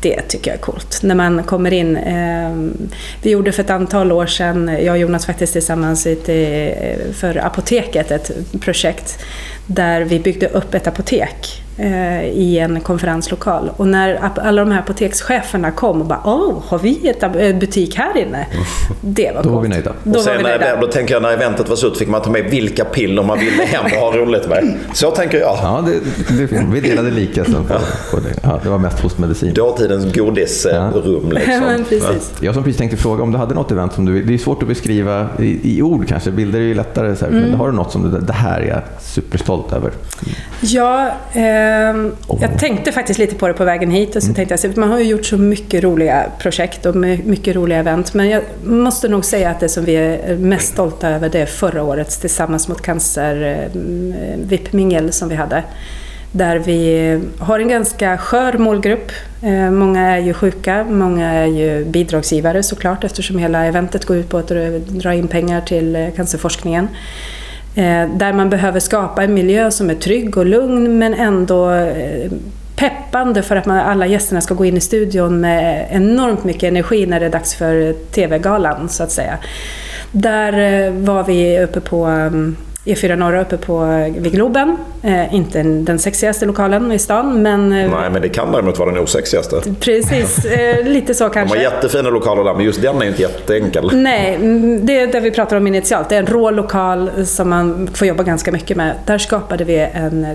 Det 0.00 0.20
tycker 0.22 0.50
jag 0.50 0.58
är 0.58 0.62
coolt. 0.62 1.02
När 1.02 1.14
man 1.14 1.42
kommer 1.42 1.72
in. 1.72 1.96
Eh, 1.96 2.50
vi 3.22 3.30
gjorde 3.30 3.52
för 3.52 3.62
ett 3.62 3.70
antal 3.70 4.12
år 4.12 4.26
sedan, 4.26 4.78
jag 4.82 4.92
och 4.92 4.98
Jonas 4.98 5.26
faktiskt 5.26 5.52
tillsammans 5.52 6.06
för 7.12 7.46
Apoteket 7.46 8.10
ett 8.10 8.30
projekt 8.60 9.18
där 9.70 10.00
vi 10.00 10.18
byggde 10.20 10.48
upp 10.48 10.74
ett 10.74 10.86
apotek 10.86 11.62
eh, 11.78 12.24
i 12.24 12.58
en 12.58 12.80
konferenslokal. 12.80 13.70
Och 13.76 13.88
när 13.88 14.30
alla 14.36 14.64
de 14.64 14.70
här 14.70 14.78
apotekscheferna 14.78 15.70
kom 15.70 16.00
och 16.00 16.06
bara 16.06 16.20
Åh, 16.24 16.62
har 16.66 16.78
vi 16.78 17.08
ett 17.08 17.60
butik 17.60 17.96
här 17.96 18.18
inne? 18.18 18.46
Det 19.00 19.32
var 19.34 19.42
Då 19.42 19.50
var 19.50 19.62
vi 19.62 19.68
nöjda. 19.68 19.92
Då, 20.04 20.18
och 20.18 20.24
sen, 20.24 20.42
nöjda. 20.42 20.76
Då 20.80 20.86
tänker 20.86 21.14
jag 21.14 21.22
när 21.22 21.32
eventet 21.32 21.68
var 21.68 21.76
slut 21.76 21.98
fick 21.98 22.08
man 22.08 22.22
ta 22.22 22.30
med 22.30 22.44
vilka 22.44 22.84
piller 22.84 23.22
man 23.22 23.38
ville 23.38 23.62
hem 23.64 23.84
och 23.84 23.90
ha 23.90 24.16
roligt 24.16 24.48
med. 24.48 24.78
Så 24.94 25.10
tänker 25.10 25.38
jag. 25.38 25.58
Ja, 25.62 25.84
det, 25.86 26.46
det, 26.46 26.64
vi 26.72 26.80
delade 26.80 27.10
lika. 27.10 27.44
Så 27.44 27.52
på, 27.52 27.74
på 28.10 28.20
det. 28.20 28.40
Ja, 28.42 28.60
det 28.62 28.68
var 28.68 28.78
mest 28.78 29.00
hostmedicin. 29.00 29.54
Dåtidens 29.54 30.14
godisrum. 30.14 31.32
Liksom. 31.32 31.52
Ja, 31.52 31.84
precis. 31.88 32.32
Jag 32.40 32.54
som 32.54 32.62
precis 32.62 32.78
tänkte 32.78 32.96
fråga 32.96 33.22
om 33.22 33.32
du 33.32 33.38
hade 33.38 33.54
något 33.54 33.70
event 33.70 33.92
som 33.92 34.04
du 34.04 34.22
Det 34.22 34.34
är 34.34 34.38
svårt 34.38 34.62
att 34.62 34.68
beskriva 34.68 35.26
i, 35.38 35.76
i 35.76 35.82
ord 35.82 36.08
kanske. 36.08 36.30
Bilder 36.30 36.58
är 36.58 36.64
ju 36.64 36.74
lättare. 36.74 37.16
Så 37.16 37.24
här, 37.24 37.32
mm. 37.32 37.44
Men 37.44 37.54
har 37.54 37.66
du 37.66 37.72
något 37.72 37.92
som 37.92 38.10
du, 38.10 38.20
det 38.20 38.32
här 38.32 38.60
är 38.60 38.68
jag 38.68 38.82
superstolt 39.00 39.57
över? 39.72 39.92
Ja, 40.60 41.10
eh, 41.32 41.42
jag 42.40 42.58
tänkte 42.58 42.92
faktiskt 42.92 43.18
lite 43.18 43.34
på 43.34 43.48
det 43.48 43.54
på 43.54 43.64
vägen 43.64 43.90
hit. 43.90 44.16
Och 44.16 44.22
så 44.22 44.26
mm. 44.26 44.34
tänkte 44.34 44.68
jag, 44.68 44.76
man 44.76 44.90
har 44.90 44.98
ju 44.98 45.04
gjort 45.04 45.26
så 45.26 45.36
mycket 45.36 45.84
roliga 45.84 46.26
projekt 46.38 46.86
och 46.86 46.96
mycket 46.96 47.56
roliga 47.56 47.78
event. 47.78 48.14
Men 48.14 48.28
jag 48.28 48.42
måste 48.64 49.08
nog 49.08 49.24
säga 49.24 49.50
att 49.50 49.60
det 49.60 49.68
som 49.68 49.84
vi 49.84 49.96
är 49.96 50.36
mest 50.36 50.72
stolta 50.72 51.08
över 51.08 51.28
det 51.28 51.40
är 51.40 51.46
förra 51.46 51.82
årets 51.82 52.18
Tillsammans 52.18 52.68
mot 52.68 52.82
cancer 52.82 53.68
eh, 53.72 53.80
VIP-mingel 54.36 55.12
som 55.12 55.28
vi 55.28 55.34
hade. 55.34 55.62
Där 56.32 56.58
vi 56.58 57.20
har 57.38 57.60
en 57.60 57.68
ganska 57.68 58.18
skör 58.18 58.52
målgrupp. 58.52 59.12
Eh, 59.42 59.70
många 59.70 60.00
är 60.00 60.18
ju 60.18 60.34
sjuka, 60.34 60.84
många 60.84 61.32
är 61.32 61.46
ju 61.46 61.84
bidragsgivare 61.84 62.62
såklart 62.62 63.04
eftersom 63.04 63.38
hela 63.38 63.66
eventet 63.66 64.04
går 64.04 64.16
ut 64.16 64.28
på 64.28 64.38
att 64.38 64.48
dra 64.88 65.14
in 65.14 65.28
pengar 65.28 65.60
till 65.60 65.96
eh, 65.96 66.10
cancerforskningen. 66.16 66.88
Eh, 67.74 68.08
där 68.08 68.32
man 68.32 68.50
behöver 68.50 68.80
skapa 68.80 69.24
en 69.24 69.34
miljö 69.34 69.70
som 69.70 69.90
är 69.90 69.94
trygg 69.94 70.36
och 70.38 70.46
lugn 70.46 70.98
men 70.98 71.14
ändå 71.14 71.70
eh, 71.70 72.30
peppande 72.76 73.42
för 73.42 73.56
att 73.56 73.66
man, 73.66 73.78
alla 73.78 74.06
gästerna 74.06 74.40
ska 74.40 74.54
gå 74.54 74.64
in 74.64 74.76
i 74.76 74.80
studion 74.80 75.40
med 75.40 75.88
enormt 75.90 76.44
mycket 76.44 76.62
energi 76.62 77.06
när 77.06 77.20
det 77.20 77.26
är 77.26 77.30
dags 77.30 77.54
för 77.54 77.92
TV-galan 77.92 78.88
så 78.88 79.02
att 79.02 79.10
säga. 79.10 79.38
Där 80.12 80.52
eh, 80.52 80.92
var 80.92 81.24
vi 81.24 81.60
uppe 81.60 81.80
på 81.80 82.04
ehm, 82.04 82.56
E4 82.88 83.16
Norra 83.16 83.40
uppe 83.40 83.56
på, 83.56 84.04
vid 84.18 84.32
Globen. 84.32 84.76
Eh, 85.02 85.34
inte 85.34 85.62
den 85.62 85.98
sexigaste 85.98 86.46
lokalen 86.46 86.92
i 86.92 86.98
stan, 86.98 87.42
men... 87.42 87.72
Eh, 87.72 87.90
Nej, 87.90 88.10
men 88.10 88.22
det 88.22 88.28
kan 88.28 88.52
däremot 88.52 88.78
vara 88.78 88.90
den 88.90 89.00
osexigaste. 89.00 89.62
Precis, 89.80 90.44
eh, 90.44 90.84
lite 90.84 91.14
så 91.14 91.28
kanske. 91.28 91.56
De 91.56 91.64
har 91.64 91.72
jättefina 91.72 92.10
lokaler 92.10 92.44
där, 92.44 92.54
men 92.54 92.64
just 92.64 92.82
den 92.82 93.02
är 93.02 93.06
inte 93.06 93.22
jätteenkel. 93.22 93.90
Nej, 93.92 94.34
mm, 94.34 94.86
det 94.86 95.00
är 95.00 95.06
det 95.06 95.20
vi 95.20 95.30
pratar 95.30 95.56
om 95.56 95.66
initialt. 95.66 96.08
Det 96.08 96.14
är 96.14 96.20
en 96.20 96.26
rå 96.26 96.50
lokal 96.50 97.10
som 97.26 97.48
man 97.48 97.88
får 97.94 98.08
jobba 98.08 98.22
ganska 98.22 98.52
mycket 98.52 98.76
med. 98.76 98.94
Där 99.06 99.18
skapade 99.18 99.64
vi 99.64 99.88
en... 99.92 100.26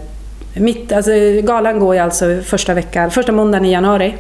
Mitt, 0.55 0.91
alltså, 0.91 1.11
galan 1.41 1.79
går 1.79 1.95
ju 1.95 2.01
alltså 2.01 2.41
första 2.45 2.73
veckan, 2.73 3.11
första 3.11 3.31
måndagen 3.31 3.65
i 3.65 3.71
januari. 3.71 4.15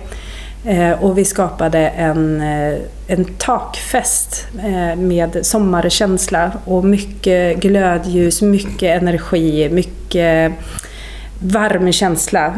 Eh, 0.65 1.03
och 1.03 1.17
vi 1.17 1.25
skapade 1.25 1.79
en, 1.79 2.41
eh, 2.41 2.79
en 3.07 3.25
takfest 3.25 4.47
eh, 4.59 4.95
med 4.95 5.45
sommarkänsla 5.45 6.51
och 6.65 6.85
mycket 6.85 7.59
glödljus, 7.59 8.41
mycket 8.41 9.01
energi, 9.01 9.69
mycket 9.69 10.51
varm 11.39 11.91
känsla. 11.91 12.53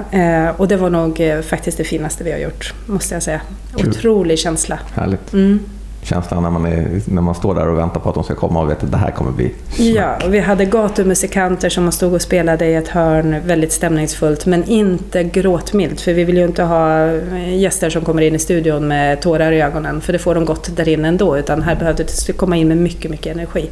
Och 0.57 0.67
det 0.67 0.77
var 0.77 0.89
nog 0.89 1.21
faktiskt 1.49 1.77
det 1.77 1.83
finaste 1.83 2.23
vi 2.23 2.31
har 2.31 2.39
gjort, 2.39 2.73
måste 2.85 3.13
jag 3.13 3.23
säga. 3.23 3.41
Otrolig 3.73 4.39
känsla. 4.39 4.79
Härligt. 4.95 5.33
Mm 5.33 5.59
känslan 6.05 6.43
när 6.43 6.49
man, 6.49 6.65
är, 6.65 7.01
när 7.05 7.21
man 7.21 7.35
står 7.35 7.55
där 7.55 7.67
och 7.67 7.77
väntar 7.77 7.99
på 7.99 8.09
att 8.09 8.15
de 8.15 8.23
ska 8.23 8.35
komma 8.35 8.61
och 8.61 8.69
vet 8.69 8.83
att 8.83 8.91
det 8.91 8.97
här 8.97 9.11
kommer 9.11 9.31
bli 9.31 9.53
smack. 9.69 9.87
Ja, 9.87 10.17
och 10.25 10.33
vi 10.33 10.39
hade 10.39 10.65
gatumusikanter 10.65 11.69
som 11.69 11.91
stod 11.91 12.13
och 12.13 12.21
spelade 12.21 12.65
i 12.65 12.75
ett 12.75 12.87
hörn 12.87 13.35
väldigt 13.45 13.71
stämningsfullt 13.71 14.45
men 14.45 14.63
inte 14.63 15.23
gråtmilt 15.23 16.01
för 16.01 16.13
vi 16.13 16.23
vill 16.23 16.37
ju 16.37 16.45
inte 16.45 16.63
ha 16.63 17.11
gäster 17.37 17.89
som 17.89 18.01
kommer 18.01 18.21
in 18.21 18.35
i 18.35 18.39
studion 18.39 18.87
med 18.87 19.21
tårar 19.21 19.51
i 19.51 19.61
ögonen 19.61 20.01
för 20.01 20.13
det 20.13 20.19
får 20.19 20.35
de 20.35 20.45
gott 20.45 20.75
där 20.75 20.89
inne 20.89 21.07
ändå 21.07 21.37
utan 21.37 21.61
här 21.61 21.75
behövde 21.75 22.03
det 22.27 22.33
komma 22.33 22.57
in 22.57 22.67
med 22.67 22.77
mycket, 22.77 23.11
mycket 23.11 23.35
energi. 23.35 23.69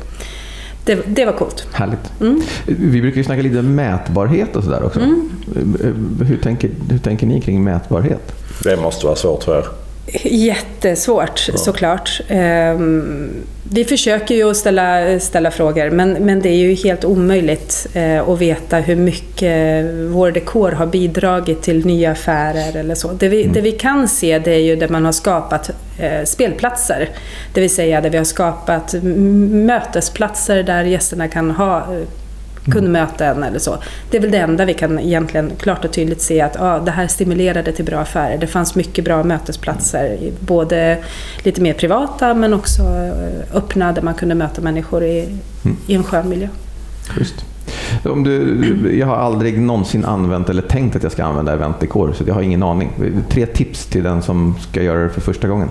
Det, 0.86 0.96
det 1.06 1.26
var 1.26 1.34
coolt. 1.34 1.68
Härligt. 1.74 2.22
Mm. 2.22 2.42
Vi 2.66 3.02
brukar 3.02 3.18
ju 3.18 3.24
snacka 3.24 3.42
lite 3.42 3.62
mätbarhet 3.62 4.56
och 4.56 4.64
sådär 4.64 4.84
också. 4.84 5.00
Mm. 5.00 5.30
Hur, 6.28 6.38
tänker, 6.44 6.70
hur 6.90 6.98
tänker 6.98 7.28
ni 7.28 7.42
kring 7.42 7.64
mätbarhet? 7.64 8.36
Det 8.64 8.82
måste 8.82 9.06
vara 9.06 9.16
svårt 9.16 9.44
för 9.44 9.60
er. 9.60 9.83
Jättesvårt 10.24 11.50
ja. 11.52 11.58
såklart. 11.58 12.22
Um, 12.30 13.32
vi 13.72 13.86
försöker 13.86 14.36
ju 14.36 14.50
att 14.50 14.58
ställa, 14.58 15.20
ställa 15.20 15.52
frågor 15.52 15.90
men, 15.90 16.12
men 16.12 16.42
det 16.42 16.50
är 16.50 16.58
ju 16.58 16.74
helt 16.74 17.06
omöjligt 17.06 17.88
uh, 17.96 18.30
att 18.30 18.40
veta 18.40 18.78
hur 18.78 18.96
mycket 18.96 19.86
vår 20.10 20.32
dekor 20.32 20.72
har 20.72 20.86
bidragit 20.86 21.62
till 21.62 21.86
nya 21.86 22.12
affärer 22.12 22.78
eller 22.78 22.96
så. 22.96 23.12
Det 23.12 23.28
vi, 23.28 23.42
mm. 23.42 23.54
det 23.54 23.62
vi 23.62 23.72
kan 23.72 24.08
se 24.08 24.40
det 24.40 24.52
är 24.52 24.60
ju 24.60 24.76
där 24.76 24.88
man 24.88 25.06
har 25.06 25.12
skapat 25.12 25.70
uh, 25.70 26.24
spelplatser. 26.26 27.10
Det 27.54 27.62
vill 27.62 27.76
säga 27.76 28.02
där 28.02 28.10
vi 28.10 28.18
har 28.18 28.26
skapat 28.26 28.94
mötesplatser 29.04 30.64
där 30.64 30.84
gästerna 30.84 31.28
kan 31.28 31.52
ha 31.52 31.78
uh, 31.78 32.04
kundmöten 32.72 33.44
eller 33.44 33.60
så. 33.60 33.78
Det 34.12 34.18
är 34.18 34.22
väl 34.22 34.32
det 34.32 34.38
enda 34.38 34.66
vi 34.66 34.74
kan 34.74 35.00
egentligen 35.00 35.52
klart 35.60 35.86
och 35.86 35.92
tydligt 35.92 36.22
se 36.22 36.42
att 36.42 36.56
ja, 36.60 36.80
det 36.80 36.92
här 36.92 37.08
stimulerade 37.08 37.72
till 37.72 37.86
bra 37.86 38.00
affärer. 38.00 38.38
Det 38.38 38.48
fanns 38.48 38.76
mycket 38.76 39.06
bra 39.06 39.24
mötesplatser, 39.24 40.18
både 40.40 40.98
lite 41.44 41.62
mer 41.62 41.74
privata 41.74 42.34
men 42.34 42.54
också 42.54 42.82
eh, 42.82 43.58
öppna 43.58 43.92
där 43.92 44.02
man 44.02 44.14
kunde 44.14 44.36
möta 44.36 44.62
människor 44.62 45.04
i, 45.04 45.22
mm. 45.66 45.78
i 45.88 45.96
en 45.96 46.04
skön 46.04 46.30
miljö. 46.30 46.48
Just. 47.20 47.46
Om 48.04 48.24
du, 48.24 48.98
jag 48.98 49.08
har 49.08 49.16
aldrig 49.16 49.62
någonsin 49.62 50.06
använt 50.06 50.50
eller 50.50 50.62
tänkt 50.62 50.96
att 50.96 51.04
jag 51.04 51.12
ska 51.12 51.24
använda 51.24 51.54
eventdekor 51.54 52.14
så 52.14 52.24
jag 52.28 52.34
har 52.34 52.42
ingen 52.42 52.64
aning. 52.64 52.92
Tre 53.30 53.46
tips 53.46 53.86
till 53.86 54.04
den 54.04 54.22
som 54.22 54.56
ska 54.70 54.84
göra 54.84 55.04
det 55.04 55.10
för 55.10 55.22
första 55.22 55.48
gången. 55.48 55.70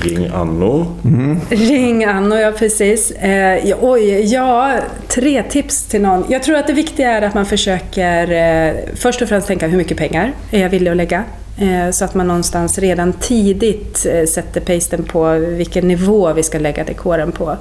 Ring 0.00 0.30
Anno. 0.34 0.86
Mm. 1.04 1.40
Ring 1.50 2.04
Anno, 2.04 2.36
ja 2.36 2.52
precis. 2.52 3.10
Eh, 3.10 3.76
oj, 3.80 4.32
ja, 4.32 4.78
tre 5.08 5.42
tips 5.42 5.86
till 5.86 6.02
någon. 6.02 6.24
Jag 6.28 6.42
tror 6.42 6.56
att 6.56 6.66
det 6.66 6.72
viktiga 6.72 7.12
är 7.12 7.22
att 7.22 7.34
man 7.34 7.46
försöker 7.46 8.32
eh, 8.32 8.74
först 8.94 9.22
och 9.22 9.28
främst 9.28 9.46
tänka 9.46 9.66
hur 9.66 9.78
mycket 9.78 9.96
pengar 9.96 10.32
är 10.50 10.60
jag 10.60 10.70
villig 10.70 10.90
att 10.90 10.96
lägga? 10.96 11.24
Eh, 11.58 11.90
så 11.90 12.04
att 12.04 12.14
man 12.14 12.28
någonstans 12.28 12.78
redan 12.78 13.12
tidigt 13.12 14.06
eh, 14.06 14.24
sätter 14.24 14.60
pasten 14.60 15.04
på 15.04 15.32
vilken 15.38 15.88
nivå 15.88 16.32
vi 16.32 16.42
ska 16.42 16.58
lägga 16.58 16.84
dekoren 16.84 17.32
på 17.32 17.56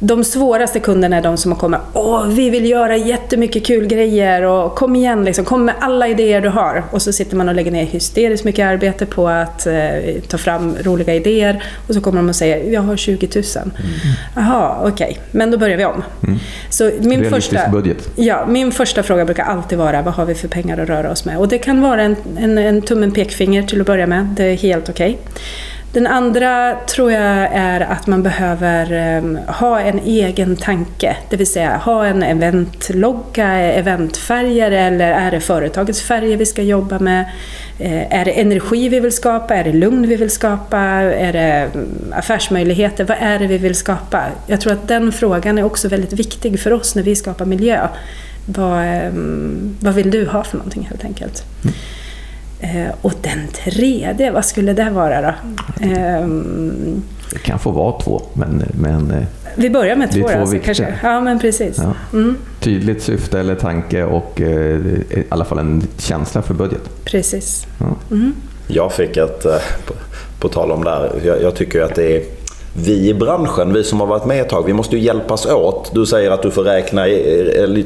de 0.00 0.24
svåraste 0.24 0.80
kunderna 0.80 1.16
är 1.16 1.22
de 1.22 1.36
som 1.36 1.54
kommit 1.56 1.80
Åh, 1.92 2.26
vi 2.26 2.50
vill 2.50 2.70
göra 2.70 2.96
jättemycket 2.96 3.66
kul 3.66 3.86
grejer 3.86 4.42
och 4.42 4.74
kom 4.74 4.96
igen, 4.96 5.24
liksom, 5.24 5.44
kom 5.44 5.64
med 5.64 5.74
alla 5.80 6.08
idéer 6.08 6.40
du 6.40 6.48
har. 6.48 6.84
Och 6.90 7.02
så 7.02 7.12
sitter 7.12 7.36
man 7.36 7.48
och 7.48 7.54
lägger 7.54 7.70
ner 7.70 7.84
hysteriskt 7.84 8.44
mycket 8.44 8.66
arbete 8.66 9.06
på 9.06 9.28
att 9.28 9.66
eh, 9.66 9.74
ta 10.28 10.38
fram 10.38 10.76
roliga 10.82 11.14
idéer 11.14 11.64
och 11.88 11.94
så 11.94 12.00
kommer 12.00 12.16
de 12.16 12.28
och 12.28 12.36
säger 12.36 12.72
jag 12.72 12.80
har 12.80 12.96
20 12.96 13.28
000. 13.34 13.44
Mm. 13.54 13.72
Jaha, 14.36 14.78
okej, 14.80 15.10
okay. 15.10 15.22
men 15.30 15.50
då 15.50 15.58
börjar 15.58 15.76
vi 15.76 15.84
om. 15.84 16.02
Mm. 16.22 16.38
Så 16.70 16.90
min 17.00 17.30
första, 17.30 17.68
budget. 17.68 18.10
Ja, 18.16 18.46
min 18.46 18.72
första 18.72 19.02
fråga 19.02 19.24
brukar 19.24 19.44
alltid 19.44 19.78
vara 19.78 20.02
vad 20.02 20.14
har 20.14 20.24
vi 20.24 20.34
för 20.34 20.48
pengar 20.48 20.78
att 20.78 20.88
röra 20.88 21.10
oss 21.10 21.24
med? 21.24 21.38
Och 21.38 21.48
det 21.48 21.58
kan 21.58 21.80
vara 21.80 22.02
en, 22.02 22.16
en, 22.38 22.58
en 22.58 22.82
tummen 22.82 23.12
pekfinger 23.12 23.62
till 23.62 23.80
att 23.80 23.86
börja 23.86 24.06
med, 24.06 24.24
det 24.36 24.44
är 24.44 24.56
helt 24.56 24.88
okej. 24.88 25.10
Okay. 25.10 25.42
Den 25.92 26.06
andra 26.06 26.76
tror 26.86 27.12
jag 27.12 27.48
är 27.52 27.80
att 27.80 28.06
man 28.06 28.22
behöver 28.22 28.92
ehm, 28.92 29.38
ha 29.46 29.80
en 29.80 29.98
egen 29.98 30.56
tanke. 30.56 31.16
Det 31.30 31.36
vill 31.36 31.46
säga 31.46 31.76
ha 31.76 32.06
en 32.06 32.22
eventlogga, 32.22 33.52
eventfärger 33.54 34.70
eller 34.70 35.12
är 35.12 35.30
det 35.30 35.40
företagets 35.40 36.02
färger 36.02 36.36
vi 36.36 36.46
ska 36.46 36.62
jobba 36.62 36.98
med? 36.98 37.24
Eh, 37.78 38.20
är 38.20 38.24
det 38.24 38.40
energi 38.40 38.88
vi 38.88 39.00
vill 39.00 39.12
skapa? 39.12 39.56
Är 39.56 39.64
det 39.64 39.72
lugn 39.72 40.08
vi 40.08 40.16
vill 40.16 40.30
skapa? 40.30 40.78
Är 40.78 41.32
det 41.32 41.70
mm, 41.74 42.12
affärsmöjligheter? 42.12 43.04
Vad 43.04 43.16
är 43.20 43.38
det 43.38 43.46
vi 43.46 43.58
vill 43.58 43.74
skapa? 43.74 44.24
Jag 44.46 44.60
tror 44.60 44.72
att 44.72 44.88
den 44.88 45.12
frågan 45.12 45.58
är 45.58 45.62
också 45.62 45.88
väldigt 45.88 46.12
viktig 46.12 46.60
för 46.60 46.72
oss 46.72 46.94
när 46.94 47.02
vi 47.02 47.16
skapar 47.16 47.44
miljö. 47.44 47.88
Vad, 48.46 48.84
ehm, 48.84 49.76
vad 49.80 49.94
vill 49.94 50.10
du 50.10 50.26
ha 50.26 50.44
för 50.44 50.56
någonting 50.56 50.86
helt 50.90 51.04
enkelt? 51.04 51.44
Mm. 51.64 51.74
Eh, 52.60 52.94
och 53.02 53.12
den 53.22 53.48
tredje, 53.48 54.30
vad 54.30 54.44
skulle 54.44 54.72
det 54.72 54.90
vara 54.90 55.22
då? 55.22 55.34
Eh, 55.86 56.26
det 57.32 57.38
kan 57.42 57.58
få 57.58 57.70
vara 57.70 58.00
två, 58.00 58.22
men... 58.32 58.62
men 58.80 59.10
eh, 59.10 59.22
vi 59.54 59.70
börjar 59.70 59.96
med 59.96 60.12
två, 60.12 60.28
två 60.28 60.38
alltså, 60.38 60.56
kanske. 60.64 60.94
Ja, 61.02 61.20
men 61.20 61.38
precis. 61.38 61.78
Ja. 61.78 61.94
Mm. 62.12 62.36
Tydligt 62.60 63.02
syfte 63.02 63.40
eller 63.40 63.54
tanke 63.54 64.04
och 64.04 64.40
eh, 64.40 64.76
i 65.10 65.24
alla 65.28 65.44
fall 65.44 65.58
en 65.58 65.82
känsla 65.98 66.42
för 66.42 66.54
budget. 66.54 67.04
Precis. 67.04 67.66
Ja. 67.78 67.96
Mm. 68.10 68.34
Jag 68.66 68.92
fick 68.92 69.16
ett, 69.16 69.44
eh, 69.44 69.52
på, 69.86 69.94
på 70.40 70.48
tal 70.48 70.70
om 70.72 70.84
det 70.84 70.90
här, 70.90 71.12
jag, 71.24 71.42
jag 71.42 71.54
tycker 71.54 71.82
att 71.82 71.94
det 71.94 72.16
är 72.16 72.22
vi 72.84 73.08
i 73.08 73.14
branschen, 73.14 73.72
vi 73.72 73.84
som 73.84 74.00
har 74.00 74.06
varit 74.06 74.24
med 74.24 74.40
ett 74.40 74.48
tag, 74.48 74.62
vi 74.66 74.72
måste 74.72 74.96
ju 74.96 75.02
hjälpas 75.02 75.46
åt. 75.46 75.90
Du 75.94 76.06
säger 76.06 76.30
att 76.30 76.42
du 76.42 76.50
får 76.50 76.62
räkna, 76.62 77.04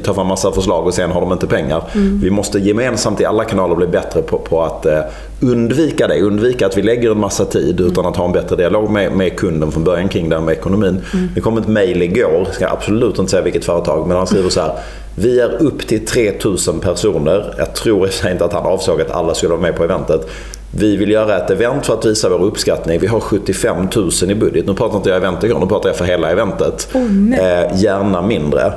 ta 0.03 0.13
fram 0.13 0.27
massa 0.27 0.51
förslag 0.51 0.87
och 0.87 0.93
sen 0.93 1.11
har 1.11 1.21
de 1.21 1.31
inte 1.31 1.47
pengar. 1.47 1.83
Mm. 1.95 2.19
Vi 2.23 2.29
måste 2.29 2.59
gemensamt 2.59 3.21
i 3.21 3.25
alla 3.25 3.43
kanaler 3.43 3.75
bli 3.75 3.87
bättre 3.87 4.21
på, 4.21 4.37
på 4.37 4.63
att 4.63 4.85
eh, 4.85 4.99
undvika 5.39 6.07
det. 6.07 6.21
Undvika 6.21 6.65
att 6.65 6.77
vi 6.77 6.81
lägger 6.81 7.11
en 7.11 7.19
massa 7.19 7.45
tid 7.45 7.79
mm. 7.79 7.91
utan 7.91 8.05
att 8.05 8.17
ha 8.17 8.25
en 8.25 8.31
bättre 8.31 8.55
dialog 8.55 8.89
med, 8.89 9.11
med 9.11 9.39
kunden 9.39 9.71
från 9.71 9.83
början 9.83 10.09
kring 10.09 10.29
det 10.29 10.35
här 10.35 10.43
med 10.43 10.57
ekonomin. 10.57 11.01
Mm. 11.13 11.29
Det 11.35 11.41
kom 11.41 11.57
ett 11.57 11.67
mail 11.67 12.01
igår, 12.01 12.47
ska 12.51 12.67
absolut 12.67 13.19
inte 13.19 13.31
säga 13.31 13.43
vilket 13.43 13.65
företag, 13.65 14.07
men 14.07 14.17
han 14.17 14.27
skriver 14.27 14.49
så 14.49 14.61
här. 14.61 14.71
Vi 15.15 15.39
är 15.39 15.61
upp 15.61 15.87
till 15.87 16.05
3000 16.05 16.79
personer. 16.79 17.53
Jag 17.57 17.75
tror 17.75 18.09
inte 18.31 18.45
att 18.45 18.53
han 18.53 18.65
avsåg 18.65 19.01
att 19.01 19.11
alla 19.11 19.33
skulle 19.33 19.49
vara 19.49 19.61
med 19.61 19.75
på 19.75 19.83
eventet. 19.83 20.29
Vi 20.75 20.95
vill 20.95 21.11
göra 21.11 21.37
ett 21.37 21.49
event 21.49 21.85
för 21.85 21.93
att 21.93 22.05
visa 22.05 22.29
vår 22.29 22.43
uppskattning. 22.43 22.99
Vi 22.99 23.07
har 23.07 23.19
75 23.19 23.87
000 23.95 24.11
i 24.31 24.35
budget. 24.35 24.65
Nu 24.65 24.73
pratar 24.73 24.97
inte 24.97 25.09
jag 25.09 25.17
event 25.17 25.43
igår, 25.43 25.59
nu 25.59 25.65
pratar 25.65 25.89
jag 25.89 25.95
för 25.95 26.05
hela 26.05 26.31
eventet. 26.31 26.87
Oh, 26.93 27.33
eh, 27.39 27.81
gärna 27.81 28.21
mindre. 28.21 28.73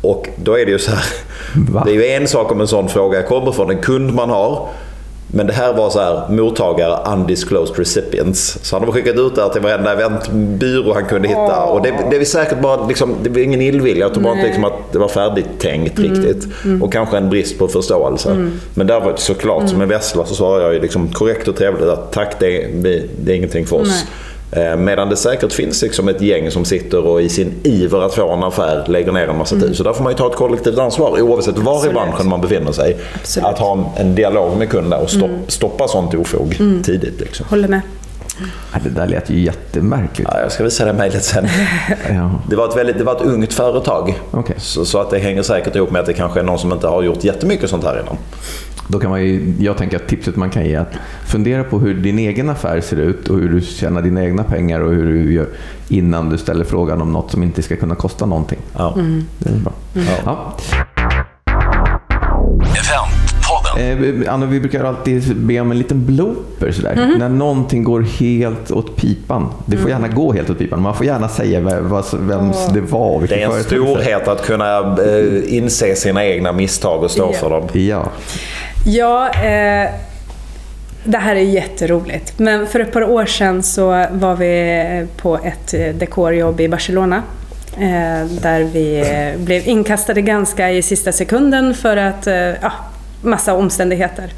Och 0.00 0.28
då 0.36 0.58
är 0.58 0.66
det 0.66 0.72
ju 0.72 0.78
så 0.78 0.90
här. 0.90 1.04
Va? 1.70 1.82
Det 1.84 1.90
är 1.90 1.94
ju 1.94 2.06
en 2.06 2.28
sak 2.28 2.52
om 2.52 2.60
en 2.60 2.68
sån 2.68 2.88
fråga 2.88 3.22
kommer 3.22 3.52
från 3.52 3.70
en 3.70 3.78
kund 3.78 4.14
man 4.14 4.30
har. 4.30 4.68
Men 5.28 5.46
det 5.46 5.52
här 5.52 5.72
var 5.72 5.90
så 5.90 6.00
här, 6.00 6.28
mottagare 6.28 7.12
undisclosed 7.12 7.78
recipients. 7.78 8.58
Så 8.62 8.76
han 8.76 8.84
har 8.84 8.92
skickat 8.92 9.16
ut 9.16 9.34
det 9.34 9.42
här 9.42 9.48
till 9.48 9.62
varenda 9.62 9.92
eventbyrå 9.92 10.94
han 10.94 11.04
kunde 11.04 11.28
hitta. 11.28 11.64
Oh. 11.64 11.70
Och 11.70 11.82
det, 11.82 11.94
det 12.10 12.16
är 12.16 12.24
säkert 12.24 12.60
bara, 12.60 12.86
liksom, 12.86 13.16
det 13.22 13.30
var 13.30 13.38
ingen 13.38 13.60
illvilja. 13.60 14.04
Jag 14.04 14.14
tror 14.14 14.24
bara 14.24 14.34
inte 14.34 14.46
liksom, 14.46 14.64
att 14.64 14.92
det 14.92 14.98
var 14.98 15.08
färdigtänkt 15.08 15.98
mm. 15.98 16.10
riktigt. 16.10 16.48
Mm. 16.64 16.82
Och 16.82 16.92
kanske 16.92 17.16
en 17.16 17.30
brist 17.30 17.58
på 17.58 17.68
förståelse. 17.68 18.30
Mm. 18.30 18.52
Men 18.74 18.86
där 18.86 19.00
var 19.00 19.12
det 19.12 19.18
såklart, 19.18 19.58
mm. 19.58 19.68
som 19.68 19.80
en 19.80 19.88
vessla 19.88 20.26
så 20.26 20.34
svarade 20.34 20.64
jag 20.64 20.74
ju 20.74 20.80
liksom 20.80 21.08
korrekt 21.08 21.48
och 21.48 21.56
trevligt 21.56 21.88
att 21.88 22.12
tack, 22.12 22.40
det, 22.40 22.68
det 23.18 23.32
är 23.32 23.36
ingenting 23.36 23.66
för 23.66 23.76
oss. 23.76 23.88
Nej. 23.88 24.06
Eh, 24.50 24.76
medan 24.76 25.08
det 25.08 25.16
säkert 25.16 25.52
finns 25.52 25.82
liksom 25.82 26.08
ett 26.08 26.20
gäng 26.20 26.50
som 26.50 26.64
sitter 26.64 27.06
och 27.06 27.22
i 27.22 27.28
sin 27.28 27.52
iver 27.62 28.02
att 28.02 28.14
få 28.14 28.32
en 28.32 28.42
affär 28.42 28.84
lägger 28.86 29.12
ner 29.12 29.28
en 29.28 29.38
massa 29.38 29.54
mm. 29.54 29.68
tid. 29.68 29.76
Så 29.76 29.82
där 29.82 29.92
får 29.92 30.02
man 30.02 30.12
ju 30.12 30.16
ta 30.16 30.26
ett 30.26 30.36
kollektivt 30.36 30.78
ansvar 30.78 31.20
oavsett 31.20 31.58
var 31.58 31.74
Absolut. 31.74 31.92
i 31.92 31.94
branschen 31.94 32.28
man 32.28 32.40
befinner 32.40 32.72
sig. 32.72 32.96
Absolut. 33.14 33.46
Att 33.46 33.58
ha 33.58 33.92
en 33.96 34.14
dialog 34.14 34.56
med 34.56 34.70
kunden 34.70 35.00
och 35.00 35.14
mm. 35.14 35.30
stoppa 35.48 35.88
sånt 35.88 36.14
ofog 36.14 36.56
mm. 36.60 36.82
tidigt. 36.82 37.20
Liksom. 37.20 37.46
Håller 37.48 37.68
med. 37.68 37.80
Ja, 38.72 38.78
det 38.84 38.90
där 38.90 39.06
lät 39.06 39.30
ju 39.30 39.40
jättemärkligt. 39.40 40.30
Ja, 40.32 40.40
jag 40.40 40.52
ska 40.52 40.64
visa 40.64 40.84
det 40.84 40.92
mejlet 40.92 41.24
sen. 41.24 41.46
ja. 42.10 42.30
det, 42.48 42.56
var 42.56 42.68
ett 42.68 42.76
väldigt, 42.76 42.98
det 42.98 43.04
var 43.04 43.16
ett 43.16 43.26
ungt 43.26 43.52
företag. 43.52 44.20
Okay. 44.32 44.56
Så, 44.58 44.84
så, 44.84 44.98
att 44.98 45.10
det 45.10 45.18
hänger 45.18 45.42
säkert 45.42 45.76
ihop 45.76 45.90
med 45.90 46.00
att 46.00 46.06
det 46.06 46.12
kanske 46.12 46.40
är 46.40 46.44
någon 46.44 46.58
som 46.58 46.72
inte 46.72 46.86
har 46.86 47.02
gjort 47.02 47.24
jättemycket 47.24 47.70
sånt 47.70 47.84
här 47.84 48.00
innan. 48.00 48.16
Då 48.88 48.98
kan 48.98 49.10
man 49.10 49.24
ju, 49.24 49.54
jag 49.60 49.76
tänker 49.76 49.96
att 49.96 50.08
tipset 50.08 50.36
man 50.36 50.50
kan 50.50 50.64
ge 50.66 50.74
är 50.74 50.80
att 50.80 50.92
fundera 51.26 51.64
på 51.64 51.78
hur 51.78 51.94
din 51.94 52.18
egen 52.18 52.50
affär 52.50 52.80
ser 52.80 52.96
ut 52.96 53.28
och 53.28 53.38
hur 53.38 53.48
du 53.48 53.60
tjänar 53.60 54.02
dina 54.02 54.24
egna 54.24 54.44
pengar 54.44 54.80
och 54.80 54.92
hur 54.92 55.06
du 55.06 55.32
gör 55.32 55.48
innan 55.88 56.30
du 56.30 56.38
ställer 56.38 56.64
frågan 56.64 57.02
om 57.02 57.12
något 57.12 57.30
som 57.30 57.42
inte 57.42 57.62
ska 57.62 57.76
kunna 57.76 57.94
kosta 57.94 58.26
någonting. 58.26 58.58
Ja. 58.76 58.94
Mm. 58.94 59.24
Det 59.38 59.48
är 59.48 59.54
bra. 59.54 59.72
Mm. 59.94 60.06
Ja. 60.24 60.56
Eh, 63.78 64.32
Anna, 64.34 64.46
vi 64.46 64.60
brukar 64.60 64.84
alltid 64.84 65.36
be 65.36 65.60
om 65.60 65.70
en 65.70 65.78
liten 65.78 66.06
blooper 66.06 66.72
sådär. 66.72 66.92
Mm. 66.92 67.18
När 67.18 67.28
någonting 67.28 67.84
går 67.84 68.02
helt 68.02 68.70
åt 68.70 68.96
pipan. 68.96 69.48
Det 69.66 69.76
får 69.76 69.90
mm. 69.90 70.02
gärna 70.02 70.14
gå 70.14 70.32
helt 70.32 70.50
åt 70.50 70.58
pipan. 70.58 70.82
Man 70.82 70.94
får 70.94 71.06
gärna 71.06 71.28
säga 71.28 71.60
vems 72.12 72.68
det 72.74 72.80
var. 72.80 73.26
Det 73.28 73.42
är 73.42 73.56
en 73.56 73.64
storhet 73.64 74.28
att 74.28 74.46
kunna 74.46 74.78
eh, 74.78 75.54
inse 75.56 75.94
sina 75.94 76.24
egna 76.24 76.52
misstag 76.52 77.02
och 77.02 77.10
stå 77.10 77.30
yeah. 77.30 77.40
för 77.40 77.50
dem. 77.50 77.68
Ja. 77.72 78.08
Ja, 78.86 79.28
eh, 79.28 79.90
det 81.04 81.18
här 81.18 81.36
är 81.36 81.40
jätteroligt. 81.40 82.38
Men 82.38 82.66
för 82.66 82.80
ett 82.80 82.92
par 82.92 83.04
år 83.04 83.26
sedan 83.26 83.62
så 83.62 84.06
var 84.10 84.36
vi 84.36 85.06
på 85.16 85.38
ett 85.44 85.74
eh, 85.74 85.94
dekorjobb 85.94 86.60
i 86.60 86.68
Barcelona. 86.68 87.22
Eh, 87.78 88.26
där 88.42 88.64
vi 88.64 89.04
blev 89.38 89.68
inkastade 89.68 90.20
ganska 90.20 90.70
i 90.70 90.82
sista 90.82 91.12
sekunden 91.12 91.74
för 91.74 91.96
att, 91.96 92.26
eh, 92.26 92.34
ja, 92.34 92.72
massa 93.26 93.54
omständigheter. 93.54 94.32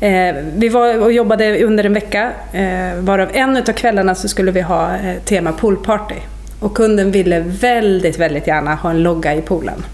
Eh, 0.00 0.34
vi 0.56 0.68
var 0.68 0.98
och 0.98 1.12
jobbade 1.12 1.64
under 1.64 1.84
en 1.84 1.92
vecka, 1.92 2.32
eh, 2.52 2.94
varav 2.98 3.30
en 3.32 3.56
av 3.56 3.62
kvällarna 3.62 4.14
så 4.14 4.28
skulle 4.28 4.50
vi 4.50 4.60
ha 4.60 4.96
eh, 4.96 5.22
tema 5.24 5.52
poolparty. 5.52 6.14
Och 6.60 6.74
kunden 6.74 7.10
ville 7.10 7.40
väldigt, 7.40 8.18
väldigt 8.18 8.46
gärna 8.46 8.74
ha 8.74 8.90
en 8.90 9.02
logga 9.02 9.34
i 9.34 9.40
poolen. 9.40 9.84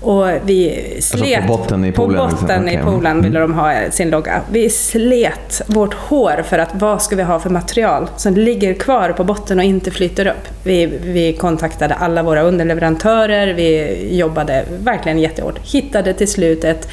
Och 0.00 0.28
vi 0.44 0.96
slet... 1.00 1.36
Alltså 1.36 1.52
på 1.52 1.58
botten 1.58 1.84
i 1.84 1.92
poolen? 1.92 2.30
På 2.30 2.36
botten 2.36 2.64
liksom. 2.64 2.80
i 2.80 2.84
poolen 2.84 3.12
mm. 3.12 3.22
ville 3.22 3.40
de 3.40 3.54
ha 3.54 3.90
sin 3.90 4.10
logga. 4.10 4.40
Vi 4.50 4.70
slet 4.70 5.62
vårt 5.66 5.94
hår 5.94 6.42
för 6.48 6.58
att 6.58 6.70
vad 6.74 7.02
ska 7.02 7.16
vi 7.16 7.22
ha 7.22 7.38
för 7.38 7.50
material 7.50 8.08
som 8.16 8.34
ligger 8.34 8.74
kvar 8.74 9.12
på 9.12 9.24
botten 9.24 9.58
och 9.58 9.64
inte 9.64 9.90
flyter 9.90 10.26
upp. 10.26 10.48
Vi, 10.62 10.86
vi 10.86 11.32
kontaktade 11.32 11.94
alla 11.94 12.22
våra 12.22 12.42
underleverantörer, 12.42 13.54
vi 13.54 13.98
jobbade 14.16 14.64
verkligen 14.84 15.18
jättehårt. 15.18 15.58
Hittade 15.72 16.14
till 16.14 16.28
slut 16.28 16.64
ett 16.64 16.88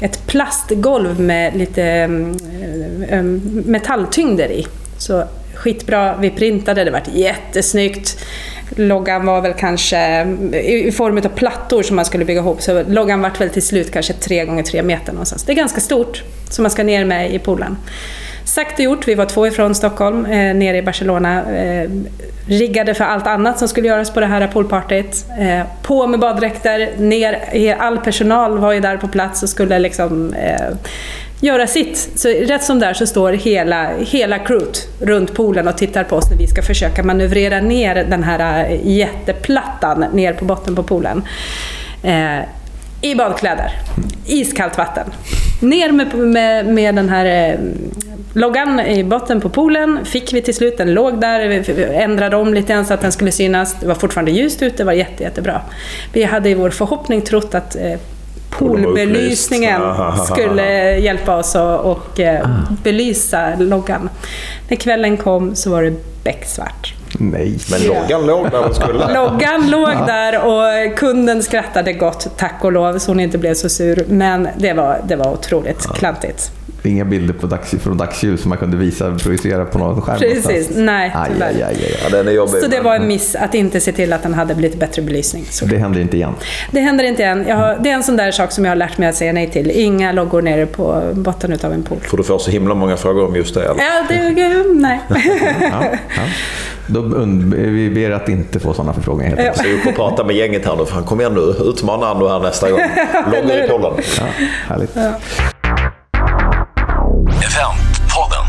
ett 0.00 0.26
plastgolv 0.26 1.20
med 1.20 1.56
lite 1.56 2.04
um, 3.10 3.62
metalltyngder 3.66 4.48
i. 4.48 4.66
Så 4.98 5.24
skitbra, 5.54 6.16
vi 6.16 6.30
printade, 6.30 6.84
det 6.84 6.90
vart 6.90 7.08
jättesnyggt. 7.14 8.24
Loggan 8.74 9.26
var 9.26 9.40
väl 9.40 9.52
kanske 9.52 10.22
i 10.62 10.92
form 10.92 11.18
av 11.18 11.28
plattor 11.28 11.82
som 11.82 11.96
man 11.96 12.04
skulle 12.04 12.24
bygga 12.24 12.40
ihop, 12.40 12.62
så 12.62 12.82
loggan 12.88 13.22
vart 13.22 13.40
väl 13.40 13.50
till 13.50 13.62
slut 13.62 13.92
kanske 13.92 14.12
3 14.12 14.44
gånger 14.44 14.62
3 14.62 14.82
meter 14.82 15.12
någonstans. 15.12 15.44
Det 15.44 15.52
är 15.52 15.56
ganska 15.56 15.80
stort, 15.80 16.22
som 16.50 16.62
man 16.62 16.70
ska 16.70 16.82
ner 16.84 17.04
med 17.04 17.34
i 17.34 17.38
poolen. 17.38 17.76
Sagt 18.44 18.78
och 18.78 18.84
gjort, 18.84 19.08
vi 19.08 19.14
var 19.14 19.24
två 19.26 19.46
ifrån 19.46 19.74
Stockholm, 19.74 20.26
eh, 20.26 20.54
nere 20.54 20.76
i 20.76 20.82
Barcelona. 20.82 21.56
Eh, 21.56 21.90
riggade 22.48 22.94
för 22.94 23.04
allt 23.04 23.26
annat 23.26 23.58
som 23.58 23.68
skulle 23.68 23.88
göras 23.88 24.10
på 24.10 24.20
det 24.20 24.26
här 24.26 24.46
poolpartyt. 24.46 25.24
Eh, 25.40 25.66
på 25.82 26.06
med 26.06 26.20
baddräkter, 26.20 26.90
ner, 26.98 27.76
all 27.78 27.98
personal 27.98 28.58
var 28.58 28.72
ju 28.72 28.80
där 28.80 28.96
på 28.96 29.08
plats 29.08 29.42
och 29.42 29.48
skulle 29.48 29.78
liksom 29.78 30.34
eh, 30.34 30.76
göra 31.40 31.66
sitt. 31.66 32.10
Så 32.14 32.28
rätt 32.28 32.64
som 32.64 32.78
där 32.78 32.94
så 32.94 33.06
står 33.06 33.32
hela, 33.32 33.90
hela 33.98 34.38
crewet 34.38 34.88
runt 35.00 35.34
poolen 35.34 35.68
och 35.68 35.78
tittar 35.78 36.04
på 36.04 36.16
oss 36.16 36.30
när 36.30 36.38
vi 36.38 36.46
ska 36.46 36.62
försöka 36.62 37.02
manövrera 37.02 37.60
ner 37.60 37.94
den 37.94 38.22
här 38.22 38.70
eh, 38.70 38.80
jätteplattan 38.86 40.04
ner 40.12 40.32
på 40.32 40.44
botten 40.44 40.76
på 40.76 40.82
poolen. 40.82 41.22
Eh, 42.02 42.38
I 43.00 43.14
badkläder, 43.14 43.70
iskallt 44.26 44.78
vatten. 44.78 45.04
Ner 45.60 45.92
med, 45.92 46.14
med, 46.14 46.66
med 46.66 46.94
den 46.94 47.08
här 47.08 47.50
eh, 47.50 47.58
loggan 48.32 48.80
i 48.80 49.04
botten 49.04 49.40
på 49.40 49.48
poolen 49.48 50.04
fick 50.04 50.32
vi 50.32 50.42
till 50.42 50.54
slut. 50.54 50.78
Den 50.78 50.94
låg 50.94 51.20
där, 51.20 51.48
vi 51.48 51.84
ändrade 51.84 52.36
om 52.36 52.54
lite 52.54 52.72
grann 52.72 52.86
så 52.86 52.94
att 52.94 53.00
den 53.00 53.12
skulle 53.12 53.32
synas. 53.32 53.76
Det 53.80 53.86
var 53.86 53.94
fortfarande 53.94 54.30
ljust 54.30 54.62
ute, 54.62 54.76
det 54.76 54.84
var 54.84 54.92
jätte, 54.92 55.22
jättebra. 55.22 55.60
Vi 56.12 56.24
hade 56.24 56.48
i 56.48 56.54
vår 56.54 56.70
förhoppning 56.70 57.22
trott 57.22 57.54
att 57.54 57.76
eh, 57.76 57.98
poolbelysningen 58.58 59.82
skulle 60.26 60.98
hjälpa 60.98 61.36
oss 61.36 61.56
att 61.56 61.80
och, 61.80 62.20
eh, 62.20 62.40
ah. 62.44 62.72
belysa 62.82 63.56
loggan. 63.58 64.10
När 64.68 64.76
kvällen 64.76 65.16
kom 65.16 65.54
så 65.54 65.70
var 65.70 65.82
det 65.82 65.94
becksvart. 66.24 66.94
Nej. 67.18 67.58
Men 67.70 67.82
loggan 67.82 68.26
låg 68.26 68.50
där 68.50 68.62
den 68.62 68.74
skulle. 68.74 69.14
Loggan 69.14 69.70
låg 69.70 70.06
där 70.06 70.44
och 70.44 70.98
kunden 70.98 71.42
skrattade 71.42 71.92
gott, 71.92 72.28
tack 72.36 72.64
och 72.64 72.72
lov, 72.72 72.98
så 72.98 73.10
hon 73.10 73.20
inte 73.20 73.38
blev 73.38 73.54
så 73.54 73.68
sur. 73.68 74.04
Men 74.08 74.48
det 74.58 74.72
var, 74.72 75.00
det 75.08 75.16
var 75.16 75.32
otroligt 75.32 75.86
klantigt. 75.94 76.50
Inga 76.88 77.04
bilder 77.04 77.34
på 77.34 77.46
dags, 77.46 77.74
från 77.82 77.96
dagsljus 77.96 78.40
som 78.40 78.48
man 78.48 78.58
kunde 78.58 78.76
visa, 78.76 79.14
projicera 79.18 79.64
på 79.64 79.78
någon 79.78 80.02
skärm 80.02 80.18
Precis, 80.18 80.70
nej 80.76 81.12
Aj, 81.14 81.30
aj, 81.40 81.62
aj, 81.62 81.62
aj. 81.62 81.96
Ja, 82.04 82.16
den 82.16 82.28
är 82.28 82.32
jobbig. 82.32 82.62
Så 82.62 82.68
det 82.68 82.80
var 82.80 82.94
en 82.94 83.06
miss 83.08 83.34
att 83.34 83.54
inte 83.54 83.80
se 83.80 83.92
till 83.92 84.12
att 84.12 84.22
den 84.22 84.34
hade 84.34 84.54
lite 84.54 84.76
bättre 84.76 85.02
belysning. 85.02 85.44
Så 85.50 85.64
Det 85.64 85.76
händer 85.76 86.00
inte 86.00 86.16
igen. 86.16 86.34
det 86.70 86.80
händer 86.80 87.04
inte. 87.04 87.22
Jag 87.22 87.56
har, 87.56 87.78
det 87.80 87.90
är 87.90 87.94
en 87.94 88.02
sån 88.02 88.16
där 88.16 88.30
sak 88.30 88.52
som 88.52 88.64
jag 88.64 88.70
har 88.70 88.76
lärt 88.76 88.98
mig 88.98 89.08
att 89.08 89.14
säga 89.14 89.32
nej 89.32 89.50
till. 89.50 89.70
Inga 89.70 90.12
loggor 90.12 90.42
nere 90.42 90.66
på 90.66 91.02
botten 91.12 91.52
utav 91.52 91.72
en 91.72 91.82
pool. 91.82 91.98
För 92.02 92.16
du 92.16 92.22
får 92.22 92.38
så 92.38 92.50
himla 92.50 92.74
många 92.74 92.96
frågor 92.96 93.26
om 93.26 93.36
just 93.36 93.54
det. 93.54 93.64
Eller? 93.64 93.82
Ja, 93.82 94.04
det, 94.08 94.64
nej. 94.74 95.00
Ja, 95.60 95.84
ja. 96.16 96.22
Då 96.86 97.00
und- 97.00 97.54
vi 97.54 97.90
ber 97.90 98.10
att 98.10 98.28
inte 98.28 98.60
få 98.60 98.74
sådana 98.74 98.92
förfrågningar. 98.92 99.36
Enkelt. 99.36 99.56
Så 99.56 99.64
upp 99.64 99.86
och 99.86 99.94
prata 99.94 100.24
med 100.24 100.36
gänget 100.36 100.66
här 100.66 100.76
nu. 100.76 100.86
Fan, 100.86 101.04
kom 101.04 101.20
igen 101.20 101.34
nu. 101.34 101.40
Utmana 101.70 102.06
Anno 102.06 102.28
här 102.28 102.40
nästa 102.40 102.70
gång. 102.70 102.80
Loggor 103.32 103.56
i 103.64 103.68
pollen. 103.68 103.92
Ja, 104.20 104.24
härligt. 104.68 104.96
Eventpodden. 104.96 105.55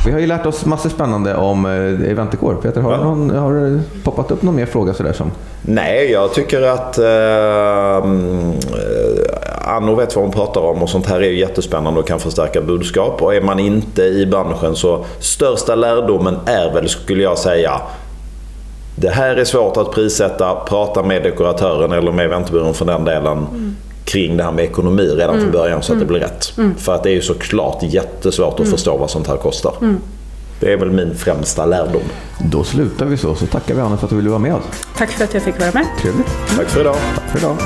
Vi 0.07 0.13
har 0.13 0.19
ju 0.19 0.27
lärt 0.27 0.45
oss 0.45 0.65
massor 0.65 0.89
spännande 0.89 1.35
om 1.35 1.65
eh, 1.65 2.11
eventkår. 2.11 2.55
Peter, 2.61 2.81
har, 2.81 2.91
Ja. 2.91 2.97
du 2.97 3.03
någon, 3.03 3.29
har 3.29 3.53
det 3.53 3.81
poppat 4.03 4.31
upp 4.31 4.41
någon 4.41 4.55
mer 4.55 4.65
fråga 4.65 4.93
sådär 4.93 5.13
som... 5.13 5.31
Nej, 5.61 6.11
jag 6.11 6.33
tycker 6.33 6.61
att 6.61 6.97
eh, 6.97 8.09
mm, 8.09 8.53
Anno 9.65 9.95
vet 9.95 10.15
vad 10.15 10.25
hon 10.25 10.33
pratar 10.33 10.61
om 10.61 10.83
och 10.83 10.89
sånt 10.89 11.05
här 11.05 11.21
är 11.21 11.29
ju 11.29 11.39
jättespännande 11.39 11.99
och 11.99 12.07
kan 12.07 12.19
förstärka 12.19 12.61
budskap. 12.61 13.21
Och 13.21 13.35
är 13.35 13.41
man 13.41 13.59
inte 13.59 14.01
i 14.03 14.25
branschen 14.25 14.75
så 14.75 15.05
största 15.19 15.75
lärdomen 15.75 16.35
är 16.45 16.73
väl, 16.73 16.89
skulle 16.89 17.23
jag 17.23 17.37
säga, 17.37 17.81
det 18.95 19.09
här 19.09 19.35
är 19.35 19.45
svårt 19.45 19.77
att 19.77 19.91
prissätta. 19.91 20.55
Prata 20.55 21.03
med 21.03 21.23
dekoratören 21.23 21.91
eller 21.91 22.11
med 22.11 22.25
eventbyrån 22.25 22.73
för 22.73 22.85
den 22.85 23.03
delen 23.05 23.47
kring 24.07 24.37
det 24.37 24.43
här 24.43 24.51
med 24.51 24.65
ekonomi 24.65 25.03
redan 25.03 25.41
från 25.41 25.51
början 25.51 25.83
så 25.83 25.93
att 25.93 25.99
det 25.99 26.05
blir 26.05 26.19
rätt. 26.19 26.53
För 26.77 26.95
att 26.95 27.03
det 27.03 27.09
är 27.09 27.13
ju 27.13 27.21
såklart 27.21 27.83
jättesvårt 27.83 28.59
att 28.59 28.67
förstå 28.69 28.97
vad 28.97 29.09
sånt 29.09 29.27
här 29.27 29.37
kostar. 29.37 29.73
Det 30.59 30.73
är 30.73 30.77
väl 30.77 30.91
min 30.91 31.15
främsta 31.15 31.65
lärdom. 31.65 32.01
Då 32.51 32.63
slutar 32.63 33.05
vi 33.05 33.17
så, 33.17 33.35
så 33.35 33.45
tackar 33.45 33.75
vi 33.75 33.81
Anna 33.81 33.97
för 33.97 34.05
att 34.05 34.09
du 34.09 34.15
ville 34.15 34.29
vara 34.29 34.39
med 34.39 34.53
oss. 34.55 34.63
Tack 34.97 35.09
för 35.09 35.23
att 35.23 35.33
jag 35.33 35.43
fick 35.43 35.59
vara 35.59 35.71
med. 35.71 35.85
Trevligt. 36.01 36.27
Tack 36.57 36.67
för 36.69 36.81
idag. 36.81 36.95
Tack 37.15 37.29
för 37.29 37.37
idag. 37.37 37.57